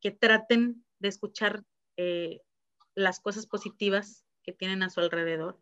que 0.00 0.10
traten 0.10 0.86
de 1.00 1.08
escuchar 1.08 1.64
eh, 1.98 2.40
las 2.94 3.20
cosas 3.20 3.46
positivas 3.46 4.25
que 4.46 4.52
tienen 4.52 4.82
a 4.82 4.90
su 4.90 5.00
alrededor, 5.00 5.60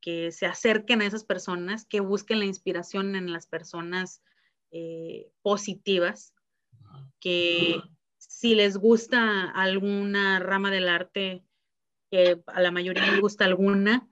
que 0.00 0.30
se 0.32 0.46
acerquen 0.46 1.00
a 1.00 1.06
esas 1.06 1.24
personas, 1.24 1.86
que 1.86 2.00
busquen 2.00 2.38
la 2.38 2.44
inspiración 2.44 3.16
en 3.16 3.32
las 3.32 3.46
personas 3.46 4.22
eh, 4.70 5.30
positivas, 5.40 6.34
que 7.20 7.80
si 8.18 8.54
les 8.54 8.76
gusta 8.76 9.50
alguna 9.50 10.38
rama 10.38 10.70
del 10.70 10.88
arte, 10.88 11.44
que 12.10 12.42
a 12.46 12.60
la 12.60 12.70
mayoría 12.70 13.10
les 13.10 13.20
gusta 13.20 13.46
alguna, 13.46 14.08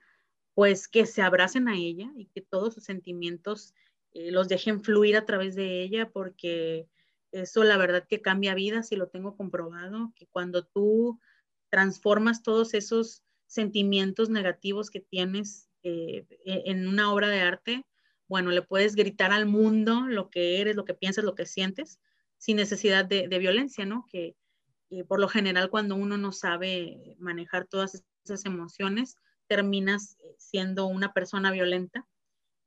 pues 0.54 0.88
que 0.88 1.06
se 1.06 1.22
abracen 1.22 1.68
a 1.68 1.76
ella 1.76 2.10
y 2.16 2.26
que 2.26 2.40
todos 2.40 2.74
sus 2.74 2.84
sentimientos 2.84 3.74
eh, 4.12 4.30
los 4.30 4.48
dejen 4.48 4.82
fluir 4.82 5.16
a 5.16 5.26
través 5.26 5.54
de 5.54 5.82
ella, 5.82 6.10
porque 6.10 6.88
eso 7.32 7.62
la 7.64 7.76
verdad 7.76 8.06
que 8.08 8.22
cambia 8.22 8.54
vidas 8.54 8.90
y 8.92 8.96
lo 8.96 9.08
tengo 9.08 9.36
comprobado, 9.36 10.12
que 10.16 10.26
cuando 10.26 10.64
tú 10.64 11.20
transformas 11.68 12.42
todos 12.42 12.74
esos 12.74 13.22
sentimientos 13.50 14.30
negativos 14.30 14.90
que 14.90 15.00
tienes 15.00 15.68
eh, 15.82 16.24
e-, 16.44 16.62
en 16.66 16.86
una 16.86 17.12
obra 17.12 17.28
de 17.28 17.40
arte, 17.40 17.86
bueno, 18.28 18.52
le 18.52 18.62
puedes 18.62 18.94
gritar 18.94 19.32
al 19.32 19.46
mundo 19.46 20.02
lo 20.06 20.30
que 20.30 20.60
eres, 20.60 20.76
lo 20.76 20.84
que 20.84 20.94
piensas, 20.94 21.24
lo 21.24 21.34
que 21.34 21.46
sientes, 21.46 21.98
sin 22.38 22.56
necesidad 22.56 23.04
de, 23.04 23.26
violencia, 23.38 23.84
¿no? 23.84 24.06
Que 24.08 24.36
por 25.08 25.20
lo 25.20 25.28
general 25.28 25.68
cuando 25.68 25.96
uno 25.96 26.16
no 26.16 26.30
sabe 26.30 27.16
manejar 27.18 27.66
todas 27.66 28.04
esas 28.24 28.44
emociones, 28.46 29.16
terminas 29.48 30.16
siendo 30.38 30.86
una 30.86 31.12
persona 31.12 31.50
violenta. 31.50 32.06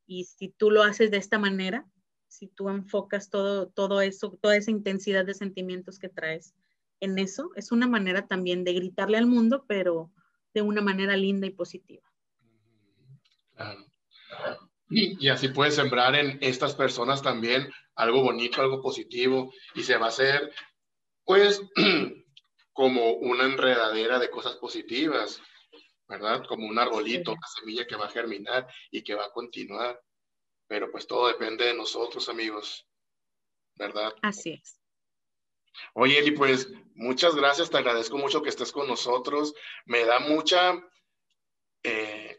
Y 0.05 0.25
si 0.25 0.49
tú 0.49 0.69
lo 0.69 0.83
haces 0.83 1.11
de 1.11 1.17
esta 1.17 1.39
manera, 1.39 1.87
si 2.27 2.47
tú 2.47 2.67
enfocas 2.67 3.29
todo, 3.29 3.67
todo 3.69 4.01
eso, 4.01 4.37
toda 4.41 4.57
esa 4.57 4.71
intensidad 4.71 5.25
de 5.25 5.33
sentimientos 5.33 5.97
que 5.97 6.09
traes 6.09 6.53
en 6.99 7.17
eso, 7.19 7.51
es 7.55 7.71
una 7.71 7.87
manera 7.87 8.27
también 8.27 8.65
de 8.65 8.73
gritarle 8.73 9.17
al 9.17 9.27
mundo, 9.27 9.63
pero 9.65 10.11
de 10.53 10.61
una 10.61 10.81
manera 10.81 11.15
linda 11.17 11.47
y 11.47 11.51
positiva. 11.51 12.03
Y 14.89 15.27
así 15.29 15.47
puedes 15.47 15.75
sembrar 15.75 16.15
en 16.15 16.37
estas 16.41 16.75
personas 16.75 17.21
también 17.21 17.71
algo 17.95 18.21
bonito, 18.21 18.61
algo 18.61 18.81
positivo, 18.81 19.51
y 19.75 19.83
se 19.83 19.97
va 19.97 20.07
a 20.07 20.09
hacer, 20.09 20.53
pues, 21.23 21.61
como 22.73 23.13
una 23.13 23.45
enredadera 23.45 24.19
de 24.19 24.29
cosas 24.29 24.55
positivas, 24.57 25.41
¿verdad? 26.07 26.45
Como 26.47 26.67
un 26.67 26.77
arbolito, 26.77 27.31
una 27.31 27.47
semilla 27.59 27.87
que 27.87 27.95
va 27.95 28.05
a 28.05 28.11
germinar 28.11 28.67
y 28.91 29.03
que 29.03 29.15
va 29.15 29.25
a 29.25 29.31
continuar. 29.31 29.99
Pero 30.67 30.91
pues 30.91 31.07
todo 31.07 31.27
depende 31.27 31.65
de 31.65 31.73
nosotros, 31.73 32.29
amigos, 32.29 32.87
¿verdad? 33.75 34.13
Así 34.21 34.51
es. 34.51 34.82
Oye, 35.93 36.19
Eli, 36.19 36.31
pues 36.31 36.69
muchas 36.95 37.35
gracias, 37.35 37.69
te 37.69 37.77
agradezco 37.77 38.17
mucho 38.17 38.41
que 38.41 38.49
estés 38.49 38.71
con 38.71 38.87
nosotros. 38.87 39.53
Me 39.85 40.05
da 40.05 40.19
mucha, 40.19 40.73
eh, 41.83 42.37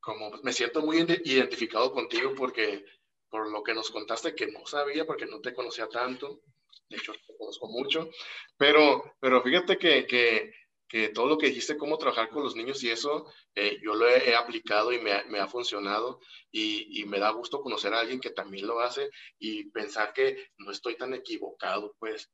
como 0.00 0.30
me 0.42 0.52
siento 0.52 0.82
muy 0.82 0.98
identificado 0.98 1.92
contigo 1.92 2.34
porque 2.36 2.84
por 3.30 3.50
lo 3.50 3.62
que 3.62 3.74
nos 3.74 3.90
contaste 3.90 4.34
que 4.34 4.46
no 4.46 4.66
sabía, 4.66 5.06
porque 5.06 5.26
no 5.26 5.40
te 5.40 5.54
conocía 5.54 5.88
tanto, 5.88 6.40
de 6.88 6.96
hecho 6.96 7.12
te 7.12 7.36
conozco 7.36 7.68
mucho, 7.68 8.08
pero, 8.56 9.16
pero 9.20 9.42
fíjate 9.42 9.76
que, 9.76 10.06
que, 10.06 10.52
que 10.88 11.10
todo 11.10 11.26
lo 11.26 11.38
que 11.38 11.48
dijiste, 11.48 11.76
cómo 11.76 11.98
trabajar 11.98 12.30
con 12.30 12.42
los 12.42 12.56
niños 12.56 12.82
y 12.82 12.90
eso, 12.90 13.26
eh, 13.54 13.78
yo 13.82 13.94
lo 13.94 14.08
he, 14.08 14.34
aplicado 14.34 14.92
y 14.92 14.98
me, 14.98 15.24
me 15.24 15.38
ha 15.38 15.46
funcionado 15.46 16.20
y, 16.50 17.00
y, 17.00 17.04
me 17.04 17.18
da 17.18 17.30
gusto 17.30 17.60
conocer 17.60 17.92
a 17.92 18.00
alguien 18.00 18.20
que 18.20 18.30
también 18.30 18.66
lo 18.66 18.80
hace 18.80 19.10
y 19.38 19.68
pensar 19.70 20.14
que 20.14 20.48
no 20.56 20.70
estoy 20.70 20.96
tan 20.96 21.12
equivocado, 21.12 21.94
pues, 21.98 22.30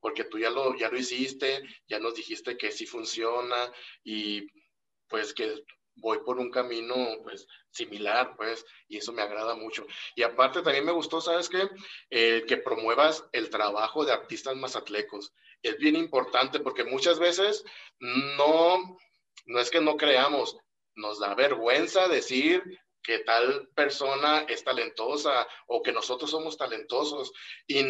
porque 0.00 0.24
tú 0.24 0.38
ya 0.38 0.50
lo, 0.50 0.76
ya 0.76 0.90
lo 0.90 0.98
hiciste, 0.98 1.62
ya 1.88 1.98
nos 1.98 2.14
dijiste 2.14 2.56
que 2.56 2.72
sí 2.72 2.86
funciona 2.86 3.72
y 4.02 4.46
pues 5.08 5.34
que 5.34 5.64
voy 5.96 6.18
por 6.24 6.38
un 6.38 6.50
camino 6.50 6.94
pues 7.22 7.46
similar, 7.70 8.34
pues, 8.36 8.64
y 8.88 8.98
eso 8.98 9.12
me 9.12 9.22
agrada 9.22 9.54
mucho. 9.54 9.86
Y 10.14 10.22
aparte 10.22 10.62
también 10.62 10.84
me 10.84 10.92
gustó, 10.92 11.20
¿sabes 11.20 11.48
qué? 11.48 11.68
Eh, 12.10 12.44
que 12.46 12.56
promuevas 12.56 13.24
el 13.32 13.50
trabajo 13.50 14.04
de 14.04 14.12
artistas 14.12 14.56
mazatlecos. 14.56 15.32
Es 15.62 15.76
bien 15.78 15.96
importante 15.96 16.60
porque 16.60 16.84
muchas 16.84 17.18
veces 17.18 17.64
no, 17.98 18.98
no 19.46 19.60
es 19.60 19.70
que 19.70 19.80
no 19.80 19.96
creamos, 19.96 20.56
nos 20.94 21.20
da 21.20 21.34
vergüenza 21.34 22.08
decir 22.08 22.62
que 23.02 23.20
tal 23.20 23.68
persona 23.74 24.40
es 24.48 24.64
talentosa 24.64 25.46
o 25.66 25.82
que 25.82 25.92
nosotros 25.92 26.30
somos 26.30 26.56
talentosos 26.56 27.32
y 27.66 27.84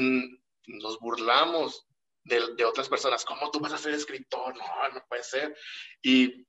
nos 0.66 0.98
burlamos 0.98 1.86
de, 2.24 2.64
otras 2.64 2.88
personas, 2.88 3.24
¿cómo 3.24 3.50
tú 3.50 3.60
vas 3.60 3.72
a 3.72 3.78
ser 3.78 3.94
escritor? 3.94 4.56
No, 4.56 4.64
no 4.94 5.04
puede 5.08 5.22
ser. 5.22 5.56
Y 6.02 6.46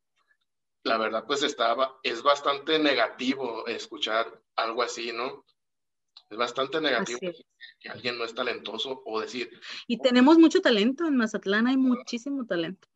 la 0.83 0.97
verdad, 0.97 1.25
pues 1.25 1.43
estaba, 1.43 1.99
es 2.03 2.21
bastante 2.21 2.79
negativo 2.79 3.67
escuchar 3.67 4.41
algo 4.55 4.83
así, 4.83 5.11
¿no? 5.11 5.45
Es 6.29 6.37
bastante 6.37 6.79
negativo 6.79 7.19
que 7.79 7.89
alguien 7.89 8.17
no 8.17 8.23
es 8.23 8.33
talentoso 8.33 9.01
o 9.05 9.19
decir. 9.19 9.49
Y 9.87 9.99
tenemos 9.99 10.37
mucho 10.37 10.61
talento 10.61 11.05
en 11.05 11.17
Mazatlán, 11.17 11.67
hay 11.67 11.77
muchísimo 11.77 12.45
talento. 12.45 12.87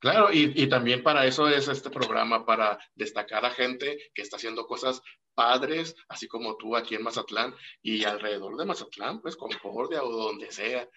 Claro, 0.00 0.32
y, 0.32 0.52
y, 0.54 0.68
también 0.68 1.02
para 1.02 1.24
eso 1.24 1.48
es 1.48 1.68
este 1.68 1.88
programa, 1.88 2.44
para 2.44 2.78
destacar 2.94 3.44
a 3.44 3.50
gente 3.50 4.10
que 4.14 4.22
está 4.22 4.36
haciendo 4.36 4.66
cosas 4.66 5.00
padres, 5.34 5.94
así 6.08 6.28
como 6.28 6.56
tú 6.56 6.76
aquí 6.76 6.94
en 6.94 7.02
Mazatlán 7.02 7.54
y 7.80 8.04
alrededor 8.04 8.56
de 8.56 8.66
Mazatlán, 8.66 9.22
pues 9.22 9.36
Concordia 9.36 10.02
o 10.02 10.10
donde 10.10 10.50
sea. 10.50 10.88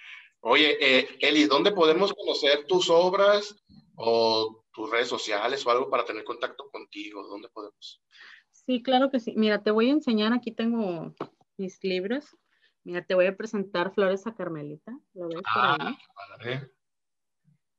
Oye, 0.46 0.78
eh, 0.82 1.08
Eli, 1.22 1.46
¿dónde 1.46 1.72
podemos 1.72 2.14
conocer 2.14 2.66
tus 2.68 2.89
obras 2.89 3.56
o 3.96 4.66
tus 4.74 4.91
redes 4.91 5.08
sociales 5.08 5.66
o 5.66 5.72
algo 5.72 5.89
para 5.89 6.04
tener 6.04 6.26
contacto 6.26 6.70
contigo? 6.70 7.26
¿Dónde 7.26 7.48
podemos? 7.48 8.04
Sí, 8.52 8.84
claro 8.84 9.10
que 9.10 9.22
sí. 9.22 9.34
Mira, 9.38 9.64
te 9.64 9.72
voy 9.72 9.88
a 9.88 9.94
enseñar, 9.94 10.34
aquí 10.34 10.52
tengo 10.52 11.16
mis 11.56 11.82
libros. 11.82 12.26
Mira, 12.84 13.06
te 13.06 13.16
voy 13.16 13.28
a 13.28 13.38
presentar 13.38 13.94
Flores 13.94 14.28
a 14.28 14.36
Carmelita. 14.36 14.91
¿Lo 15.14 15.30
ves 15.30 15.38
por 15.54 15.64
ahí? 15.64 15.78
Ah, 15.80 16.68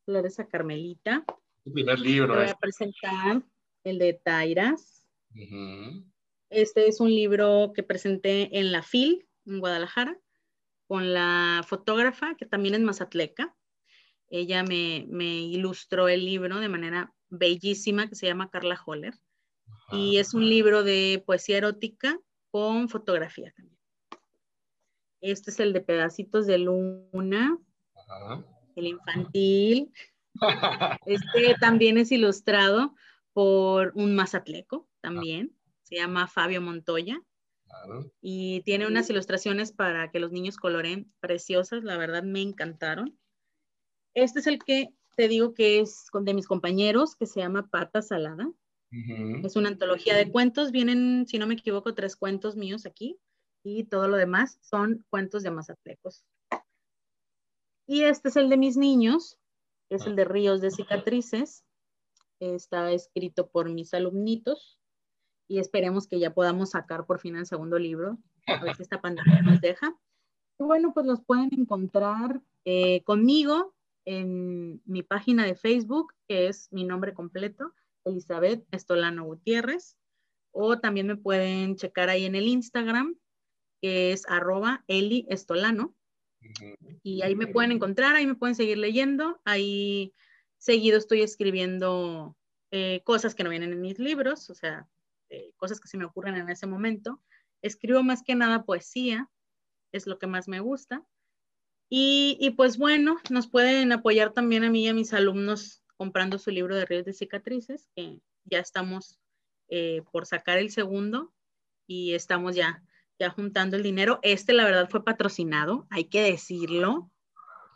Flores 0.07 0.41
a 0.41 0.49
Carmelita. 0.49 1.23
Tu 1.65 1.73
primer 1.75 1.99
libro. 1.99 2.33
Te 2.33 2.41
voy 2.45 2.49
a 2.49 2.57
presentar 2.57 3.43
el 3.85 3.99
de 3.99 4.15
Tairas. 4.15 5.07
Este 6.49 6.89
es 6.89 7.01
un 7.01 7.11
libro 7.11 7.73
que 7.75 7.83
presenté 7.83 8.59
en 8.59 8.73
la 8.73 8.83
FIL, 8.83 9.29
en 9.45 9.61
Guadalajara 9.61 10.19
con 10.87 11.13
la 11.13 11.65
fotógrafa, 11.67 12.35
que 12.35 12.47
también 12.47 12.75
es 12.75 12.81
mazatleca. 12.81 13.55
Ella 14.29 14.63
me, 14.63 15.07
ilustró 15.43 16.09
el 16.09 16.25
libro 16.25 16.59
de 16.59 16.69
manera 16.69 17.15
bellísima, 17.29 18.09
que 18.09 18.15
se 18.15 18.27
llama 18.27 18.51
Carla 18.51 18.81
Holler. 18.85 19.15
Y 19.93 20.19
es 20.19 20.35
un 20.35 20.49
libro 20.49 20.83
de 20.83 21.23
poesía 21.27 21.59
erótica 21.59 22.19
con 22.51 22.89
fotografía 22.89 23.53
también. 23.57 23.79
Este 25.21 25.51
es 25.51 25.61
el 25.61 25.73
de 25.73 25.81
pedacitos 25.81 26.47
de 26.47 26.59
luna, 26.59 27.59
el 28.77 28.87
infantil. 28.87 29.93
Este 31.07 31.55
también 31.61 31.97
es 31.97 32.11
ilustrado 32.13 32.95
por 33.33 33.93
un 33.95 34.15
mazatleco 34.15 34.89
también, 35.01 35.57
se 35.83 35.97
llama 35.97 36.27
Fabio 36.27 36.61
Montoya. 36.61 37.21
Y 38.21 38.63
tiene 38.63 38.87
unas 38.87 39.09
ilustraciones 39.11 39.73
para 39.73 40.11
que 40.11 40.21
los 40.21 40.33
niños 40.33 40.57
coloren 40.57 41.13
preciosas, 41.21 41.85
la 41.85 41.97
verdad 41.97 42.23
me 42.23 42.41
encantaron. 42.41 43.19
Este 44.15 44.41
es 44.41 44.47
el 44.47 44.59
que 44.59 44.95
te 45.17 45.29
digo 45.29 45.55
que 45.55 45.81
es 45.81 46.07
de 46.13 46.35
mis 46.35 46.47
compañeros, 46.47 47.17
que 47.17 47.27
se 47.27 47.41
llama 47.41 47.69
Pata 47.69 48.03
Salada. 48.03 48.51
Es 49.43 49.57
una 49.57 49.71
antología 49.71 50.15
de 50.15 50.31
cuentos, 50.31 50.71
vienen, 50.71 51.27
si 51.27 51.39
no 51.39 51.49
me 51.49 51.55
equivoco, 51.55 51.95
tres 51.95 52.15
cuentos 52.15 52.55
míos 52.55 52.87
aquí 52.87 53.19
y 53.65 53.85
todo 53.85 54.07
lo 54.07 54.17
demás 54.17 54.59
son 54.63 55.05
cuentos 55.11 55.43
de 55.43 55.51
mazatlecos. 55.51 56.25
Y 57.89 58.05
este 58.05 58.29
es 58.29 58.37
el 58.37 58.49
de 58.49 58.57
mis 58.57 58.77
niños, 58.77 59.37
que 59.89 59.97
es 59.97 60.07
el 60.07 60.15
de 60.15 60.25
Ríos 60.25 60.61
de 60.61 60.71
Cicatrices. 60.71 61.65
Está 62.39 62.93
escrito 62.93 63.49
por 63.49 63.69
mis 63.69 63.95
alumnitos 63.95 64.79
y 65.49 65.59
esperemos 65.59 66.07
que 66.07 66.19
ya 66.19 66.33
podamos 66.33 66.71
sacar 66.71 67.07
por 67.07 67.21
fin 67.21 67.37
el 67.37 67.47
segundo 67.47 67.79
libro, 67.79 68.19
a 68.47 68.63
ver 68.63 68.75
si 68.77 68.83
esta 68.83 69.01
pandemia 69.01 69.43
nos 69.43 69.61
deja. 69.61 69.95
Y 70.59 70.65
bueno, 70.65 70.93
pues 70.95 71.07
los 71.07 71.23
pueden 71.23 71.51
encontrar 71.53 72.41
eh, 72.65 73.03
conmigo 73.05 73.75
en 74.05 74.81
mi 74.85 75.03
página 75.03 75.45
de 75.45 75.55
Facebook, 75.55 76.15
que 76.29 76.49
es 76.49 76.69
mi 76.73 76.85
nombre 76.85 77.15
completo, 77.15 77.73
Elizabeth 78.05 78.65
Estolano 78.71 79.25
Gutiérrez, 79.25 79.97
o 80.53 80.79
también 80.79 81.07
me 81.07 81.17
pueden 81.17 81.77
checar 81.77 82.09
ahí 82.09 82.25
en 82.25 82.35
el 82.35 82.47
Instagram, 82.47 83.17
que 83.81 84.13
es 84.13 84.25
arroba 84.29 84.85
Eli 84.87 85.27
Estolano, 85.29 85.95
y 87.03 87.23
ahí 87.23 87.35
me 87.35 87.47
pueden 87.47 87.73
encontrar, 87.73 88.17
ahí 88.17 88.27
me 88.27 88.35
pueden 88.35 88.55
seguir 88.55 88.79
leyendo, 88.79 89.41
ahí 89.45 90.15
seguido 90.59 90.99
estoy 90.99 91.23
escribiendo 91.23 92.37
eh, 92.71 93.03
cosas 93.05 93.35
que 93.35 93.45
no 93.45 93.51
vienen 93.51 93.73
en 93.73 93.81
mis 93.81 93.99
libros, 93.99 94.51
o 94.51 94.55
sea, 94.55 94.89
cosas 95.65 95.81
que 95.81 95.89
se 95.89 95.97
me 95.97 96.05
ocurren 96.05 96.37
en 96.37 96.51
ese 96.51 96.67
momento. 96.67 97.23
Escribo 97.63 98.03
más 98.03 98.23
que 98.23 98.35
nada 98.35 98.65
poesía, 98.65 99.31
es 99.93 100.07
lo 100.07 100.19
que 100.19 100.27
más 100.27 100.47
me 100.47 100.61
gusta. 100.61 101.03
Y, 101.89 102.51
pues 102.59 102.77
bueno, 102.77 103.17
nos 103.31 103.47
pueden 103.47 103.93
apoyar 103.93 104.35
también 104.35 104.63
a 104.63 104.71
mí 104.71 104.85
y 104.85 104.89
a 104.89 104.95
mis 104.95 105.15
alumnos 105.15 105.83
comprando 105.97 106.39
su 106.39 106.51
libro 106.51 106.77
de 106.77 106.85
Ríos 106.85 107.07
de 107.07 107.15
Cicatrices, 107.15 107.89
que 107.97 108.21
ya 108.45 108.59
estamos 108.59 109.19
eh, 109.69 110.03
por 110.13 110.27
sacar 110.27 110.59
el 110.59 110.71
segundo 110.71 111.33
y 111.87 112.13
estamos 112.13 112.55
ya, 112.55 112.83
ya 113.19 113.31
juntando 113.31 113.79
el 113.79 113.83
dinero. 113.83 114.19
Este, 114.21 114.53
la 114.53 114.65
verdad, 114.65 114.91
fue 114.91 115.03
patrocinado, 115.03 115.87
hay 115.89 116.05
que 116.05 116.21
decirlo. 116.21 117.11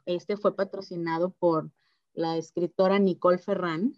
Este 0.04 0.36
fue 0.36 0.54
patrocinado 0.54 1.30
por 1.30 1.70
la 2.12 2.36
escritora 2.36 2.98
Nicole 2.98 3.38
Ferran, 3.38 3.94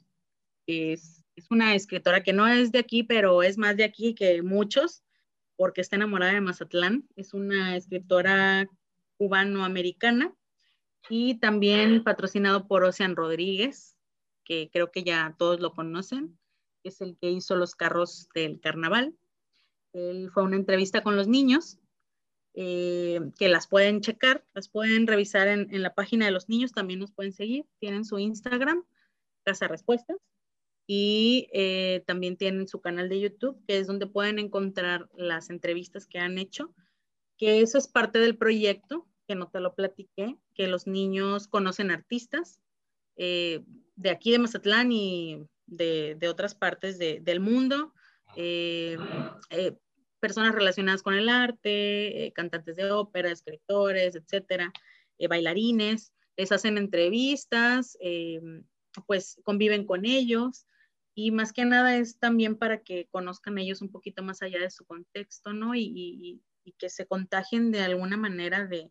que 0.64 0.92
es 0.92 1.19
es 1.40 1.50
una 1.50 1.74
escritora 1.74 2.22
que 2.22 2.34
no 2.34 2.46
es 2.46 2.70
de 2.70 2.78
aquí, 2.78 3.02
pero 3.02 3.42
es 3.42 3.56
más 3.56 3.74
de 3.76 3.84
aquí 3.84 4.14
que 4.14 4.42
muchos, 4.42 5.02
porque 5.56 5.80
está 5.80 5.96
enamorada 5.96 6.34
de 6.34 6.42
Mazatlán. 6.42 7.08
Es 7.16 7.32
una 7.32 7.76
escritora 7.76 8.68
cubano-americana 9.16 10.34
y 11.08 11.36
también 11.40 12.04
patrocinado 12.04 12.68
por 12.68 12.84
Ocean 12.84 13.16
Rodríguez, 13.16 13.96
que 14.44 14.68
creo 14.70 14.90
que 14.90 15.02
ya 15.02 15.34
todos 15.38 15.60
lo 15.60 15.72
conocen, 15.72 16.38
es 16.82 17.00
el 17.00 17.16
que 17.16 17.30
hizo 17.30 17.56
los 17.56 17.74
carros 17.74 18.28
del 18.34 18.60
carnaval. 18.60 19.16
Él 19.94 20.30
fue 20.32 20.42
una 20.42 20.56
entrevista 20.56 21.02
con 21.02 21.16
los 21.16 21.26
niños, 21.26 21.78
eh, 22.52 23.20
que 23.38 23.48
las 23.48 23.66
pueden 23.66 24.02
checar, 24.02 24.44
las 24.52 24.68
pueden 24.68 25.06
revisar 25.06 25.48
en, 25.48 25.74
en, 25.74 25.82
la 25.82 25.94
página 25.94 26.26
de 26.26 26.32
los 26.32 26.50
niños, 26.50 26.72
también 26.72 27.00
nos 27.00 27.12
pueden 27.12 27.32
seguir, 27.32 27.64
tienen 27.78 28.04
su 28.04 28.18
Instagram, 28.18 28.84
Casa 29.44 29.68
Respuestas, 29.68 30.18
y 30.92 31.46
eh, 31.52 32.02
también 32.04 32.36
tienen 32.36 32.66
su 32.66 32.80
canal 32.80 33.08
de 33.08 33.20
YouTube, 33.20 33.64
que 33.68 33.78
es 33.78 33.86
donde 33.86 34.08
pueden 34.08 34.40
encontrar 34.40 35.08
las 35.14 35.48
entrevistas 35.48 36.04
que 36.04 36.18
han 36.18 36.36
hecho, 36.36 36.74
que 37.38 37.60
eso 37.60 37.78
es 37.78 37.86
parte 37.86 38.18
del 38.18 38.36
proyecto, 38.36 39.06
que 39.28 39.36
no 39.36 39.48
te 39.48 39.60
lo 39.60 39.76
platiqué, 39.76 40.36
que 40.52 40.66
los 40.66 40.88
niños 40.88 41.46
conocen 41.46 41.92
artistas 41.92 42.60
eh, 43.14 43.62
de 43.94 44.10
aquí 44.10 44.32
de 44.32 44.40
Mazatlán 44.40 44.90
y 44.90 45.46
de, 45.66 46.16
de 46.18 46.28
otras 46.28 46.56
partes 46.56 46.98
de, 46.98 47.20
del 47.20 47.38
mundo. 47.38 47.94
Eh, 48.34 48.98
personas 50.18 50.56
relacionadas 50.56 51.04
con 51.04 51.14
el 51.14 51.28
arte, 51.28 52.26
eh, 52.26 52.32
cantantes 52.32 52.74
de 52.74 52.90
ópera, 52.90 53.30
escritores, 53.30 54.16
etcétera, 54.16 54.72
eh, 55.18 55.28
bailarines, 55.28 56.12
les 56.36 56.50
hacen 56.50 56.78
entrevistas, 56.78 57.96
pues 59.06 59.40
conviven 59.44 59.86
con 59.86 60.04
ellos 60.04 60.66
y 61.26 61.30
más 61.32 61.52
que 61.52 61.66
nada 61.66 61.96
es 61.96 62.18
también 62.18 62.56
para 62.56 62.82
que 62.82 63.06
conozcan 63.10 63.58
ellos 63.58 63.82
un 63.82 63.90
poquito 63.90 64.22
más 64.22 64.40
allá 64.40 64.58
de 64.58 64.70
su 64.70 64.86
contexto, 64.86 65.52
¿no? 65.52 65.74
Y, 65.74 66.42
que 66.78 66.88
se 66.88 67.04
contagien 67.04 67.72
de 67.72 67.80
alguna 67.80 68.16
manera 68.16 68.66
de, 68.66 68.90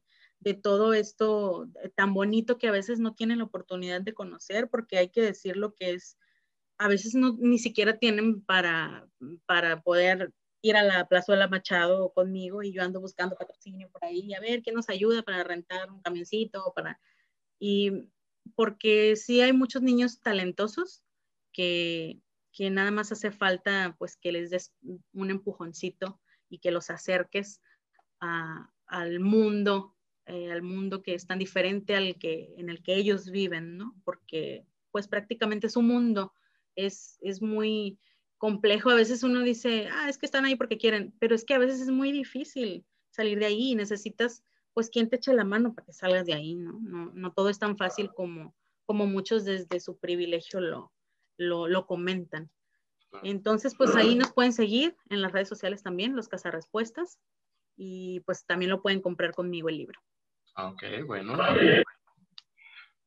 todo 0.61 0.93
esto 0.93 1.67
tan 1.95 2.13
bonito 2.13 2.57
que 2.57 2.67
a 2.67 2.71
veces 2.71 2.99
no 2.99 3.15
tienen 3.15 3.39
la 3.39 3.45
oportunidad 3.45 4.01
de 4.01 4.13
conocer, 4.13 4.69
porque 4.69 4.97
hay 4.97 5.09
que 5.09 5.21
decir 5.21 5.55
lo 5.55 5.73
que 5.73 5.93
es, 5.93 6.17
a 6.77 6.87
veces 6.87 7.15
no, 7.15 7.37
ni 7.39 7.57
siquiera 7.57 7.97
tienen 7.97 8.43
para, 8.43 9.07
para 9.45 9.81
poder 9.81 10.33
ir 10.61 10.75
a 10.75 10.83
la 10.83 11.07
Plazuela 11.07 11.47
Machado 11.47 12.11
conmigo 12.13 12.61
y 12.61 12.73
yo 12.73 12.83
ando 12.83 12.99
buscando 12.99 13.37
patrocinio 13.37 13.89
por 13.89 14.03
ahí, 14.05 14.33
a 14.33 14.41
ver 14.41 14.61
quién 14.61 14.75
nos 14.75 14.89
ayuda 14.89 15.23
para 15.23 15.43
rentar 15.43 15.89
un 15.89 16.01
camioncito, 16.01 16.73
para... 16.75 16.99
Y 17.59 18.09
porque 18.55 19.15
sí 19.15 19.41
hay 19.41 19.53
muchos 19.53 19.81
niños 19.81 20.19
talentosos 20.19 21.01
que, 21.51 22.19
que 22.51 22.69
nada 22.69 22.91
más 22.91 23.11
hace 23.11 23.31
falta 23.31 23.95
pues 23.97 24.17
que 24.17 24.31
les 24.31 24.49
des 24.49 24.73
un 25.13 25.29
empujoncito 25.29 26.19
y 26.49 26.59
que 26.59 26.71
los 26.71 26.89
acerques 26.89 27.61
al 28.19 29.19
mundo, 29.19 29.95
eh, 30.25 30.51
al 30.51 30.61
mundo 30.61 31.01
que 31.03 31.13
es 31.13 31.25
tan 31.25 31.39
diferente 31.39 31.95
al 31.95 32.17
que, 32.17 32.53
en 32.57 32.69
el 32.69 32.83
que 32.83 32.95
ellos 32.95 33.29
viven, 33.31 33.77
¿no? 33.77 33.95
Porque 34.03 34.65
pues 34.91 35.07
prácticamente 35.07 35.69
su 35.69 35.81
mundo 35.81 36.33
es, 36.75 37.17
es 37.21 37.41
muy 37.41 37.99
complejo. 38.37 38.89
A 38.89 38.95
veces 38.95 39.23
uno 39.23 39.41
dice, 39.41 39.87
ah, 39.91 40.09
es 40.09 40.17
que 40.17 40.25
están 40.25 40.45
ahí 40.45 40.55
porque 40.55 40.77
quieren, 40.77 41.13
pero 41.19 41.35
es 41.35 41.45
que 41.45 41.53
a 41.53 41.59
veces 41.59 41.81
es 41.81 41.91
muy 41.91 42.11
difícil 42.11 42.85
salir 43.11 43.39
de 43.39 43.45
ahí 43.45 43.71
y 43.71 43.75
necesitas 43.75 44.43
pues 44.73 44.89
quien 44.89 45.09
te 45.09 45.17
eche 45.17 45.33
la 45.33 45.43
mano 45.43 45.73
para 45.73 45.85
que 45.85 45.93
salgas 45.93 46.25
de 46.25 46.33
ahí, 46.33 46.55
¿no? 46.55 46.79
No, 46.81 47.11
no 47.13 47.33
todo 47.33 47.49
es 47.49 47.59
tan 47.59 47.77
fácil 47.77 48.11
como, 48.13 48.55
como 48.85 49.05
muchos 49.07 49.45
desde 49.45 49.79
su 49.79 49.97
privilegio 49.97 50.61
lo, 50.61 50.91
lo, 51.39 51.85
comentan. 51.87 52.51
Entonces, 53.23 53.73
pues 53.75 53.95
ahí 53.95 54.15
nos 54.15 54.31
pueden 54.31 54.53
seguir 54.53 54.95
en 55.09 55.21
las 55.21 55.31
redes 55.31 55.49
sociales 55.49 55.81
también, 55.81 56.15
los 56.15 56.27
cazarrespuestas, 56.27 57.19
y 57.75 58.19
pues 58.21 58.45
también 58.45 58.69
lo 58.69 58.81
pueden 58.81 59.01
comprar 59.01 59.33
conmigo 59.33 59.69
el 59.69 59.77
libro. 59.77 59.99
Ok, 60.55 60.83
bueno. 61.07 61.37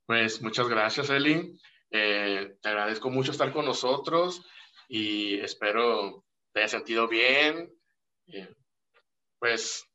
Pues 0.06 0.42
muchas 0.42 0.68
gracias, 0.68 1.10
Eli. 1.10 1.56
Eh, 1.90 2.56
te 2.60 2.68
agradezco 2.68 3.10
mucho 3.10 3.30
estar 3.30 3.52
con 3.52 3.66
nosotros 3.66 4.42
y 4.88 5.38
espero 5.40 6.24
te 6.52 6.60
haya 6.60 6.68
sentido 6.68 7.06
bien. 7.06 7.70
Eh, 8.26 8.54
pues, 9.38 9.86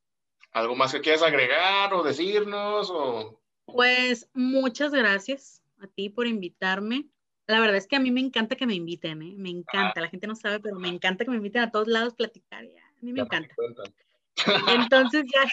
¿algo 0.51 0.75
más 0.75 0.93
que 0.93 1.01
quieras 1.01 1.23
agregar 1.23 1.93
o 1.93 2.03
decirnos? 2.03 2.89
O... 2.91 3.41
Pues 3.65 4.29
muchas 4.33 4.91
gracias 4.91 5.63
a 5.79 5.88
ti 5.88 6.09
por 6.09 6.27
invitarme. 6.27 7.09
La 7.48 7.62
verdad 7.62 7.78
es 7.78 7.88
que 7.88 7.95
a 7.95 8.00
mí 8.00 8.12
me 8.12 8.20
encanta 8.20 8.56
que 8.56 8.68
me 8.68 8.76
inviten, 8.76 9.22
¿eh? 9.22 9.34
me 9.38 9.50
encanta. 9.50 10.02
La 10.02 10.10
gente 10.10 10.28
no 10.28 10.36
sabe, 10.36 10.60
pero 10.60 10.78
me 10.78 10.89
encanta 10.89 11.24
que 11.24 11.32
me 11.32 11.38
inviten 11.38 11.64
a 11.64 11.72
todos 11.72 11.88
lados 11.88 12.14
a 12.14 12.18
platicar. 12.18 12.66
A 12.66 13.00
mí 13.02 13.14
me 13.14 13.22
encanta. 13.22 13.56
Entonces 14.68 15.24
ya, 15.34 15.50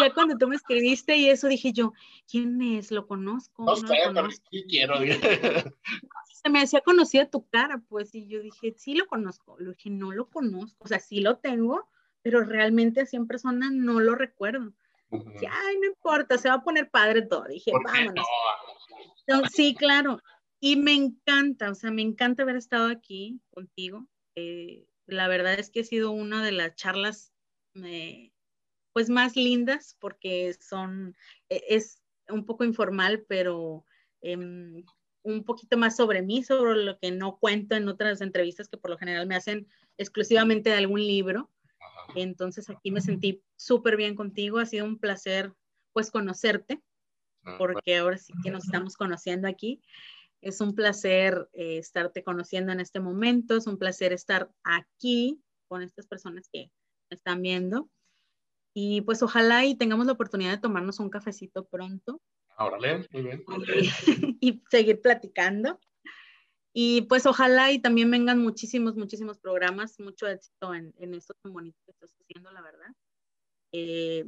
ya 0.00 0.12
cuando 0.14 0.36
tú 0.36 0.48
me 0.48 0.56
escribiste 0.56 1.16
y 1.16 1.28
eso 1.28 1.48
dije 1.48 1.72
yo, 1.72 1.92
¿quién 2.28 2.60
es? 2.60 2.90
¿Lo 2.90 3.06
conozco? 3.06 3.64
No, 3.64 3.76
sé, 3.76 3.94
pero 4.12 4.28
sí 4.30 4.64
quiero. 4.68 4.96
Se 6.42 6.50
me 6.50 6.60
hacía 6.60 6.80
conocida 6.80 7.30
tu 7.30 7.46
cara, 7.48 7.82
pues, 7.88 8.14
y 8.14 8.26
yo 8.26 8.40
dije, 8.40 8.74
sí 8.76 8.94
lo 8.94 9.06
conozco. 9.06 9.56
Le 9.58 9.70
dije, 9.70 9.90
no 9.90 10.12
lo 10.12 10.28
conozco. 10.28 10.84
O 10.84 10.88
sea, 10.88 11.00
sí 11.00 11.20
lo 11.20 11.38
tengo, 11.38 11.88
pero 12.22 12.44
realmente 12.44 13.00
así 13.00 13.16
en 13.16 13.26
persona 13.26 13.70
no 13.72 14.00
lo 14.00 14.14
recuerdo. 14.14 14.72
dije, 15.10 15.48
ay, 15.50 15.78
no 15.80 15.86
importa, 15.86 16.38
se 16.38 16.48
va 16.48 16.56
a 16.56 16.62
poner 16.62 16.90
padre 16.90 17.22
todo. 17.22 17.44
Dije, 17.44 17.72
vámonos. 17.72 18.26
sí, 19.52 19.74
claro. 19.74 20.20
Y 20.66 20.74
me 20.74 20.94
encanta, 20.94 21.70
o 21.70 21.76
sea, 21.76 21.92
me 21.92 22.02
encanta 22.02 22.42
haber 22.42 22.56
estado 22.56 22.88
aquí 22.88 23.40
contigo. 23.50 24.08
Eh, 24.34 24.84
la 25.06 25.28
verdad 25.28 25.54
es 25.60 25.70
que 25.70 25.78
ha 25.78 25.84
sido 25.84 26.10
una 26.10 26.44
de 26.44 26.50
las 26.50 26.74
charlas 26.74 27.32
eh, 27.84 28.32
pues 28.92 29.08
más 29.08 29.36
lindas 29.36 29.96
porque 30.00 30.52
son, 30.58 31.14
e, 31.48 31.62
es 31.68 32.02
un 32.28 32.44
poco 32.44 32.64
informal, 32.64 33.24
pero 33.28 33.84
em, 34.22 34.82
un 35.22 35.44
poquito 35.44 35.76
más 35.76 35.94
sobre 35.94 36.22
mí, 36.22 36.42
sobre 36.42 36.82
lo 36.82 36.98
que 36.98 37.12
no 37.12 37.38
cuento 37.38 37.76
en 37.76 37.86
otras 37.86 38.20
entrevistas 38.20 38.68
que 38.68 38.76
por 38.76 38.90
lo 38.90 38.98
general 38.98 39.28
me 39.28 39.36
hacen 39.36 39.68
exclusivamente 39.98 40.70
de 40.70 40.78
algún 40.78 41.00
libro. 41.00 41.48
Entonces 42.16 42.68
aquí 42.70 42.90
me 42.90 43.00
sentí 43.00 43.40
súper 43.54 43.96
bien 43.96 44.16
contigo, 44.16 44.58
ha 44.58 44.66
sido 44.66 44.84
un 44.84 44.98
placer 44.98 45.52
pues 45.92 46.10
conocerte, 46.10 46.82
ah, 47.44 47.54
porque 47.56 47.98
ahora 47.98 48.18
sí 48.18 48.32
que 48.42 48.50
nos 48.50 48.64
estamos 48.64 48.96
conociendo 48.96 49.46
aquí. 49.46 49.80
Es 50.40 50.60
un 50.60 50.74
placer 50.74 51.48
eh, 51.52 51.78
estarte 51.78 52.22
conociendo 52.22 52.72
en 52.72 52.80
este 52.80 53.00
momento, 53.00 53.56
es 53.56 53.66
un 53.66 53.78
placer 53.78 54.12
estar 54.12 54.50
aquí 54.62 55.40
con 55.68 55.82
estas 55.82 56.06
personas 56.06 56.48
que 56.52 56.70
me 57.10 57.16
están 57.16 57.42
viendo. 57.42 57.88
Y 58.74 59.00
pues 59.00 59.22
ojalá 59.22 59.64
y 59.64 59.74
tengamos 59.74 60.06
la 60.06 60.12
oportunidad 60.12 60.50
de 60.50 60.58
tomarnos 60.58 61.00
un 61.00 61.08
cafecito 61.08 61.64
pronto. 61.64 62.20
Órale, 62.58 63.06
muy 63.10 63.22
bien. 63.22 63.44
Y, 64.40 64.62
seguir 64.70 65.00
platicando. 65.00 65.80
Y 66.74 67.02
pues 67.02 67.24
ojalá 67.24 67.72
y 67.72 67.78
también 67.78 68.10
vengan 68.10 68.38
muchísimos, 68.38 68.94
muchísimos 68.96 69.38
programas, 69.38 69.98
mucho 69.98 70.26
éxito 70.26 70.74
en, 70.74 70.94
en 70.98 71.14
esto 71.14 71.32
tan 71.42 71.54
bonito 71.54 71.78
que 71.86 71.92
estás 71.92 72.14
haciendo, 72.20 72.50
la 72.52 72.60
verdad. 72.60 72.94
Eh, 73.72 74.26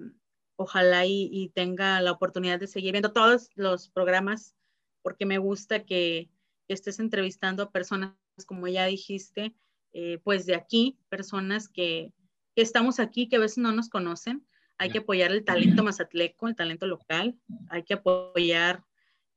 ojalá 0.56 1.04
y, 1.04 1.28
y, 1.30 1.50
tenga 1.50 2.00
la 2.00 2.12
oportunidad 2.12 2.58
de 2.58 2.66
seguir 2.66 2.92
viendo 2.92 3.12
todos 3.12 3.50
los 3.54 3.90
programas 3.90 4.54
porque 5.02 5.26
me 5.26 5.38
gusta 5.38 5.84
que, 5.84 6.30
estés 6.68 6.98
entrevistando 6.98 7.62
a 7.62 7.70
personas, 7.70 8.12
como 8.44 8.68
ya 8.68 8.84
dijiste, 8.84 9.54
eh, 9.94 10.18
pues 10.22 10.44
de 10.44 10.54
aquí, 10.54 10.98
personas 11.08 11.66
que, 11.66 12.12
estamos 12.56 13.00
aquí, 13.00 13.26
que 13.26 13.36
a 13.36 13.38
veces 13.40 13.56
no 13.56 13.72
nos 13.72 13.88
conocen. 13.88 14.46
Hay 14.76 14.90
que 14.90 14.98
apoyar 14.98 15.32
el 15.32 15.44
talento 15.44 15.82
mazatleco, 15.82 16.46
el 16.46 16.56
talento 16.56 16.86
local. 16.86 17.38
Hay 17.70 17.84
que 17.84 17.94
apoyar 17.94 18.84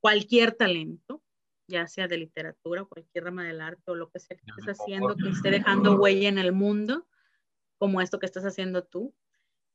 cualquier 0.01 0.51
talento, 0.51 1.23
ya 1.67 1.87
sea 1.87 2.09
de 2.09 2.17
literatura, 2.17 2.83
cualquier 2.83 3.23
rama 3.23 3.45
del 3.45 3.61
arte 3.61 3.91
o 3.91 3.95
lo 3.95 4.09
que 4.09 4.19
sea 4.19 4.35
que 4.35 4.43
estés 4.45 4.77
haciendo, 4.77 5.15
que 5.15 5.29
esté 5.29 5.51
dejando 5.51 5.95
huella 5.95 6.27
en 6.27 6.37
el 6.37 6.51
mundo, 6.51 7.07
como 7.77 8.01
esto 8.01 8.19
que 8.19 8.25
estás 8.25 8.43
haciendo 8.43 8.83
tú. 8.83 9.15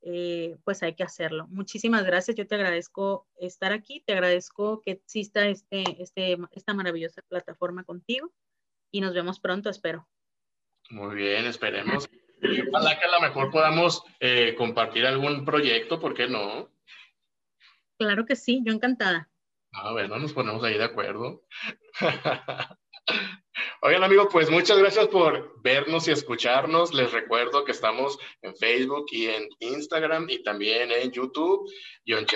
Eh, 0.09 0.57
pues 0.63 0.85
hay 0.85 0.95
que 0.95 1.03
hacerlo. 1.03 1.49
Muchísimas 1.49 2.05
gracias. 2.05 2.37
Yo 2.37 2.47
te 2.47 2.55
agradezco 2.55 3.27
estar 3.41 3.73
aquí, 3.73 4.05
te 4.07 4.13
agradezco 4.13 4.81
que 4.81 4.93
exista 4.93 5.49
este, 5.49 5.83
este, 6.01 6.39
esta 6.53 6.75
maravillosa 6.75 7.23
plataforma 7.23 7.83
contigo 7.83 8.33
y 8.93 9.01
nos 9.01 9.15
vemos 9.15 9.41
pronto, 9.41 9.69
espero. 9.69 10.07
Muy 10.91 11.17
bien, 11.17 11.45
esperemos. 11.47 12.09
Ojalá 12.73 12.97
que 13.01 13.05
a 13.05 13.11
lo 13.11 13.21
mejor 13.21 13.51
podamos 13.51 14.05
eh, 14.21 14.55
compartir 14.57 15.05
algún 15.07 15.45
proyecto, 15.45 15.99
¿por 15.99 16.15
qué 16.15 16.29
no? 16.29 16.71
Claro 17.99 18.27
que 18.27 18.37
sí, 18.37 18.63
yo 18.65 18.73
encantada. 18.73 19.29
Ah, 19.73 19.91
bueno, 19.91 20.21
nos 20.21 20.33
ponemos 20.33 20.63
ahí 20.63 20.79
de 20.79 20.85
acuerdo. 20.85 21.43
Oigan 23.83 24.05
amigos, 24.05 24.29
pues 24.33 24.51
muchas 24.51 24.79
gracias 24.79 25.09
por 25.09 25.61
vernos 25.63 26.09
y 26.09 26.13
escucharnos. 26.13 26.95
Les 26.95 27.13
recuerdo 27.13 27.65
que 27.65 27.73
estamos 27.73 28.19
en 28.43 28.57
Facebook 28.57 29.07
y 29.11 29.27
en 29.27 29.49
Instagram 29.61 30.29
y 30.31 30.43
también 30.43 30.91
en 30.91 31.13
YouTube, 31.13 31.71
John, 32.07 32.27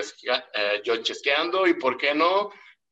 eh, 0.54 0.82
Chesqueando 1.02 1.66
y 1.66 1.74
por 1.74 1.96
qué 1.96 2.14
no. 2.14 2.50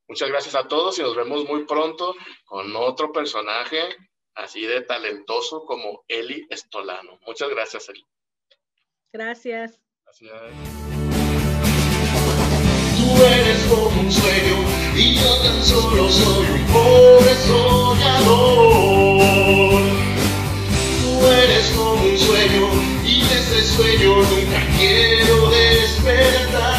Muchas 0.08 0.28
gracias 0.30 0.54
a 0.54 0.66
todos 0.66 0.98
y 0.98 1.02
nos 1.02 1.14
vemos 1.14 1.44
muy 1.46 1.66
pronto 1.66 2.14
con 2.46 2.74
otro 2.74 3.12
personaje 3.12 3.94
así 4.34 4.62
de 4.62 4.80
talentoso 4.82 5.64
como 5.66 6.04
Eli 6.08 6.46
Estolano. 6.48 7.18
Muchas 7.26 7.50
gracias, 7.50 7.88
Eli. 7.90 8.04
Gracias. 9.12 9.80
Gracias. 10.04 10.32
Tú 12.96 13.22
eres 13.24 13.66
como 13.66 14.00
un 14.00 14.10
sueño 14.10 14.56
y 14.96 15.14
yo 15.16 15.42
tan 15.42 15.62
solo 15.64 16.08
soy 16.08 16.46
un 16.46 16.57
pobre 16.72 17.34
soñador. 17.46 18.28
Tú 21.00 21.26
eres 21.26 21.66
como 21.76 22.02
un 22.04 22.18
sueño 22.18 22.68
y 23.04 23.22
de 23.22 23.38
ese 23.40 23.60
sueño 23.76 24.16
nunca 24.16 24.60
quiero 24.76 25.50
despertar. 25.50 26.77